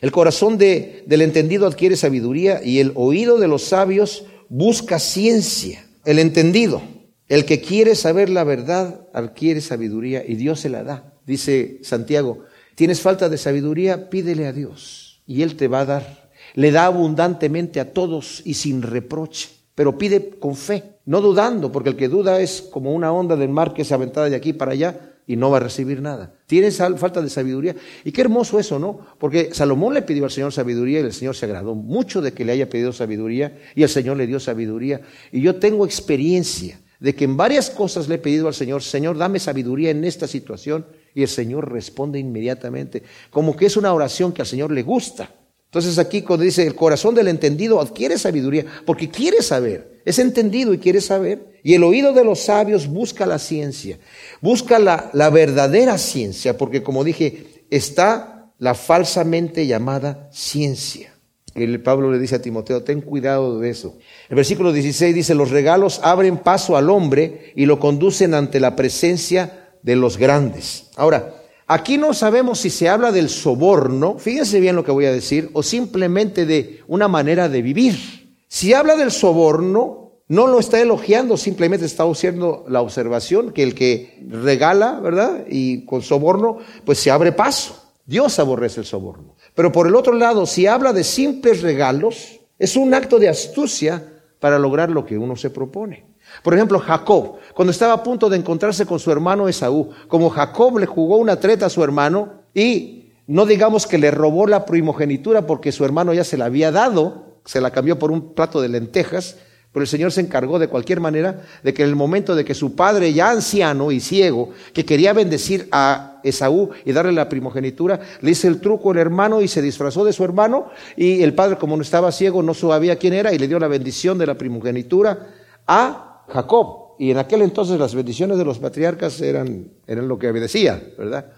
El 0.00 0.12
corazón 0.12 0.58
del 0.58 1.22
entendido 1.22 1.66
adquiere 1.66 1.96
sabiduría 1.96 2.62
y 2.62 2.80
el 2.80 2.92
oído 2.94 3.38
de 3.38 3.48
los 3.48 3.64
sabios 3.64 4.24
busca 4.48 4.98
ciencia. 4.98 5.86
El 6.04 6.18
entendido, 6.18 6.82
el 7.28 7.44
que 7.44 7.60
quiere 7.60 7.94
saber 7.94 8.28
la 8.28 8.44
verdad, 8.44 9.08
adquiere 9.14 9.60
sabiduría 9.60 10.24
y 10.26 10.34
Dios 10.34 10.60
se 10.60 10.68
la 10.68 10.82
da. 10.82 11.14
Dice 11.26 11.78
Santiago, 11.82 12.44
tienes 12.74 13.00
falta 13.00 13.28
de 13.28 13.38
sabiduría, 13.38 14.10
pídele 14.10 14.46
a 14.46 14.52
Dios 14.52 15.22
y 15.26 15.42
Él 15.42 15.56
te 15.56 15.68
va 15.68 15.80
a 15.80 15.86
dar. 15.86 16.30
Le 16.54 16.70
da 16.70 16.86
abundantemente 16.86 17.80
a 17.80 17.92
todos 17.92 18.42
y 18.44 18.54
sin 18.54 18.82
reproche, 18.82 19.48
pero 19.74 19.96
pide 19.96 20.30
con 20.38 20.54
fe, 20.54 20.98
no 21.06 21.20
dudando, 21.20 21.72
porque 21.72 21.88
el 21.88 21.96
que 21.96 22.08
duda 22.08 22.40
es 22.40 22.62
como 22.62 22.92
una 22.92 23.12
onda 23.12 23.36
del 23.36 23.48
mar 23.48 23.74
que 23.74 23.84
se 23.84 23.94
aventada 23.94 24.28
de 24.28 24.36
aquí 24.36 24.52
para 24.52 24.72
allá 24.72 25.16
y 25.26 25.36
no 25.36 25.50
va 25.50 25.56
a 25.56 25.60
recibir 25.60 26.00
nada. 26.02 26.33
Tienes 26.46 26.76
falta 26.76 27.22
de 27.22 27.30
sabiduría. 27.30 27.74
Y 28.04 28.12
qué 28.12 28.20
hermoso 28.20 28.58
eso, 28.58 28.78
¿no? 28.78 29.00
Porque 29.18 29.54
Salomón 29.54 29.94
le 29.94 30.02
pidió 30.02 30.24
al 30.24 30.30
Señor 30.30 30.52
sabiduría 30.52 31.00
y 31.00 31.04
el 31.04 31.12
Señor 31.12 31.34
se 31.34 31.46
agradó 31.46 31.74
mucho 31.74 32.20
de 32.20 32.32
que 32.32 32.44
le 32.44 32.52
haya 32.52 32.68
pedido 32.68 32.92
sabiduría 32.92 33.58
y 33.74 33.82
el 33.82 33.88
Señor 33.88 34.18
le 34.18 34.26
dio 34.26 34.38
sabiduría. 34.38 35.00
Y 35.32 35.40
yo 35.40 35.56
tengo 35.56 35.86
experiencia 35.86 36.80
de 37.00 37.14
que 37.14 37.24
en 37.24 37.36
varias 37.36 37.70
cosas 37.70 38.08
le 38.08 38.16
he 38.16 38.18
pedido 38.18 38.46
al 38.46 38.54
Señor, 38.54 38.82
Señor, 38.82 39.16
dame 39.16 39.38
sabiduría 39.38 39.90
en 39.90 40.04
esta 40.04 40.26
situación 40.26 40.86
y 41.14 41.22
el 41.22 41.28
Señor 41.28 41.72
responde 41.72 42.18
inmediatamente, 42.18 43.02
como 43.30 43.56
que 43.56 43.66
es 43.66 43.76
una 43.76 43.92
oración 43.92 44.32
que 44.32 44.42
al 44.42 44.48
Señor 44.48 44.70
le 44.70 44.82
gusta. 44.82 45.30
Entonces 45.66 45.98
aquí 45.98 46.22
cuando 46.22 46.44
dice, 46.44 46.66
el 46.66 46.74
corazón 46.74 47.14
del 47.14 47.28
entendido 47.28 47.80
adquiere 47.80 48.18
sabiduría, 48.18 48.64
porque 48.86 49.08
quiere 49.08 49.42
saber, 49.42 49.93
es 50.04 50.18
entendido 50.18 50.74
y 50.74 50.78
quiere 50.78 51.00
saber, 51.00 51.60
y 51.62 51.74
el 51.74 51.84
oído 51.84 52.12
de 52.12 52.24
los 52.24 52.40
sabios 52.40 52.88
busca 52.88 53.26
la 53.26 53.38
ciencia, 53.38 53.98
busca 54.40 54.78
la, 54.78 55.10
la 55.12 55.30
verdadera 55.30 55.98
ciencia, 55.98 56.56
porque 56.58 56.82
como 56.82 57.04
dije, 57.04 57.64
está 57.70 58.52
la 58.58 58.74
falsamente 58.74 59.66
llamada 59.66 60.28
ciencia. 60.32 61.12
El 61.54 61.80
Pablo 61.82 62.10
le 62.10 62.18
dice 62.18 62.34
a 62.34 62.42
Timoteo, 62.42 62.82
ten 62.82 63.00
cuidado 63.00 63.60
de 63.60 63.70
eso. 63.70 63.96
El 64.28 64.36
versículo 64.36 64.72
16 64.72 65.14
dice, 65.14 65.34
los 65.34 65.50
regalos 65.50 66.00
abren 66.02 66.38
paso 66.38 66.76
al 66.76 66.90
hombre 66.90 67.52
y 67.54 67.66
lo 67.66 67.78
conducen 67.78 68.34
ante 68.34 68.58
la 68.58 68.74
presencia 68.74 69.70
de 69.82 69.94
los 69.94 70.18
grandes. 70.18 70.90
Ahora, 70.96 71.44
Aquí 71.66 71.96
no 71.96 72.12
sabemos 72.12 72.60
si 72.60 72.68
se 72.68 72.90
habla 72.90 73.10
del 73.10 73.30
soborno, 73.30 74.18
fíjense 74.18 74.60
bien 74.60 74.76
lo 74.76 74.84
que 74.84 74.92
voy 74.92 75.06
a 75.06 75.12
decir, 75.12 75.48
o 75.54 75.62
simplemente 75.62 76.44
de 76.44 76.82
una 76.88 77.08
manera 77.08 77.48
de 77.48 77.62
vivir. 77.62 78.23
Si 78.48 78.72
habla 78.72 78.96
del 78.96 79.10
soborno, 79.10 80.12
no 80.28 80.46
lo 80.46 80.58
está 80.58 80.80
elogiando, 80.80 81.36
simplemente 81.36 81.86
está 81.86 82.04
haciendo 82.04 82.64
la 82.68 82.80
observación 82.80 83.52
que 83.52 83.62
el 83.62 83.74
que 83.74 84.24
regala, 84.28 85.00
¿verdad? 85.00 85.44
Y 85.48 85.84
con 85.84 86.02
soborno, 86.02 86.58
pues 86.84 86.98
se 86.98 87.10
abre 87.10 87.32
paso. 87.32 87.92
Dios 88.06 88.38
aborrece 88.38 88.80
el 88.80 88.86
soborno. 88.86 89.36
Pero 89.54 89.72
por 89.72 89.86
el 89.86 89.94
otro 89.94 90.14
lado, 90.14 90.46
si 90.46 90.66
habla 90.66 90.92
de 90.92 91.04
simples 91.04 91.62
regalos, 91.62 92.40
es 92.58 92.76
un 92.76 92.94
acto 92.94 93.18
de 93.18 93.28
astucia 93.28 94.02
para 94.40 94.58
lograr 94.58 94.90
lo 94.90 95.04
que 95.04 95.18
uno 95.18 95.36
se 95.36 95.50
propone. 95.50 96.06
Por 96.42 96.54
ejemplo, 96.54 96.78
Jacob, 96.78 97.36
cuando 97.54 97.70
estaba 97.70 97.92
a 97.92 98.02
punto 98.02 98.28
de 98.28 98.36
encontrarse 98.36 98.86
con 98.86 98.98
su 98.98 99.10
hermano 99.10 99.48
Esaú, 99.48 99.90
como 100.08 100.30
Jacob 100.30 100.78
le 100.78 100.86
jugó 100.86 101.16
una 101.16 101.38
treta 101.38 101.66
a 101.66 101.70
su 101.70 101.82
hermano 101.82 102.42
y 102.54 103.12
no 103.26 103.46
digamos 103.46 103.86
que 103.86 103.98
le 103.98 104.10
robó 104.10 104.46
la 104.46 104.64
primogenitura 104.64 105.46
porque 105.46 105.72
su 105.72 105.84
hermano 105.84 106.12
ya 106.12 106.24
se 106.24 106.36
la 106.36 106.46
había 106.46 106.70
dado, 106.72 107.33
se 107.44 107.60
la 107.60 107.70
cambió 107.70 107.98
por 107.98 108.10
un 108.10 108.34
plato 108.34 108.60
de 108.60 108.68
lentejas, 108.68 109.36
pero 109.74 109.82
el 109.82 109.88
Señor 109.88 110.12
se 110.12 110.20
encargó 110.20 110.60
de 110.60 110.68
cualquier 110.68 111.00
manera 111.00 111.42
de 111.64 111.74
que 111.74 111.82
en 111.82 111.88
el 111.88 111.96
momento 111.96 112.36
de 112.36 112.44
que 112.44 112.54
su 112.54 112.76
padre, 112.76 113.12
ya 113.12 113.30
anciano 113.30 113.90
y 113.90 113.98
ciego, 113.98 114.50
que 114.72 114.84
quería 114.84 115.12
bendecir 115.12 115.68
a 115.72 116.20
Esaú 116.22 116.70
y 116.84 116.92
darle 116.92 117.10
la 117.10 117.28
primogenitura, 117.28 117.98
le 118.20 118.30
hizo 118.30 118.46
el 118.46 118.60
truco 118.60 118.92
al 118.92 118.98
hermano 118.98 119.40
y 119.42 119.48
se 119.48 119.60
disfrazó 119.60 120.04
de 120.04 120.12
su 120.12 120.22
hermano 120.22 120.70
y 120.96 121.22
el 121.24 121.34
padre, 121.34 121.56
como 121.56 121.76
no 121.76 121.82
estaba 121.82 122.12
ciego, 122.12 122.40
no 122.40 122.54
sabía 122.54 122.96
quién 122.96 123.14
era 123.14 123.34
y 123.34 123.38
le 123.38 123.48
dio 123.48 123.58
la 123.58 123.66
bendición 123.66 124.16
de 124.16 124.26
la 124.26 124.38
primogenitura 124.38 125.26
a 125.66 126.24
Jacob. 126.28 126.94
Y 127.00 127.10
en 127.10 127.18
aquel 127.18 127.42
entonces 127.42 127.76
las 127.76 127.96
bendiciones 127.96 128.38
de 128.38 128.44
los 128.44 128.60
patriarcas 128.60 129.20
eran, 129.20 129.70
eran 129.88 130.06
lo 130.06 130.20
que 130.20 130.32
decía, 130.32 130.80
¿verdad? 130.96 131.32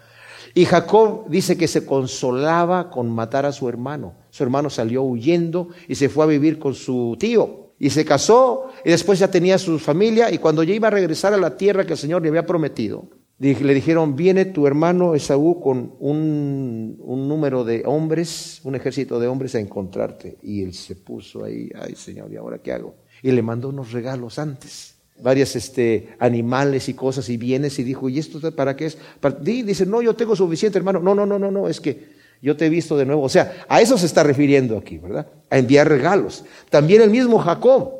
Y 0.56 0.64
Jacob 0.64 1.28
dice 1.28 1.58
que 1.58 1.68
se 1.68 1.84
consolaba 1.84 2.88
con 2.88 3.10
matar 3.10 3.44
a 3.44 3.52
su 3.52 3.68
hermano. 3.68 4.14
Su 4.30 4.42
hermano 4.42 4.70
salió 4.70 5.02
huyendo 5.02 5.68
y 5.86 5.96
se 5.96 6.08
fue 6.08 6.24
a 6.24 6.28
vivir 6.28 6.58
con 6.58 6.72
su 6.72 7.14
tío. 7.20 7.74
Y 7.78 7.90
se 7.90 8.06
casó 8.06 8.68
y 8.82 8.88
después 8.88 9.18
ya 9.18 9.30
tenía 9.30 9.58
su 9.58 9.78
familia 9.78 10.32
y 10.32 10.38
cuando 10.38 10.62
ya 10.62 10.72
iba 10.72 10.88
a 10.88 10.90
regresar 10.90 11.34
a 11.34 11.36
la 11.36 11.58
tierra 11.58 11.84
que 11.84 11.92
el 11.92 11.98
Señor 11.98 12.22
le 12.22 12.30
había 12.30 12.46
prometido, 12.46 13.10
le 13.38 13.74
dijeron, 13.74 14.16
viene 14.16 14.46
tu 14.46 14.66
hermano 14.66 15.14
Esaú 15.14 15.60
con 15.60 15.92
un, 15.98 16.96
un, 17.00 17.28
número 17.28 17.62
de 17.62 17.82
hombres, 17.84 18.62
un 18.64 18.76
ejército 18.76 19.20
de 19.20 19.26
hombres 19.26 19.54
a 19.56 19.60
encontrarte. 19.60 20.38
Y 20.42 20.62
él 20.62 20.72
se 20.72 20.96
puso 20.96 21.44
ahí, 21.44 21.68
ay 21.78 21.94
Señor, 21.96 22.32
¿y 22.32 22.36
ahora 22.36 22.62
qué 22.62 22.72
hago? 22.72 22.94
y 23.22 23.32
le 23.32 23.42
mandó 23.42 23.68
unos 23.68 23.92
regalos 23.92 24.38
antes. 24.38 24.95
Varias 25.22 25.56
este, 25.56 26.10
animales 26.18 26.88
y 26.88 26.94
cosas 26.94 27.28
y 27.28 27.36
bienes 27.36 27.78
y 27.78 27.84
dijo, 27.84 28.08
¿y 28.08 28.18
esto 28.18 28.38
para 28.52 28.76
qué 28.76 28.86
es? 28.86 28.98
dice, 29.40 29.86
no, 29.86 30.02
yo 30.02 30.14
tengo 30.14 30.36
suficiente, 30.36 30.78
hermano. 30.78 31.00
No, 31.00 31.14
no, 31.14 31.24
no, 31.24 31.38
no, 31.38 31.50
no, 31.50 31.68
es 31.68 31.80
que 31.80 32.16
yo 32.42 32.56
te 32.56 32.66
he 32.66 32.68
visto 32.68 32.96
de 32.96 33.06
nuevo. 33.06 33.22
O 33.22 33.28
sea, 33.28 33.64
a 33.68 33.80
eso 33.80 33.96
se 33.96 34.06
está 34.06 34.22
refiriendo 34.22 34.76
aquí, 34.76 34.98
¿verdad? 34.98 35.26
A 35.50 35.58
enviar 35.58 35.88
regalos. 35.88 36.44
También 36.70 37.02
el 37.02 37.10
mismo 37.10 37.38
Jacob, 37.38 37.92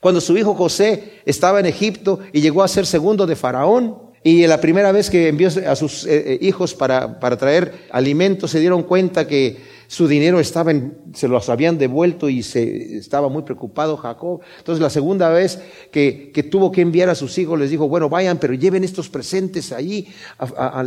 cuando 0.00 0.20
su 0.20 0.36
hijo 0.36 0.54
José 0.54 1.20
estaba 1.24 1.58
en 1.60 1.66
Egipto 1.66 2.20
y 2.32 2.40
llegó 2.40 2.62
a 2.62 2.68
ser 2.68 2.86
segundo 2.86 3.26
de 3.26 3.36
Faraón, 3.36 4.08
y 4.22 4.46
la 4.46 4.60
primera 4.60 4.92
vez 4.92 5.10
que 5.10 5.28
envió 5.28 5.48
a 5.66 5.76
sus 5.76 6.04
eh, 6.04 6.34
eh, 6.34 6.38
hijos 6.42 6.74
para, 6.74 7.20
para 7.20 7.36
traer 7.36 7.86
alimentos, 7.90 8.50
se 8.50 8.60
dieron 8.60 8.82
cuenta 8.82 9.26
que 9.26 9.56
su 9.88 10.06
dinero 10.06 10.38
estaba 10.38 10.70
en, 10.70 10.98
se 11.14 11.28
los 11.28 11.48
habían 11.48 11.78
devuelto 11.78 12.28
y 12.28 12.42
se, 12.42 12.98
estaba 12.98 13.30
muy 13.30 13.42
preocupado 13.42 13.96
Jacob. 13.96 14.42
Entonces 14.58 14.82
la 14.82 14.90
segunda 14.90 15.30
vez 15.30 15.62
que, 15.90 16.30
que 16.32 16.42
tuvo 16.42 16.70
que 16.70 16.82
enviar 16.82 17.08
a 17.08 17.14
sus 17.14 17.38
hijos 17.38 17.58
les 17.58 17.70
dijo, 17.70 17.88
bueno, 17.88 18.10
vayan, 18.10 18.36
pero 18.36 18.52
lleven 18.52 18.84
estos 18.84 19.08
presentes 19.08 19.72
allí 19.72 20.06
a, 20.38 20.82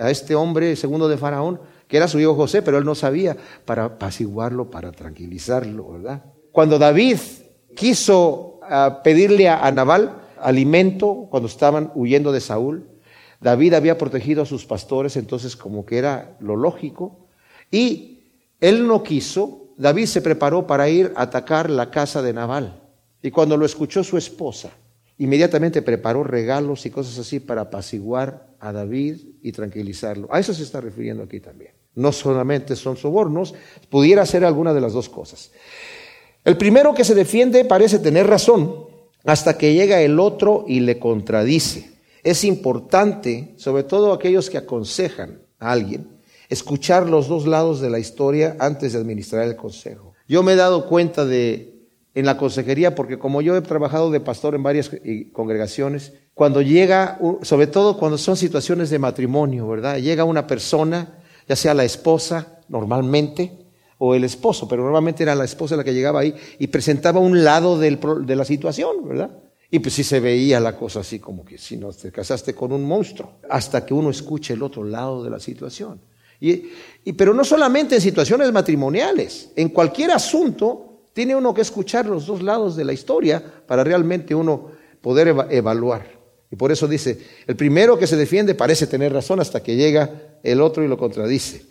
a 0.00 0.10
este 0.10 0.34
hombre 0.34 0.74
segundo 0.74 1.08
de 1.08 1.16
Faraón, 1.16 1.60
que 1.86 1.96
era 1.96 2.08
su 2.08 2.18
hijo 2.18 2.34
José, 2.34 2.60
pero 2.60 2.76
él 2.76 2.84
no 2.84 2.96
sabía, 2.96 3.36
para 3.64 3.84
apaciguarlo, 3.84 4.68
para 4.68 4.90
tranquilizarlo, 4.90 5.92
¿verdad? 5.92 6.24
Cuando 6.50 6.80
David 6.80 7.18
quiso 7.76 8.58
ah, 8.68 9.00
pedirle 9.04 9.48
a 9.48 9.70
Nabal 9.70 10.22
alimento 10.40 11.28
cuando 11.30 11.46
estaban 11.48 11.92
huyendo 11.94 12.32
de 12.32 12.40
Saúl, 12.40 12.88
David 13.40 13.74
había 13.74 13.96
protegido 13.96 14.42
a 14.42 14.46
sus 14.46 14.66
pastores, 14.66 15.16
entonces 15.16 15.56
como 15.56 15.86
que 15.86 15.98
era 15.98 16.36
lo 16.40 16.56
lógico, 16.56 17.21
y 17.72 18.20
él 18.60 18.86
no 18.86 19.02
quiso, 19.02 19.74
David 19.76 20.06
se 20.06 20.22
preparó 20.22 20.68
para 20.68 20.88
ir 20.88 21.12
a 21.16 21.22
atacar 21.22 21.68
la 21.68 21.90
casa 21.90 22.22
de 22.22 22.32
Nabal. 22.32 22.80
Y 23.20 23.32
cuando 23.32 23.56
lo 23.56 23.66
escuchó 23.66 24.04
su 24.04 24.16
esposa, 24.16 24.70
inmediatamente 25.18 25.82
preparó 25.82 26.22
regalos 26.22 26.86
y 26.86 26.90
cosas 26.90 27.18
así 27.18 27.40
para 27.40 27.62
apaciguar 27.62 28.54
a 28.60 28.70
David 28.72 29.16
y 29.42 29.50
tranquilizarlo. 29.50 30.28
A 30.30 30.38
eso 30.38 30.54
se 30.54 30.62
está 30.62 30.80
refiriendo 30.80 31.24
aquí 31.24 31.40
también. 31.40 31.72
No 31.94 32.12
solamente 32.12 32.76
son 32.76 32.96
sobornos, 32.96 33.54
pudiera 33.90 34.24
ser 34.26 34.44
alguna 34.44 34.72
de 34.72 34.80
las 34.80 34.92
dos 34.92 35.08
cosas. 35.08 35.50
El 36.44 36.56
primero 36.56 36.94
que 36.94 37.04
se 37.04 37.14
defiende 37.14 37.64
parece 37.64 37.98
tener 37.98 38.26
razón 38.26 38.86
hasta 39.24 39.56
que 39.56 39.74
llega 39.74 40.00
el 40.00 40.18
otro 40.18 40.64
y 40.66 40.80
le 40.80 40.98
contradice. 40.98 41.90
Es 42.22 42.44
importante, 42.44 43.54
sobre 43.56 43.84
todo 43.84 44.12
aquellos 44.12 44.50
que 44.50 44.58
aconsejan 44.58 45.42
a 45.58 45.72
alguien, 45.72 46.08
escuchar 46.52 47.08
los 47.08 47.28
dos 47.28 47.46
lados 47.46 47.80
de 47.80 47.90
la 47.90 47.98
historia 47.98 48.56
antes 48.58 48.92
de 48.92 48.98
administrar 48.98 49.46
el 49.46 49.56
consejo. 49.56 50.12
Yo 50.28 50.42
me 50.42 50.52
he 50.52 50.56
dado 50.56 50.86
cuenta 50.86 51.24
de 51.24 51.72
en 52.14 52.26
la 52.26 52.36
consejería, 52.36 52.94
porque 52.94 53.18
como 53.18 53.40
yo 53.40 53.56
he 53.56 53.62
trabajado 53.62 54.10
de 54.10 54.20
pastor 54.20 54.54
en 54.54 54.62
varias 54.62 54.90
eh, 54.92 55.30
congregaciones, 55.32 56.12
cuando 56.34 56.60
llega, 56.60 57.18
sobre 57.42 57.66
todo 57.66 57.96
cuando 57.96 58.18
son 58.18 58.36
situaciones 58.36 58.90
de 58.90 58.98
matrimonio, 58.98 59.66
¿verdad? 59.66 59.98
Llega 59.98 60.24
una 60.24 60.46
persona, 60.46 61.18
ya 61.48 61.56
sea 61.56 61.72
la 61.72 61.84
esposa, 61.84 62.58
normalmente, 62.68 63.52
o 63.96 64.14
el 64.14 64.24
esposo, 64.24 64.68
pero 64.68 64.82
normalmente 64.82 65.22
era 65.22 65.34
la 65.34 65.44
esposa 65.44 65.76
la 65.76 65.84
que 65.84 65.94
llegaba 65.94 66.20
ahí 66.20 66.34
y 66.58 66.66
presentaba 66.66 67.20
un 67.20 67.44
lado 67.44 67.78
de 67.78 68.36
la 68.36 68.44
situación, 68.44 69.08
¿verdad? 69.08 69.30
Y 69.70 69.78
pues 69.78 69.94
sí 69.94 70.04
se 70.04 70.20
veía 70.20 70.60
la 70.60 70.76
cosa 70.76 71.00
así 71.00 71.18
como 71.18 71.44
que 71.44 71.56
si 71.56 71.78
no 71.78 71.92
te 71.92 72.12
casaste 72.12 72.54
con 72.54 72.72
un 72.72 72.84
monstruo, 72.84 73.38
hasta 73.48 73.86
que 73.86 73.94
uno 73.94 74.10
escuche 74.10 74.52
el 74.52 74.62
otro 74.62 74.84
lado 74.84 75.24
de 75.24 75.30
la 75.30 75.40
situación. 75.40 76.00
Y, 76.42 77.12
pero 77.12 77.32
no 77.32 77.44
solamente 77.44 77.94
en 77.94 78.00
situaciones 78.00 78.50
matrimoniales, 78.50 79.50
en 79.54 79.68
cualquier 79.68 80.10
asunto 80.10 81.04
tiene 81.12 81.36
uno 81.36 81.54
que 81.54 81.60
escuchar 81.60 82.06
los 82.06 82.26
dos 82.26 82.42
lados 82.42 82.74
de 82.74 82.84
la 82.84 82.92
historia 82.92 83.40
para 83.64 83.84
realmente 83.84 84.34
uno 84.34 84.72
poder 85.00 85.36
evaluar. 85.50 86.18
Y 86.50 86.56
por 86.56 86.72
eso 86.72 86.88
dice, 86.88 87.16
el 87.46 87.54
primero 87.54 87.96
que 87.96 88.08
se 88.08 88.16
defiende 88.16 88.56
parece 88.56 88.88
tener 88.88 89.12
razón 89.12 89.38
hasta 89.38 89.62
que 89.62 89.76
llega 89.76 90.38
el 90.42 90.60
otro 90.60 90.82
y 90.82 90.88
lo 90.88 90.98
contradice. 90.98 91.64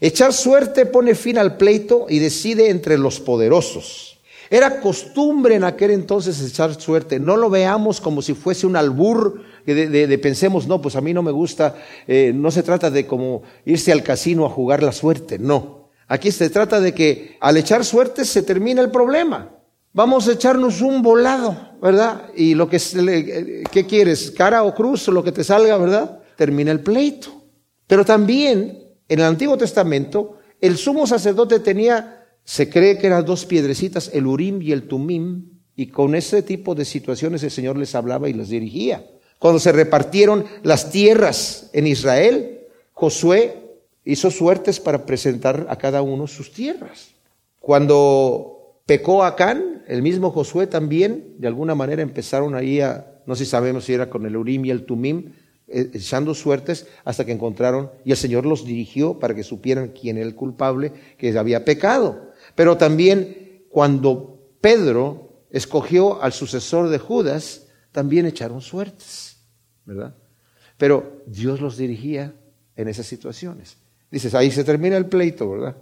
Echar 0.00 0.32
suerte 0.32 0.86
pone 0.86 1.14
fin 1.14 1.38
al 1.38 1.56
pleito 1.56 2.06
y 2.08 2.18
decide 2.18 2.68
entre 2.68 2.98
los 2.98 3.20
poderosos. 3.20 4.18
Era 4.50 4.80
costumbre 4.80 5.54
en 5.54 5.62
aquel 5.62 5.92
entonces 5.92 6.40
echar 6.42 6.74
suerte. 6.80 7.20
No 7.20 7.36
lo 7.36 7.48
veamos 7.48 8.00
como 8.00 8.22
si 8.22 8.34
fuese 8.34 8.66
un 8.66 8.74
albur 8.74 9.42
de, 9.74 10.18
pensemos, 10.18 10.66
no, 10.66 10.80
pues 10.80 10.96
a 10.96 11.00
mí 11.00 11.12
no 11.12 11.22
me 11.22 11.32
gusta, 11.32 11.76
eh, 12.06 12.32
no 12.34 12.50
se 12.50 12.62
trata 12.62 12.90
de 12.90 13.06
como 13.06 13.42
irse 13.64 13.92
al 13.92 14.02
casino 14.02 14.44
a 14.46 14.50
jugar 14.50 14.82
la 14.82 14.92
suerte, 14.92 15.38
no. 15.38 15.90
Aquí 16.08 16.30
se 16.30 16.50
trata 16.50 16.80
de 16.80 16.94
que 16.94 17.36
al 17.40 17.56
echar 17.56 17.84
suerte 17.84 18.24
se 18.24 18.42
termina 18.42 18.80
el 18.80 18.90
problema. 18.90 19.50
Vamos 19.92 20.28
a 20.28 20.32
echarnos 20.32 20.82
un 20.82 21.02
volado, 21.02 21.56
¿verdad? 21.82 22.30
Y 22.36 22.54
lo 22.54 22.68
que, 22.68 22.76
eh, 22.76 23.64
¿qué 23.70 23.86
quieres? 23.86 24.30
¿Cara 24.30 24.62
o 24.62 24.74
cruz? 24.74 25.08
Lo 25.08 25.24
que 25.24 25.32
te 25.32 25.42
salga, 25.42 25.76
¿verdad? 25.78 26.20
Termina 26.36 26.70
el 26.70 26.80
pleito. 26.80 27.44
Pero 27.86 28.04
también 28.04 28.86
en 29.08 29.18
el 29.20 29.24
Antiguo 29.24 29.56
Testamento, 29.56 30.38
el 30.60 30.76
sumo 30.76 31.06
sacerdote 31.06 31.60
tenía, 31.60 32.26
se 32.44 32.68
cree 32.68 32.98
que 32.98 33.06
eran 33.06 33.24
dos 33.24 33.46
piedrecitas, 33.46 34.10
el 34.12 34.26
Urim 34.26 34.60
y 34.62 34.72
el 34.72 34.86
Tumim, 34.86 35.60
y 35.74 35.88
con 35.88 36.14
ese 36.14 36.42
tipo 36.42 36.74
de 36.74 36.84
situaciones 36.84 37.42
el 37.42 37.50
Señor 37.50 37.76
les 37.76 37.94
hablaba 37.94 38.28
y 38.28 38.32
les 38.32 38.48
dirigía. 38.48 39.04
Cuando 39.38 39.60
se 39.60 39.72
repartieron 39.72 40.44
las 40.62 40.90
tierras 40.90 41.70
en 41.72 41.86
Israel, 41.86 42.60
Josué 42.92 43.56
hizo 44.04 44.30
suertes 44.30 44.80
para 44.80 45.04
presentar 45.04 45.66
a 45.68 45.76
cada 45.76 46.02
uno 46.02 46.26
sus 46.26 46.52
tierras. 46.52 47.08
Cuando 47.60 48.80
pecó 48.86 49.24
Acán, 49.24 49.82
el 49.88 50.00
mismo 50.00 50.30
Josué 50.30 50.66
también, 50.66 51.34
de 51.38 51.48
alguna 51.48 51.74
manera 51.74 52.02
empezaron 52.02 52.54
ahí 52.54 52.80
a, 52.80 53.20
no 53.26 53.34
si 53.34 53.44
sabemos 53.44 53.84
si 53.84 53.92
era 53.92 54.08
con 54.08 54.24
el 54.24 54.36
Urim 54.36 54.64
y 54.64 54.70
el 54.70 54.86
Tumim, 54.86 55.32
eh, 55.68 55.90
echando 55.94 56.32
suertes 56.32 56.86
hasta 57.04 57.24
que 57.24 57.32
encontraron 57.32 57.90
y 58.04 58.12
el 58.12 58.16
Señor 58.16 58.46
los 58.46 58.64
dirigió 58.64 59.18
para 59.18 59.34
que 59.34 59.42
supieran 59.42 59.88
quién 59.88 60.16
era 60.16 60.26
el 60.26 60.36
culpable 60.36 60.92
que 61.18 61.36
había 61.36 61.64
pecado. 61.64 62.30
Pero 62.54 62.76
también 62.76 63.64
cuando 63.68 64.38
Pedro 64.60 65.42
escogió 65.50 66.22
al 66.22 66.32
sucesor 66.32 66.88
de 66.88 66.98
Judas, 66.98 67.66
también 67.90 68.26
echaron 68.26 68.60
suertes, 68.60 69.25
¿verdad? 69.86 70.14
Pero 70.76 71.22
Dios 71.26 71.60
los 71.60 71.78
dirigía 71.78 72.34
en 72.76 72.88
esas 72.88 73.06
situaciones. 73.06 73.78
Dices, 74.10 74.34
ahí 74.34 74.50
se 74.50 74.64
termina 74.64 74.96
el 74.96 75.06
pleito, 75.06 75.50
¿verdad? 75.50 75.76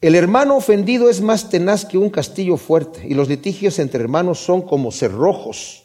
El 0.00 0.14
hermano 0.14 0.56
ofendido 0.56 1.08
es 1.08 1.22
más 1.22 1.48
tenaz 1.48 1.86
que 1.86 1.96
un 1.96 2.10
castillo 2.10 2.58
fuerte 2.58 3.06
y 3.08 3.14
los 3.14 3.28
litigios 3.28 3.78
entre 3.78 4.02
hermanos 4.02 4.38
son 4.38 4.60
como 4.62 4.92
cerrojos 4.92 5.84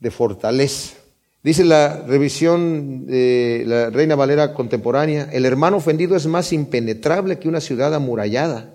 de 0.00 0.10
fortaleza. 0.10 0.96
Dice 1.42 1.62
la 1.62 2.02
revisión 2.06 3.06
de 3.06 3.64
la 3.66 3.90
Reina 3.90 4.16
Valera 4.16 4.54
contemporánea, 4.54 5.28
el 5.32 5.44
hermano 5.44 5.76
ofendido 5.76 6.16
es 6.16 6.26
más 6.26 6.52
impenetrable 6.52 7.38
que 7.38 7.48
una 7.48 7.60
ciudad 7.60 7.94
amurallada. 7.94 8.74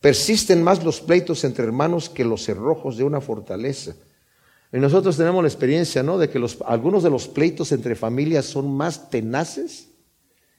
Persisten 0.00 0.62
más 0.62 0.82
los 0.82 1.00
pleitos 1.00 1.44
entre 1.44 1.64
hermanos 1.64 2.08
que 2.08 2.24
los 2.24 2.44
cerrojos 2.44 2.96
de 2.96 3.04
una 3.04 3.20
fortaleza. 3.20 3.94
Y 4.72 4.78
nosotros 4.78 5.16
tenemos 5.16 5.42
la 5.42 5.48
experiencia, 5.48 6.02
¿no? 6.02 6.18
De 6.18 6.28
que 6.28 6.38
los, 6.38 6.58
algunos 6.66 7.02
de 7.02 7.10
los 7.10 7.26
pleitos 7.26 7.72
entre 7.72 7.94
familias 7.94 8.44
son 8.44 8.76
más 8.76 9.08
tenaces 9.10 9.88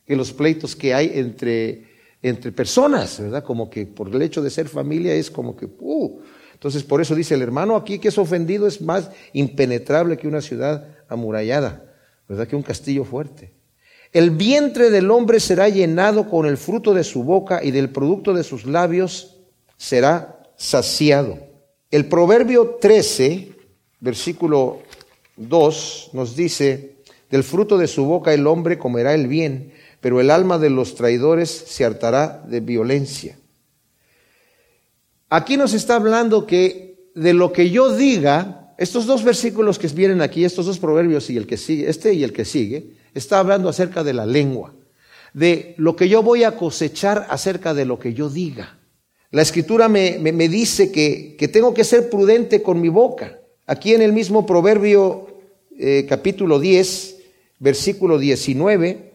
que 0.06 0.16
los 0.16 0.34
pleitos 0.34 0.76
que 0.76 0.94
hay 0.94 1.12
entre, 1.14 1.86
entre 2.24 2.52
personas, 2.52 3.20
¿verdad? 3.20 3.44
Como 3.44 3.70
que 3.70 3.86
por 3.86 4.14
el 4.14 4.22
hecho 4.24 4.42
de 4.42 4.50
ser 4.50 4.68
familia 4.68 5.14
es 5.14 5.30
como 5.30 5.56
que, 5.56 5.68
uh. 5.68 6.20
Entonces, 6.54 6.84
por 6.84 7.00
eso 7.00 7.14
dice 7.14 7.36
el 7.36 7.44
hermano 7.44 7.76
aquí 7.76 8.00
que 8.00 8.08
es 8.08 8.18
ofendido 8.18 8.68
es 8.68 8.82
más 8.82 9.12
impenetrable 9.34 10.18
que 10.18 10.28
una 10.28 10.42
ciudad 10.42 10.88
amurallada, 11.08 11.86
¿verdad? 12.28 12.48
Que 12.48 12.56
un 12.56 12.64
castillo 12.64 13.06
fuerte. 13.06 13.54
El 14.12 14.32
vientre 14.32 14.90
del 14.90 15.12
hombre 15.12 15.40
será 15.40 15.70
llenado 15.70 16.28
con 16.28 16.48
el 16.48 16.58
fruto 16.58 16.96
de 16.96 17.04
su 17.04 17.24
boca 17.24 17.64
y 17.64 17.70
del 17.70 17.92
producto 17.92 18.34
de 18.34 18.44
sus 18.44 18.66
labios 18.66 19.38
será 19.78 20.42
saciado. 20.58 21.38
El 21.92 22.08
proverbio 22.08 22.78
13, 22.82 23.59
versículo 24.00 24.80
2, 25.38 26.12
nos 26.14 26.36
dice, 26.36 26.96
del 27.30 27.44
fruto 27.44 27.78
de 27.78 27.88
su 27.88 28.06
boca 28.06 28.34
el 28.34 28.48
hombre 28.48 28.78
comerá 28.78 29.14
el 29.14 29.28
bien, 29.28 29.74
pero 30.02 30.20
el 30.20 30.32
alma 30.32 30.58
de 30.58 30.70
los 30.70 30.96
traidores 30.96 31.50
se 31.50 31.86
hartará 31.86 32.44
de 32.48 32.60
violencia. 32.60 33.38
Aquí 35.30 35.58
nos 35.58 35.74
está 35.74 35.96
hablando 35.96 36.48
que 36.48 37.12
de 37.14 37.34
lo 37.34 37.52
que 37.52 37.70
yo 37.70 37.96
diga, 37.96 38.74
estos 38.78 39.06
dos 39.06 39.24
versículos 39.24 39.78
que 39.78 39.88
vienen 39.88 40.22
aquí, 40.22 40.46
estos 40.46 40.66
dos 40.66 40.80
proverbios 40.80 41.30
y 41.30 41.38
el 41.38 41.46
que 41.46 41.58
sigue, 41.58 41.90
este 41.90 42.14
y 42.14 42.24
el 42.24 42.34
que 42.34 42.46
sigue, 42.46 42.96
está 43.14 43.40
hablando 43.40 43.70
acerca 43.70 44.04
de 44.04 44.14
la 44.14 44.26
lengua, 44.26 44.74
de 45.34 45.76
lo 45.78 45.96
que 45.96 46.10
yo 46.10 46.24
voy 46.24 46.44
a 46.44 46.56
cosechar 46.56 47.28
acerca 47.30 47.74
de 47.74 47.86
lo 47.86 48.00
que 48.00 48.14
yo 48.14 48.30
diga. 48.30 48.80
La 49.32 49.44
escritura 49.44 49.88
me, 49.90 50.18
dice 50.50 50.92
que, 50.92 51.36
tengo 51.54 51.74
que 51.74 51.84
ser 51.84 52.10
prudente 52.10 52.64
con 52.64 52.82
mi 52.82 52.90
boca. 52.90 53.39
Aquí 53.70 53.94
en 53.94 54.02
el 54.02 54.14
mismo 54.14 54.48
proverbio 54.48 55.28
eh, 55.78 56.08
capítulo 56.10 56.60
10, 56.60 57.18
versículo 57.60 58.18
19, 58.18 59.12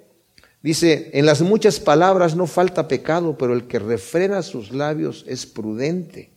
dice, 0.63 1.11
en 1.13 1.27
las 1.27 1.43
muchas 1.43 1.81
palabras 1.81 2.37
no 2.37 2.47
falta 2.47 2.87
pecado, 2.87 3.37
pero 3.37 3.53
el 3.53 3.67
que 3.67 3.81
refrena 3.81 4.43
sus 4.43 4.71
labios 4.71 5.25
es 5.27 5.45
prudente. 5.45 6.31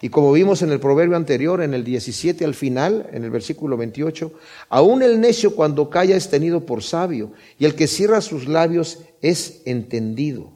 Y 0.00 0.08
como 0.08 0.30
vimos 0.30 0.62
en 0.62 0.70
el 0.70 0.78
proverbio 0.78 1.16
anterior, 1.16 1.62
en 1.62 1.74
el 1.74 1.82
17 1.82 2.44
al 2.44 2.54
final, 2.54 3.10
en 3.12 3.24
el 3.24 3.32
versículo 3.32 3.76
28, 3.76 4.32
aún 4.68 5.02
el 5.02 5.20
necio 5.20 5.56
cuando 5.56 5.90
calla 5.90 6.14
es 6.14 6.30
tenido 6.30 6.64
por 6.64 6.84
sabio, 6.84 7.32
y 7.58 7.64
el 7.64 7.74
que 7.74 7.88
cierra 7.88 8.20
sus 8.20 8.46
labios 8.46 9.00
es 9.20 9.62
entendido. 9.64 10.52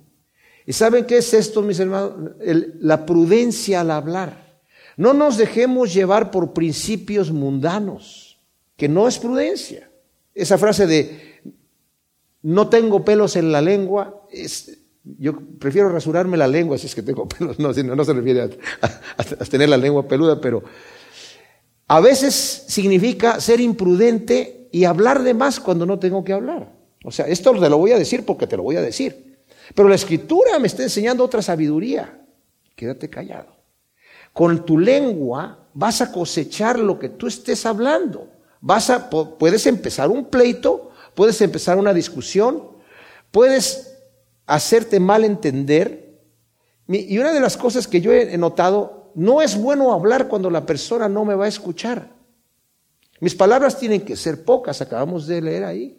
¿Y 0.67 0.73
saben 0.73 1.05
qué 1.05 1.19
es 1.19 1.35
esto, 1.35 1.63
mis 1.63 1.81
hermanos? 1.81 2.31
la 2.79 3.07
prudencia 3.07 3.81
al 3.81 3.91
hablar. 3.91 4.50
No 5.01 5.15
nos 5.15 5.39
dejemos 5.39 5.95
llevar 5.95 6.31
por 6.31 6.53
principios 6.53 7.33
mundanos, 7.33 8.39
que 8.77 8.87
no 8.87 9.09
es 9.09 9.19
prudencia. 9.19 9.91
Esa 10.35 10.59
frase 10.59 10.87
de 10.87 11.41
no 12.43 12.69
tengo 12.69 13.03
pelos 13.03 13.35
en 13.37 13.51
la 13.51 13.63
lengua 13.63 14.27
es, 14.31 14.77
yo 15.03 15.41
prefiero 15.59 15.89
rasurarme 15.89 16.37
la 16.37 16.47
lengua 16.47 16.77
si 16.77 16.87
es 16.87 16.95
que 16.95 17.01
tengo 17.01 17.27
pelos. 17.39 17.59
No, 17.59 17.73
no, 17.73 18.05
se 18.05 18.13
refiere 18.13 18.43
a, 18.43 19.45
tener 19.47 19.71
la 19.71 19.79
lengua 19.79 20.07
peluda, 20.07 20.39
pero 20.39 20.63
a 21.87 22.01
veces 22.01 22.35
significa 22.69 23.41
ser 23.41 23.59
imprudente 23.59 24.69
y 24.71 24.85
hablar 24.85 25.23
de 25.23 25.33
más 25.33 25.61
cuando 25.61 25.87
no 25.87 25.99
tengo 25.99 26.23
que 26.25 26.35
hablar. 26.35 26.75
O 27.07 27.11
sea, 27.11 27.27
esto 27.27 27.59
te 27.59 27.71
lo 27.71 27.79
voy 27.79 27.93
a 27.93 27.99
decir 27.99 28.27
porque 28.27 28.47
te 28.47 28.59
lo 28.59 28.65
voy 28.65 28.77
a 28.77 28.83
decir. 28.83 29.39
Pero 29.75 29.89
la 29.89 29.95
escritura 29.95 30.59
me 30.59 30.67
está 30.67 30.83
enseñando 30.83 31.25
otra 31.25 31.41
sabiduría. 31.41 32.21
Quédate 32.77 33.09
callado. 33.09 33.60
Con 34.33 34.65
tu 34.65 34.79
lengua 34.79 35.59
vas 35.75 36.01
a 36.01 36.13
cosechar 36.13 36.79
lo 36.79 36.99
que 36.99 37.09
tú 37.09 37.27
estés 37.27 37.67
hablando. 37.67 38.29
Vas 38.61 38.91
a, 38.91 39.09
puedes 39.11 39.67
empezar 39.67 40.11
un 40.11 40.27
pleito, 40.27 40.91
puedes 41.15 41.41
empezar 41.41 41.79
una 41.79 41.95
discusión, 41.95 42.63
puedes 43.31 43.97
hacerte 44.47 45.01
mal 45.01 45.25
entender. 45.25 46.21
Y 46.89 47.19
una 47.19 47.33
de 47.33 47.41
las 47.41 47.57
cosas 47.57 47.87
que 47.87 48.01
yo 48.01 48.13
he 48.13 48.37
notado, 48.37 49.13
no 49.15 49.43
es 49.43 49.57
bueno 49.57 49.93
hablar 49.93 50.29
cuando 50.29 50.51
la 50.51 50.67
persona 50.67 51.09
no 51.09 51.25
me 51.25 51.35
va 51.35 51.47
a 51.47 51.49
escuchar. 51.49 52.13
Mis 53.21 53.35
palabras 53.35 53.79
tienen 53.79 54.01
que 54.01 54.17
ser 54.17 54.45
pocas, 54.45 54.81
acabamos 54.81 55.27
de 55.27 55.43
leer 55.43 55.65
ahí. 55.65 55.97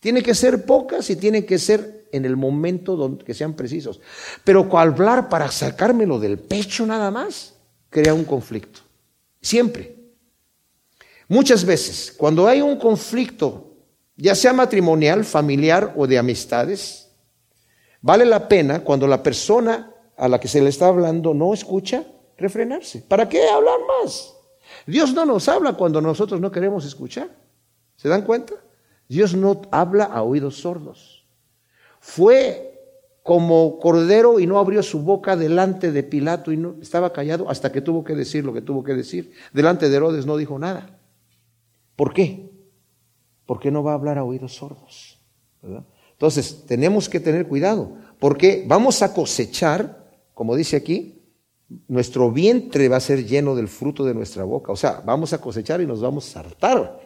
Tienen 0.00 0.22
que 0.22 0.34
ser 0.34 0.64
pocas 0.64 1.10
y 1.10 1.16
tienen 1.16 1.44
que 1.44 1.58
ser 1.58 2.08
en 2.12 2.24
el 2.24 2.36
momento 2.36 2.94
donde, 2.94 3.24
que 3.24 3.34
sean 3.34 3.54
precisos. 3.54 4.00
Pero 4.44 4.68
hablar 4.78 5.28
para 5.28 5.50
sacármelo 5.50 6.20
del 6.20 6.38
pecho 6.38 6.86
nada 6.86 7.10
más, 7.10 7.54
crea 7.90 8.14
un 8.14 8.24
conflicto. 8.24 8.80
Siempre. 9.40 9.96
Muchas 11.28 11.64
veces, 11.64 12.14
cuando 12.16 12.46
hay 12.46 12.62
un 12.62 12.78
conflicto, 12.78 13.76
ya 14.16 14.34
sea 14.34 14.52
matrimonial, 14.52 15.24
familiar 15.24 15.94
o 15.96 16.06
de 16.06 16.18
amistades, 16.18 17.10
vale 18.00 18.24
la 18.24 18.48
pena 18.48 18.80
cuando 18.80 19.06
la 19.06 19.22
persona 19.22 19.94
a 20.16 20.28
la 20.28 20.40
que 20.40 20.48
se 20.48 20.60
le 20.60 20.70
está 20.70 20.88
hablando 20.88 21.34
no 21.34 21.54
escucha, 21.54 22.04
refrenarse. 22.36 23.02
¿Para 23.02 23.28
qué 23.28 23.46
hablar 23.48 23.78
más? 24.02 24.34
Dios 24.86 25.12
no 25.12 25.24
nos 25.24 25.48
habla 25.48 25.74
cuando 25.74 26.00
nosotros 26.00 26.40
no 26.40 26.50
queremos 26.50 26.84
escuchar. 26.84 27.28
¿Se 27.96 28.08
dan 28.08 28.22
cuenta? 28.22 28.54
Dios 29.08 29.34
no 29.34 29.62
habla 29.70 30.04
a 30.04 30.22
oídos 30.22 30.56
sordos. 30.56 31.26
Fue 32.00 32.67
como 33.28 33.78
cordero 33.78 34.40
y 34.40 34.46
no 34.46 34.58
abrió 34.58 34.82
su 34.82 35.00
boca 35.00 35.36
delante 35.36 35.92
de 35.92 36.02
Pilato 36.02 36.50
y 36.50 36.56
no 36.56 36.76
estaba 36.80 37.12
callado 37.12 37.50
hasta 37.50 37.70
que 37.70 37.82
tuvo 37.82 38.02
que 38.02 38.14
decir 38.14 38.42
lo 38.42 38.54
que 38.54 38.62
tuvo 38.62 38.82
que 38.82 38.94
decir. 38.94 39.32
Delante 39.52 39.90
de 39.90 39.96
Herodes 39.96 40.24
no 40.24 40.38
dijo 40.38 40.58
nada. 40.58 40.98
¿Por 41.94 42.14
qué? 42.14 42.50
Porque 43.44 43.70
no 43.70 43.82
va 43.82 43.90
a 43.90 43.96
hablar 43.96 44.16
a 44.16 44.24
oídos 44.24 44.54
sordos. 44.54 45.20
Entonces, 46.12 46.64
tenemos 46.66 47.10
que 47.10 47.20
tener 47.20 47.46
cuidado, 47.46 47.98
porque 48.18 48.64
vamos 48.66 49.02
a 49.02 49.12
cosechar, 49.12 50.08
como 50.32 50.56
dice 50.56 50.76
aquí, 50.76 51.20
nuestro 51.86 52.32
vientre 52.32 52.88
va 52.88 52.96
a 52.96 53.00
ser 53.00 53.26
lleno 53.26 53.54
del 53.54 53.68
fruto 53.68 54.06
de 54.06 54.14
nuestra 54.14 54.44
boca. 54.44 54.72
O 54.72 54.76
sea, 54.76 55.02
vamos 55.04 55.34
a 55.34 55.38
cosechar 55.38 55.82
y 55.82 55.86
nos 55.86 56.00
vamos 56.00 56.34
a 56.34 56.40
hartar 56.40 56.98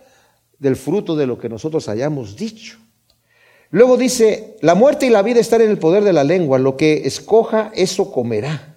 del 0.57 0.77
fruto 0.77 1.17
de 1.17 1.27
lo 1.27 1.37
que 1.37 1.49
nosotros 1.49 1.89
hayamos 1.89 2.37
dicho. 2.37 2.79
Luego 3.73 3.97
dice, 3.97 4.59
la 4.61 4.75
muerte 4.75 5.07
y 5.07 5.11
la 5.11 5.23
vida 5.23 5.41
están 5.41 5.63
en 5.63 5.71
el 5.71 5.79
poder 5.79 6.05
de 6.05 6.13
la 6.13 6.25
lengua, 6.25 6.59
lo 6.59 6.77
que 6.77 7.07
escoja, 7.07 7.73
eso 7.75 8.13
comerá. 8.13 8.77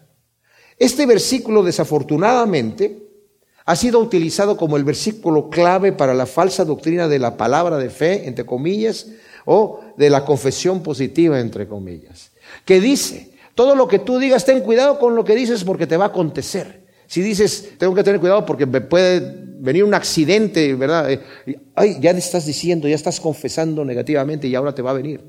Este 0.80 1.06
versículo 1.06 1.64
desafortunadamente 1.64 3.04
ha 3.66 3.76
sido 3.76 4.00
utilizado 4.00 4.56
como 4.56 4.78
el 4.78 4.86
versículo 4.86 5.50
clave 5.50 5.92
para 5.92 6.14
la 6.14 6.26
falsa 6.26 6.64
doctrina 6.64 7.10
de 7.10 7.20
la 7.20 7.36
palabra 7.36 7.78
de 7.78 7.90
fe, 7.90 8.26
entre 8.26 8.46
comillas, 8.46 9.08
o 9.44 9.82
de 9.98 10.10
la 10.10 10.24
confesión 10.24 10.82
positiva, 10.82 11.42
entre 11.42 11.68
comillas, 11.68 12.32
que 12.64 12.80
dice, 12.80 13.34
todo 13.54 13.76
lo 13.76 13.90
que 13.90 14.00
tú 14.00 14.18
digas, 14.18 14.46
ten 14.46 14.62
cuidado 14.62 14.98
con 14.98 15.14
lo 15.14 15.26
que 15.26 15.36
dices 15.36 15.66
porque 15.66 15.88
te 15.88 15.98
va 15.98 16.06
a 16.06 16.08
acontecer. 16.08 16.86
Si 17.08 17.22
dices, 17.22 17.74
tengo 17.78 17.94
que 17.94 18.04
tener 18.04 18.22
cuidado 18.22 18.46
porque 18.46 18.66
me 18.66 18.80
puede 18.80 19.45
venir 19.66 19.84
un 19.84 19.94
accidente, 19.94 20.74
¿verdad? 20.76 21.12
Eh, 21.12 21.20
ay, 21.76 21.98
ya 22.00 22.12
estás 22.12 22.46
diciendo, 22.46 22.88
ya 22.88 22.96
estás 22.96 23.20
confesando 23.20 23.84
negativamente 23.84 24.48
y 24.48 24.56
ahora 24.56 24.74
te 24.74 24.82
va 24.82 24.92
a 24.92 24.94
venir. 24.94 25.22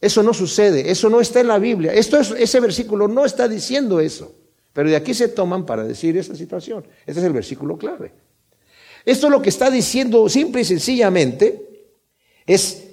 Eso 0.00 0.22
no 0.22 0.34
sucede, 0.34 0.90
eso 0.90 1.08
no 1.08 1.20
está 1.20 1.40
en 1.40 1.48
la 1.48 1.58
Biblia. 1.58 1.92
Esto 1.92 2.20
es, 2.20 2.30
ese 2.32 2.60
versículo 2.60 3.08
no 3.08 3.24
está 3.24 3.48
diciendo 3.48 4.00
eso. 4.00 4.32
Pero 4.72 4.90
de 4.90 4.96
aquí 4.96 5.14
se 5.14 5.28
toman 5.28 5.64
para 5.64 5.84
decir 5.84 6.16
esa 6.16 6.34
situación. 6.34 6.84
Este 7.06 7.20
es 7.20 7.26
el 7.26 7.32
versículo 7.32 7.78
clave. 7.78 8.12
Esto 9.04 9.30
lo 9.30 9.40
que 9.40 9.48
está 9.48 9.70
diciendo 9.70 10.28
simple 10.28 10.62
y 10.62 10.64
sencillamente 10.64 11.88
es 12.46 12.84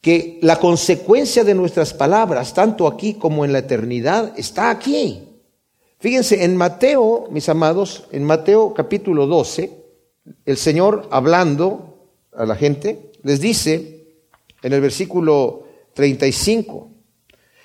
que 0.00 0.38
la 0.42 0.58
consecuencia 0.58 1.44
de 1.44 1.54
nuestras 1.54 1.94
palabras, 1.94 2.52
tanto 2.52 2.86
aquí 2.86 3.14
como 3.14 3.44
en 3.44 3.52
la 3.52 3.60
eternidad, 3.60 4.34
está 4.36 4.68
aquí. 4.68 5.28
Fíjense, 6.00 6.42
en 6.42 6.56
Mateo, 6.56 7.28
mis 7.30 7.48
amados, 7.48 8.08
en 8.10 8.24
Mateo 8.24 8.74
capítulo 8.74 9.28
12, 9.28 9.81
el 10.44 10.56
Señor 10.56 11.08
hablando 11.10 12.08
a 12.32 12.46
la 12.46 12.56
gente, 12.56 13.12
les 13.22 13.40
dice 13.40 14.06
en 14.62 14.72
el 14.72 14.80
versículo 14.80 15.64
35, 15.94 16.90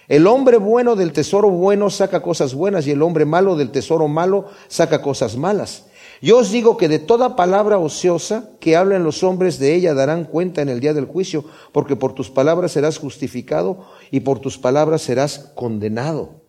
el 0.08 0.26
hombre 0.26 0.58
bueno 0.58 0.96
del 0.96 1.12
tesoro 1.12 1.50
bueno 1.50 1.90
saca 1.90 2.22
cosas 2.22 2.54
buenas 2.54 2.88
y 2.88 2.92
el 2.92 3.02
hombre 3.02 3.26
malo 3.26 3.56
del 3.56 3.72
tesoro 3.72 4.08
malo 4.08 4.46
saca 4.70 5.02
cosas 5.02 5.36
malas. 5.36 5.86
Yo 6.22 6.38
os 6.40 6.52
digo 6.52 6.78
que 6.78 6.88
de 6.88 7.00
toda 7.00 7.36
palabra 7.36 7.78
ociosa 7.78 8.50
que 8.60 8.76
hablen 8.76 9.04
los 9.04 9.22
hombres 9.22 9.60
de 9.60 9.76
ella 9.76 9.94
darán 9.94 10.24
cuenta 10.24 10.62
en 10.62 10.70
el 10.70 10.80
día 10.80 10.94
del 10.94 11.06
juicio, 11.06 11.46
porque 11.72 11.96
por 11.96 12.14
tus 12.14 12.32
palabras 12.32 12.72
serás 12.72 12.98
justificado 12.98 13.86
y 14.10 14.22
por 14.22 14.40
tus 14.40 14.58
palabras 14.58 15.02
serás 15.02 15.52
condenado. 15.56 16.42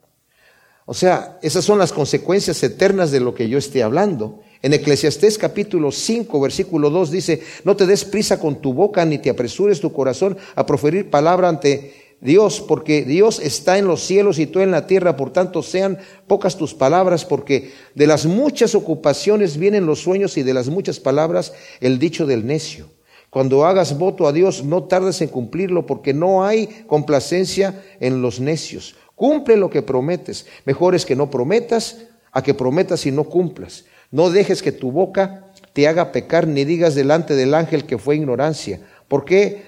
O 0.87 0.95
sea, 0.95 1.39
esas 1.43 1.65
son 1.65 1.79
las 1.79 1.93
consecuencias 1.93 2.63
eternas 2.63 3.11
de 3.11 3.21
lo 3.21 3.35
que 3.35 3.49
yo 3.49 3.59
esté 3.59 3.83
hablando. 3.83 4.41
En 4.61 4.73
Eclesiastés 4.73 5.39
capítulo 5.39 5.93
5, 5.93 6.41
versículo 6.41 6.91
2 6.91 7.11
dice, 7.13 7.43
no 7.65 7.77
te 7.77 7.87
des 7.87 8.05
prisa 8.05 8.41
con 8.41 8.61
tu 8.61 8.73
boca 8.73 9.05
ni 9.05 9.19
te 9.19 9.31
apresures 9.31 9.81
tu 9.81 9.93
corazón 9.93 10.37
a 10.57 10.67
proferir 10.67 11.11
palabra 11.11 11.49
ante 11.49 12.09
Dios, 12.21 12.61
porque 12.61 13.03
Dios 13.03 13.39
está 13.39 13.79
en 13.79 13.87
los 13.87 14.03
cielos 14.03 14.41
y 14.41 14.47
tú 14.47 14.59
en 14.59 14.73
la 14.73 14.89
tierra, 14.89 15.17
por 15.17 15.33
tanto 15.33 15.63
sean 15.63 15.99
pocas 16.27 16.57
tus 16.57 16.75
palabras, 16.75 17.25
porque 17.25 17.73
de 17.95 18.09
las 18.09 18.27
muchas 18.27 18.75
ocupaciones 18.75 19.57
vienen 19.57 19.87
los 19.87 20.01
sueños 20.01 20.37
y 20.37 20.43
de 20.43 20.55
las 20.55 20.69
muchas 20.69 20.99
palabras 20.99 21.53
el 21.81 22.01
dicho 22.01 22.27
del 22.27 22.45
necio. 22.45 22.91
Cuando 23.31 23.65
hagas 23.65 23.97
voto 23.97 24.27
a 24.27 24.33
Dios, 24.33 24.65
no 24.65 24.85
tardes 24.85 25.21
en 25.21 25.29
cumplirlo, 25.29 25.87
porque 25.87 26.15
no 26.15 26.45
hay 26.45 26.67
complacencia 26.89 27.85
en 28.01 28.23
los 28.23 28.41
necios. 28.41 28.97
Cumple 29.15 29.57
lo 29.57 29.71
que 29.71 29.83
prometes. 29.83 30.47
Mejor 30.65 30.97
es 30.97 31.05
que 31.05 31.15
no 31.15 31.31
prometas 31.31 31.99
a 32.33 32.43
que 32.43 32.55
prometas 32.55 33.05
y 33.07 33.13
no 33.13 33.25
cumplas. 33.25 33.85
No 34.11 34.31
dejes 34.31 34.63
que 34.63 34.73
tu 34.73 34.91
boca 34.91 35.53
te 35.73 35.87
haga 35.87 36.13
pecar 36.13 36.47
ni 36.47 36.65
digas 36.65 36.95
delante 36.95 37.35
del 37.35 37.55
ángel 37.55 37.85
que 37.85 37.99
fue 37.99 38.17
ignorancia. 38.17 38.81
¿Por 39.07 39.25
qué 39.25 39.65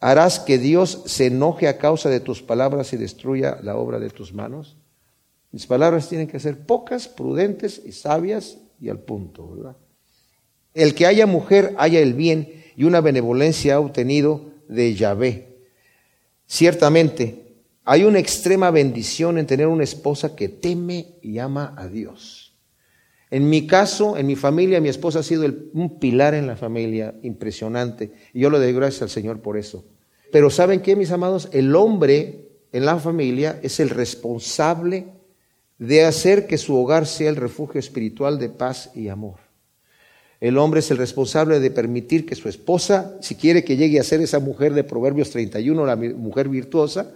harás 0.00 0.40
que 0.40 0.58
Dios 0.58 1.02
se 1.06 1.26
enoje 1.26 1.68
a 1.68 1.78
causa 1.78 2.08
de 2.08 2.20
tus 2.20 2.42
palabras 2.42 2.92
y 2.92 2.96
destruya 2.96 3.58
la 3.62 3.76
obra 3.76 3.98
de 3.98 4.10
tus 4.10 4.32
manos? 4.32 4.76
Mis 5.50 5.66
palabras 5.66 6.08
tienen 6.08 6.28
que 6.28 6.40
ser 6.40 6.58
pocas, 6.58 7.08
prudentes 7.08 7.80
y 7.84 7.92
sabias 7.92 8.58
y 8.80 8.88
al 8.88 8.98
punto, 8.98 9.48
¿verdad? 9.54 9.76
El 10.74 10.94
que 10.94 11.06
haya 11.06 11.26
mujer 11.26 11.74
haya 11.76 12.00
el 12.00 12.14
bien 12.14 12.64
y 12.76 12.84
una 12.84 13.00
benevolencia 13.00 13.74
ha 13.74 13.80
obtenido 13.80 14.52
de 14.68 14.94
Yahvé. 14.94 15.58
Ciertamente, 16.46 17.42
hay 17.84 18.04
una 18.04 18.18
extrema 18.18 18.70
bendición 18.70 19.38
en 19.38 19.46
tener 19.46 19.66
una 19.66 19.84
esposa 19.84 20.34
que 20.34 20.48
teme 20.48 21.14
y 21.20 21.38
ama 21.38 21.74
a 21.76 21.88
Dios. 21.88 22.41
En 23.32 23.48
mi 23.48 23.66
caso, 23.66 24.18
en 24.18 24.26
mi 24.26 24.36
familia, 24.36 24.78
mi 24.78 24.90
esposa 24.90 25.20
ha 25.20 25.22
sido 25.22 25.46
un 25.72 25.98
pilar 25.98 26.34
en 26.34 26.46
la 26.46 26.54
familia 26.54 27.14
impresionante 27.22 28.12
y 28.34 28.40
yo 28.40 28.50
le 28.50 28.58
doy 28.58 28.74
gracias 28.74 29.00
al 29.00 29.08
Señor 29.08 29.40
por 29.40 29.56
eso. 29.56 29.86
Pero 30.30 30.50
¿saben 30.50 30.82
qué, 30.82 30.96
mis 30.96 31.12
amados? 31.12 31.48
El 31.50 31.74
hombre 31.74 32.50
en 32.72 32.84
la 32.84 32.98
familia 32.98 33.58
es 33.62 33.80
el 33.80 33.88
responsable 33.88 35.06
de 35.78 36.04
hacer 36.04 36.46
que 36.46 36.58
su 36.58 36.76
hogar 36.76 37.06
sea 37.06 37.30
el 37.30 37.36
refugio 37.36 37.78
espiritual 37.78 38.38
de 38.38 38.50
paz 38.50 38.90
y 38.94 39.08
amor. 39.08 39.36
El 40.38 40.58
hombre 40.58 40.80
es 40.80 40.90
el 40.90 40.98
responsable 40.98 41.58
de 41.58 41.70
permitir 41.70 42.26
que 42.26 42.34
su 42.34 42.50
esposa, 42.50 43.16
si 43.22 43.36
quiere 43.36 43.64
que 43.64 43.78
llegue 43.78 43.98
a 43.98 44.04
ser 44.04 44.20
esa 44.20 44.40
mujer 44.40 44.74
de 44.74 44.84
Proverbios 44.84 45.30
31, 45.30 45.86
la 45.86 45.96
mujer 45.96 46.50
virtuosa, 46.50 47.14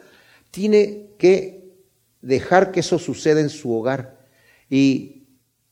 tiene 0.51 1.09
que 1.19 1.75
dejar 2.23 2.73
que 2.73 2.81
eso 2.81 2.99
suceda 2.99 3.41
en 3.43 3.51
su 3.51 3.71
hogar. 3.75 4.17
Y 4.71 5.16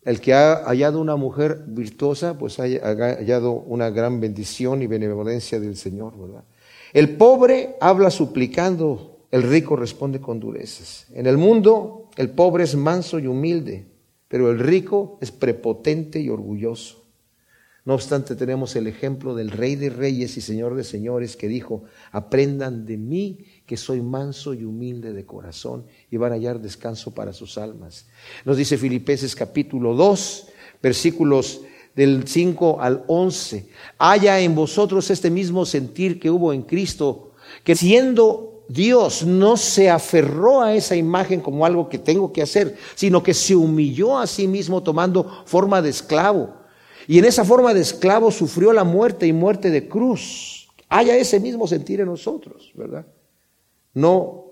el 0.05 0.21
que 0.21 0.35
ha 0.35 0.65
hallado 0.65 1.01
una 1.01 1.17
mujer 1.17 1.65
virtuosa, 1.67 2.37
pues 2.39 2.59
ha 2.61 2.65
hallado 2.65 3.53
una 3.53 3.91
gran 3.91 4.21
bendición 4.21 4.83
y 4.83 4.87
benevolencia 4.87 5.59
del 5.59 5.77
Señor, 5.77 6.19
¿verdad? 6.19 6.45
El 6.93 7.17
pobre 7.17 7.77
habla 7.81 8.11
suplicando, 8.11 9.27
el 9.31 9.43
rico 9.43 9.77
responde 9.77 10.21
con 10.21 10.39
durezas. 10.39 11.07
En 11.13 11.27
el 11.27 11.39
mundo, 11.39 12.11
el 12.17 12.31
pobre 12.31 12.65
es 12.65 12.77
manso 12.77 13.19
y 13.19 13.27
humilde, 13.27 13.87
pero 14.29 14.51
el 14.51 14.59
rico 14.59 15.19
es 15.21 15.33
prepotente 15.33 16.21
y 16.21 16.29
orgulloso. 16.29 17.04
No 17.87 17.93
obstante, 17.93 18.35
tenemos 18.35 18.77
el 18.77 18.87
ejemplo 18.87 19.35
del 19.35 19.51
Rey 19.51 19.77
de 19.77 19.91
Reyes 19.91 20.39
y 20.39 20.41
Señor 20.41 20.75
de 20.75 20.85
Señores 20.85 21.37
que 21.37 21.49
dijo, 21.49 21.85
aprendan 22.13 22.87
de 22.87 22.97
mí 22.97 23.45
que 23.67 23.77
soy 23.77 24.01
manso 24.01 24.55
y 24.55 24.65
humilde 24.65 25.13
de 25.13 25.27
corazón 25.27 25.85
y 26.11 26.17
van 26.17 26.33
a 26.33 26.37
hallar 26.37 26.61
descanso 26.61 27.13
para 27.13 27.35
sus 27.35 27.59
almas. 27.59 28.07
Nos 28.47 28.57
dice 28.57 28.79
Filipenses 28.79 29.37
capítulo 29.37 29.95
2, 29.95 30.49
versículos 30.83 31.61
del 31.95 32.27
5 32.27 32.81
al 32.81 33.05
11. 33.07 33.69
Haya 33.99 34.41
en 34.41 34.55
vosotros 34.55 35.11
este 35.11 35.31
mismo 35.31 35.67
sentir 35.67 36.19
que 36.19 36.31
hubo 36.31 36.55
en 36.55 36.63
Cristo, 36.63 37.33
que 37.65 37.77
siendo 37.77 38.65
Dios 38.67 39.27
no 39.27 39.59
se 39.59 39.91
aferró 39.91 40.63
a 40.63 40.75
esa 40.75 40.97
imagen 40.97 41.43
como 41.43 41.67
algo 41.67 41.91
que 41.91 41.99
tengo 41.99 42.33
que 42.33 42.41
hacer, 42.41 42.79
sino 42.95 43.23
que 43.23 43.35
se 43.35 43.55
humilló 43.55 44.17
a 44.17 44.27
sí 44.27 44.49
mismo 44.49 44.83
tomando 44.83 45.45
forma 45.45 45.83
de 45.83 45.91
esclavo 45.91 46.64
y 47.07 47.19
en 47.19 47.25
esa 47.25 47.45
forma 47.45 47.75
de 47.75 47.81
esclavo 47.81 48.31
sufrió 48.31 48.73
la 48.73 48.85
muerte 48.85 49.27
y 49.27 49.33
muerte 49.33 49.71
de 49.71 49.89
cruz. 49.89 50.69
Haya 50.89 51.17
ese 51.17 51.41
mismo 51.41 51.67
sentir 51.67 52.01
en 52.01 52.07
nosotros, 52.07 52.73
¿verdad? 52.75 53.07
No, 53.95 54.45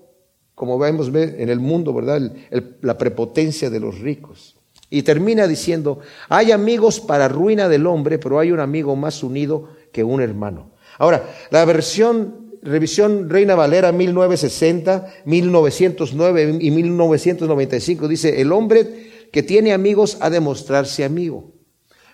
como 0.55 0.77
vemos 0.77 1.09
en 1.13 1.49
el 1.49 1.59
mundo, 1.59 1.93
¿verdad? 1.93 2.33
la 2.81 2.97
prepotencia 2.97 3.69
de 3.69 3.79
los 3.79 3.99
ricos. 3.99 4.55
Y 4.89 5.01
termina 5.01 5.47
diciendo, 5.47 5.99
hay 6.29 6.51
amigos 6.51 6.99
para 6.99 7.27
ruina 7.27 7.67
del 7.67 7.87
hombre, 7.87 8.19
pero 8.19 8.39
hay 8.39 8.51
un 8.51 8.59
amigo 8.59 8.95
más 8.95 9.23
unido 9.23 9.69
que 9.91 10.03
un 10.03 10.21
hermano. 10.21 10.71
Ahora, 10.99 11.27
la 11.49 11.65
versión, 11.65 12.51
revisión 12.61 13.29
Reina 13.29 13.55
Valera 13.55 13.91
1960, 13.91 15.13
1909 15.25 16.57
y 16.61 16.71
1995 16.71 18.07
dice, 18.07 18.39
el 18.41 18.51
hombre 18.51 19.27
que 19.31 19.41
tiene 19.41 19.73
amigos 19.73 20.17
ha 20.21 20.29
de 20.29 20.39
mostrarse 20.39 21.03
amigo. 21.03 21.52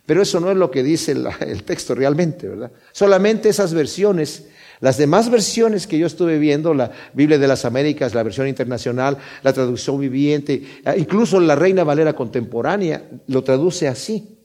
Pero 0.10 0.24
eso 0.24 0.40
no 0.40 0.50
es 0.50 0.58
lo 0.58 0.72
que 0.72 0.82
dice 0.82 1.12
el 1.42 1.64
texto 1.64 1.94
realmente, 1.94 2.48
¿verdad? 2.48 2.72
Solamente 2.94 3.48
esas 3.48 3.76
versiones, 3.76 4.48
las 4.80 4.98
demás 4.98 5.30
versiones 5.30 5.86
que 5.86 6.00
yo 6.00 6.08
estuve 6.08 6.40
viendo, 6.40 6.74
la 6.74 6.90
Biblia 7.14 7.38
de 7.38 7.48
las 7.48 7.64
Américas, 7.64 8.16
la 8.16 8.24
versión 8.24 8.48
internacional, 8.48 9.20
la 9.44 9.54
traducción 9.54 10.00
viviente, 10.00 10.64
ah, 10.84 10.98
incluso 10.98 11.40
la 11.40 11.56
Reina 11.56 11.84
Valera 11.84 12.14
contemporánea, 12.14 13.08
lo 13.28 13.44
traduce 13.44 13.88
así. 13.88 14.40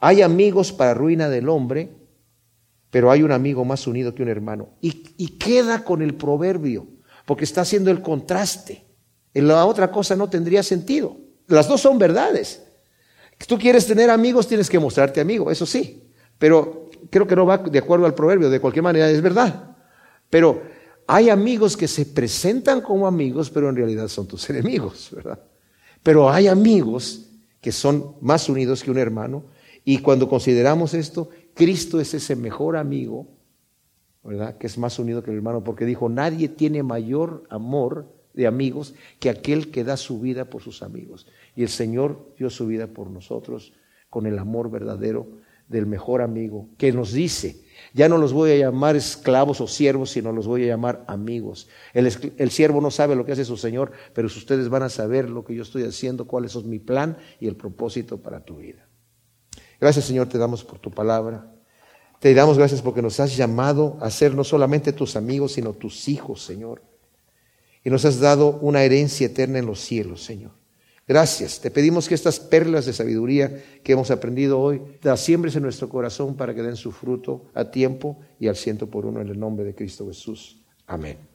Hay 0.00 0.20
amigos 0.20 0.70
para 0.70 0.92
ruina 0.92 1.30
del 1.30 1.48
hombre, 1.48 1.88
pero 2.90 3.10
hay 3.10 3.22
un 3.22 3.32
amigo 3.32 3.64
más 3.64 3.86
unido 3.86 4.14
que 4.14 4.22
un 4.22 4.28
hermano. 4.28 4.74
Y, 4.82 5.14
y 5.16 5.28
queda 5.38 5.82
con 5.82 6.02
el 6.02 6.12
proverbio, 6.12 6.86
porque 7.24 7.44
está 7.44 7.62
haciendo 7.62 7.90
el 7.90 8.02
contraste. 8.02 8.84
En 9.32 9.48
la 9.48 9.64
otra 9.64 9.90
cosa 9.90 10.14
no 10.14 10.28
tendría 10.28 10.62
sentido. 10.62 11.16
Las 11.46 11.68
dos 11.68 11.80
son 11.80 11.98
verdades. 11.98 12.64
Si 13.40 13.46
tú 13.46 13.58
quieres 13.58 13.86
tener 13.86 14.10
amigos, 14.10 14.46
tienes 14.46 14.68
que 14.68 14.78
mostrarte 14.78 15.20
amigo, 15.20 15.50
eso 15.50 15.64
sí. 15.64 16.04
Pero 16.38 16.90
creo 17.10 17.26
que 17.26 17.34
no 17.34 17.46
va 17.46 17.58
de 17.58 17.78
acuerdo 17.78 18.04
al 18.04 18.14
proverbio, 18.14 18.50
de 18.50 18.60
cualquier 18.60 18.82
manera 18.82 19.10
es 19.10 19.22
verdad. 19.22 19.76
Pero 20.28 20.62
hay 21.06 21.30
amigos 21.30 21.76
que 21.76 21.88
se 21.88 22.04
presentan 22.04 22.82
como 22.82 23.06
amigos, 23.06 23.50
pero 23.50 23.70
en 23.70 23.76
realidad 23.76 24.08
son 24.08 24.28
tus 24.28 24.48
enemigos, 24.50 25.08
¿verdad? 25.12 25.40
Pero 26.02 26.30
hay 26.30 26.48
amigos 26.48 27.30
que 27.60 27.72
son 27.72 28.16
más 28.20 28.48
unidos 28.48 28.82
que 28.82 28.90
un 28.90 28.98
hermano. 28.98 29.44
Y 29.84 29.98
cuando 29.98 30.28
consideramos 30.28 30.92
esto, 30.92 31.30
Cristo 31.54 31.98
es 31.98 32.12
ese 32.12 32.36
mejor 32.36 32.76
amigo, 32.76 33.26
¿verdad? 34.22 34.58
Que 34.58 34.66
es 34.66 34.76
más 34.76 34.98
unido 34.98 35.22
que 35.22 35.30
el 35.30 35.38
hermano, 35.38 35.64
porque 35.64 35.86
dijo, 35.86 36.10
nadie 36.10 36.48
tiene 36.48 36.82
mayor 36.82 37.44
amor 37.48 38.19
de 38.34 38.46
amigos 38.46 38.94
que 39.18 39.30
aquel 39.30 39.70
que 39.70 39.84
da 39.84 39.96
su 39.96 40.20
vida 40.20 40.46
por 40.46 40.62
sus 40.62 40.82
amigos. 40.82 41.26
Y 41.56 41.62
el 41.62 41.68
Señor 41.68 42.34
dio 42.38 42.50
su 42.50 42.66
vida 42.66 42.86
por 42.86 43.10
nosotros 43.10 43.72
con 44.08 44.26
el 44.26 44.38
amor 44.38 44.70
verdadero 44.70 45.28
del 45.68 45.86
mejor 45.86 46.20
amigo, 46.20 46.68
que 46.78 46.92
nos 46.92 47.12
dice, 47.12 47.62
ya 47.94 48.08
no 48.08 48.18
los 48.18 48.32
voy 48.32 48.50
a 48.50 48.56
llamar 48.56 48.96
esclavos 48.96 49.60
o 49.60 49.68
siervos, 49.68 50.10
sino 50.10 50.32
los 50.32 50.48
voy 50.48 50.64
a 50.64 50.66
llamar 50.66 51.04
amigos. 51.06 51.68
El, 51.94 52.10
el, 52.38 52.50
siervo 52.50 52.80
no 52.80 52.90
sabe 52.90 53.14
lo 53.14 53.24
que 53.24 53.32
hace 53.32 53.44
su 53.44 53.56
Señor, 53.56 53.92
pero 54.12 54.26
ustedes 54.26 54.68
van 54.68 54.82
a 54.82 54.88
saber 54.88 55.30
lo 55.30 55.44
que 55.44 55.54
yo 55.54 55.62
estoy 55.62 55.84
haciendo, 55.84 56.26
cuál 56.26 56.44
es 56.44 56.56
mi 56.64 56.80
plan 56.80 57.16
y 57.38 57.46
el 57.46 57.54
propósito 57.54 58.20
para 58.20 58.44
tu 58.44 58.56
vida. 58.56 58.88
Gracias 59.80 60.06
Señor, 60.06 60.28
te 60.28 60.38
damos 60.38 60.64
por 60.64 60.80
tu 60.80 60.90
palabra. 60.90 61.54
Te 62.18 62.34
damos 62.34 62.58
gracias 62.58 62.82
porque 62.82 63.00
nos 63.00 63.18
has 63.20 63.36
llamado 63.36 63.96
a 64.00 64.10
ser 64.10 64.34
no 64.34 64.42
solamente 64.42 64.92
tus 64.92 65.14
amigos, 65.14 65.52
sino 65.52 65.72
tus 65.72 66.08
hijos, 66.08 66.42
Señor. 66.42 66.82
Y 67.84 67.90
nos 67.90 68.04
has 68.04 68.20
dado 68.20 68.58
una 68.60 68.82
herencia 68.82 69.26
eterna 69.26 69.58
en 69.58 69.66
los 69.66 69.80
cielos, 69.80 70.22
Señor. 70.22 70.52
Gracias. 71.10 71.60
Te 71.60 71.70
pedimos 71.70 72.08
que 72.08 72.14
estas 72.14 72.38
perlas 72.38 72.86
de 72.86 72.92
sabiduría 72.92 73.64
que 73.82 73.92
hemos 73.92 74.10
aprendido 74.10 74.60
hoy 74.60 74.80
las 75.02 75.20
siembres 75.20 75.56
en 75.56 75.64
nuestro 75.64 75.88
corazón 75.88 76.36
para 76.36 76.54
que 76.54 76.62
den 76.62 76.76
su 76.76 76.92
fruto 76.92 77.46
a 77.52 77.70
tiempo 77.70 78.20
y 78.38 78.46
al 78.46 78.54
ciento 78.54 78.88
por 78.88 79.06
uno 79.06 79.20
en 79.20 79.28
el 79.28 79.40
nombre 79.40 79.64
de 79.64 79.74
Cristo 79.74 80.06
Jesús. 80.06 80.62
Amén. 80.86 81.29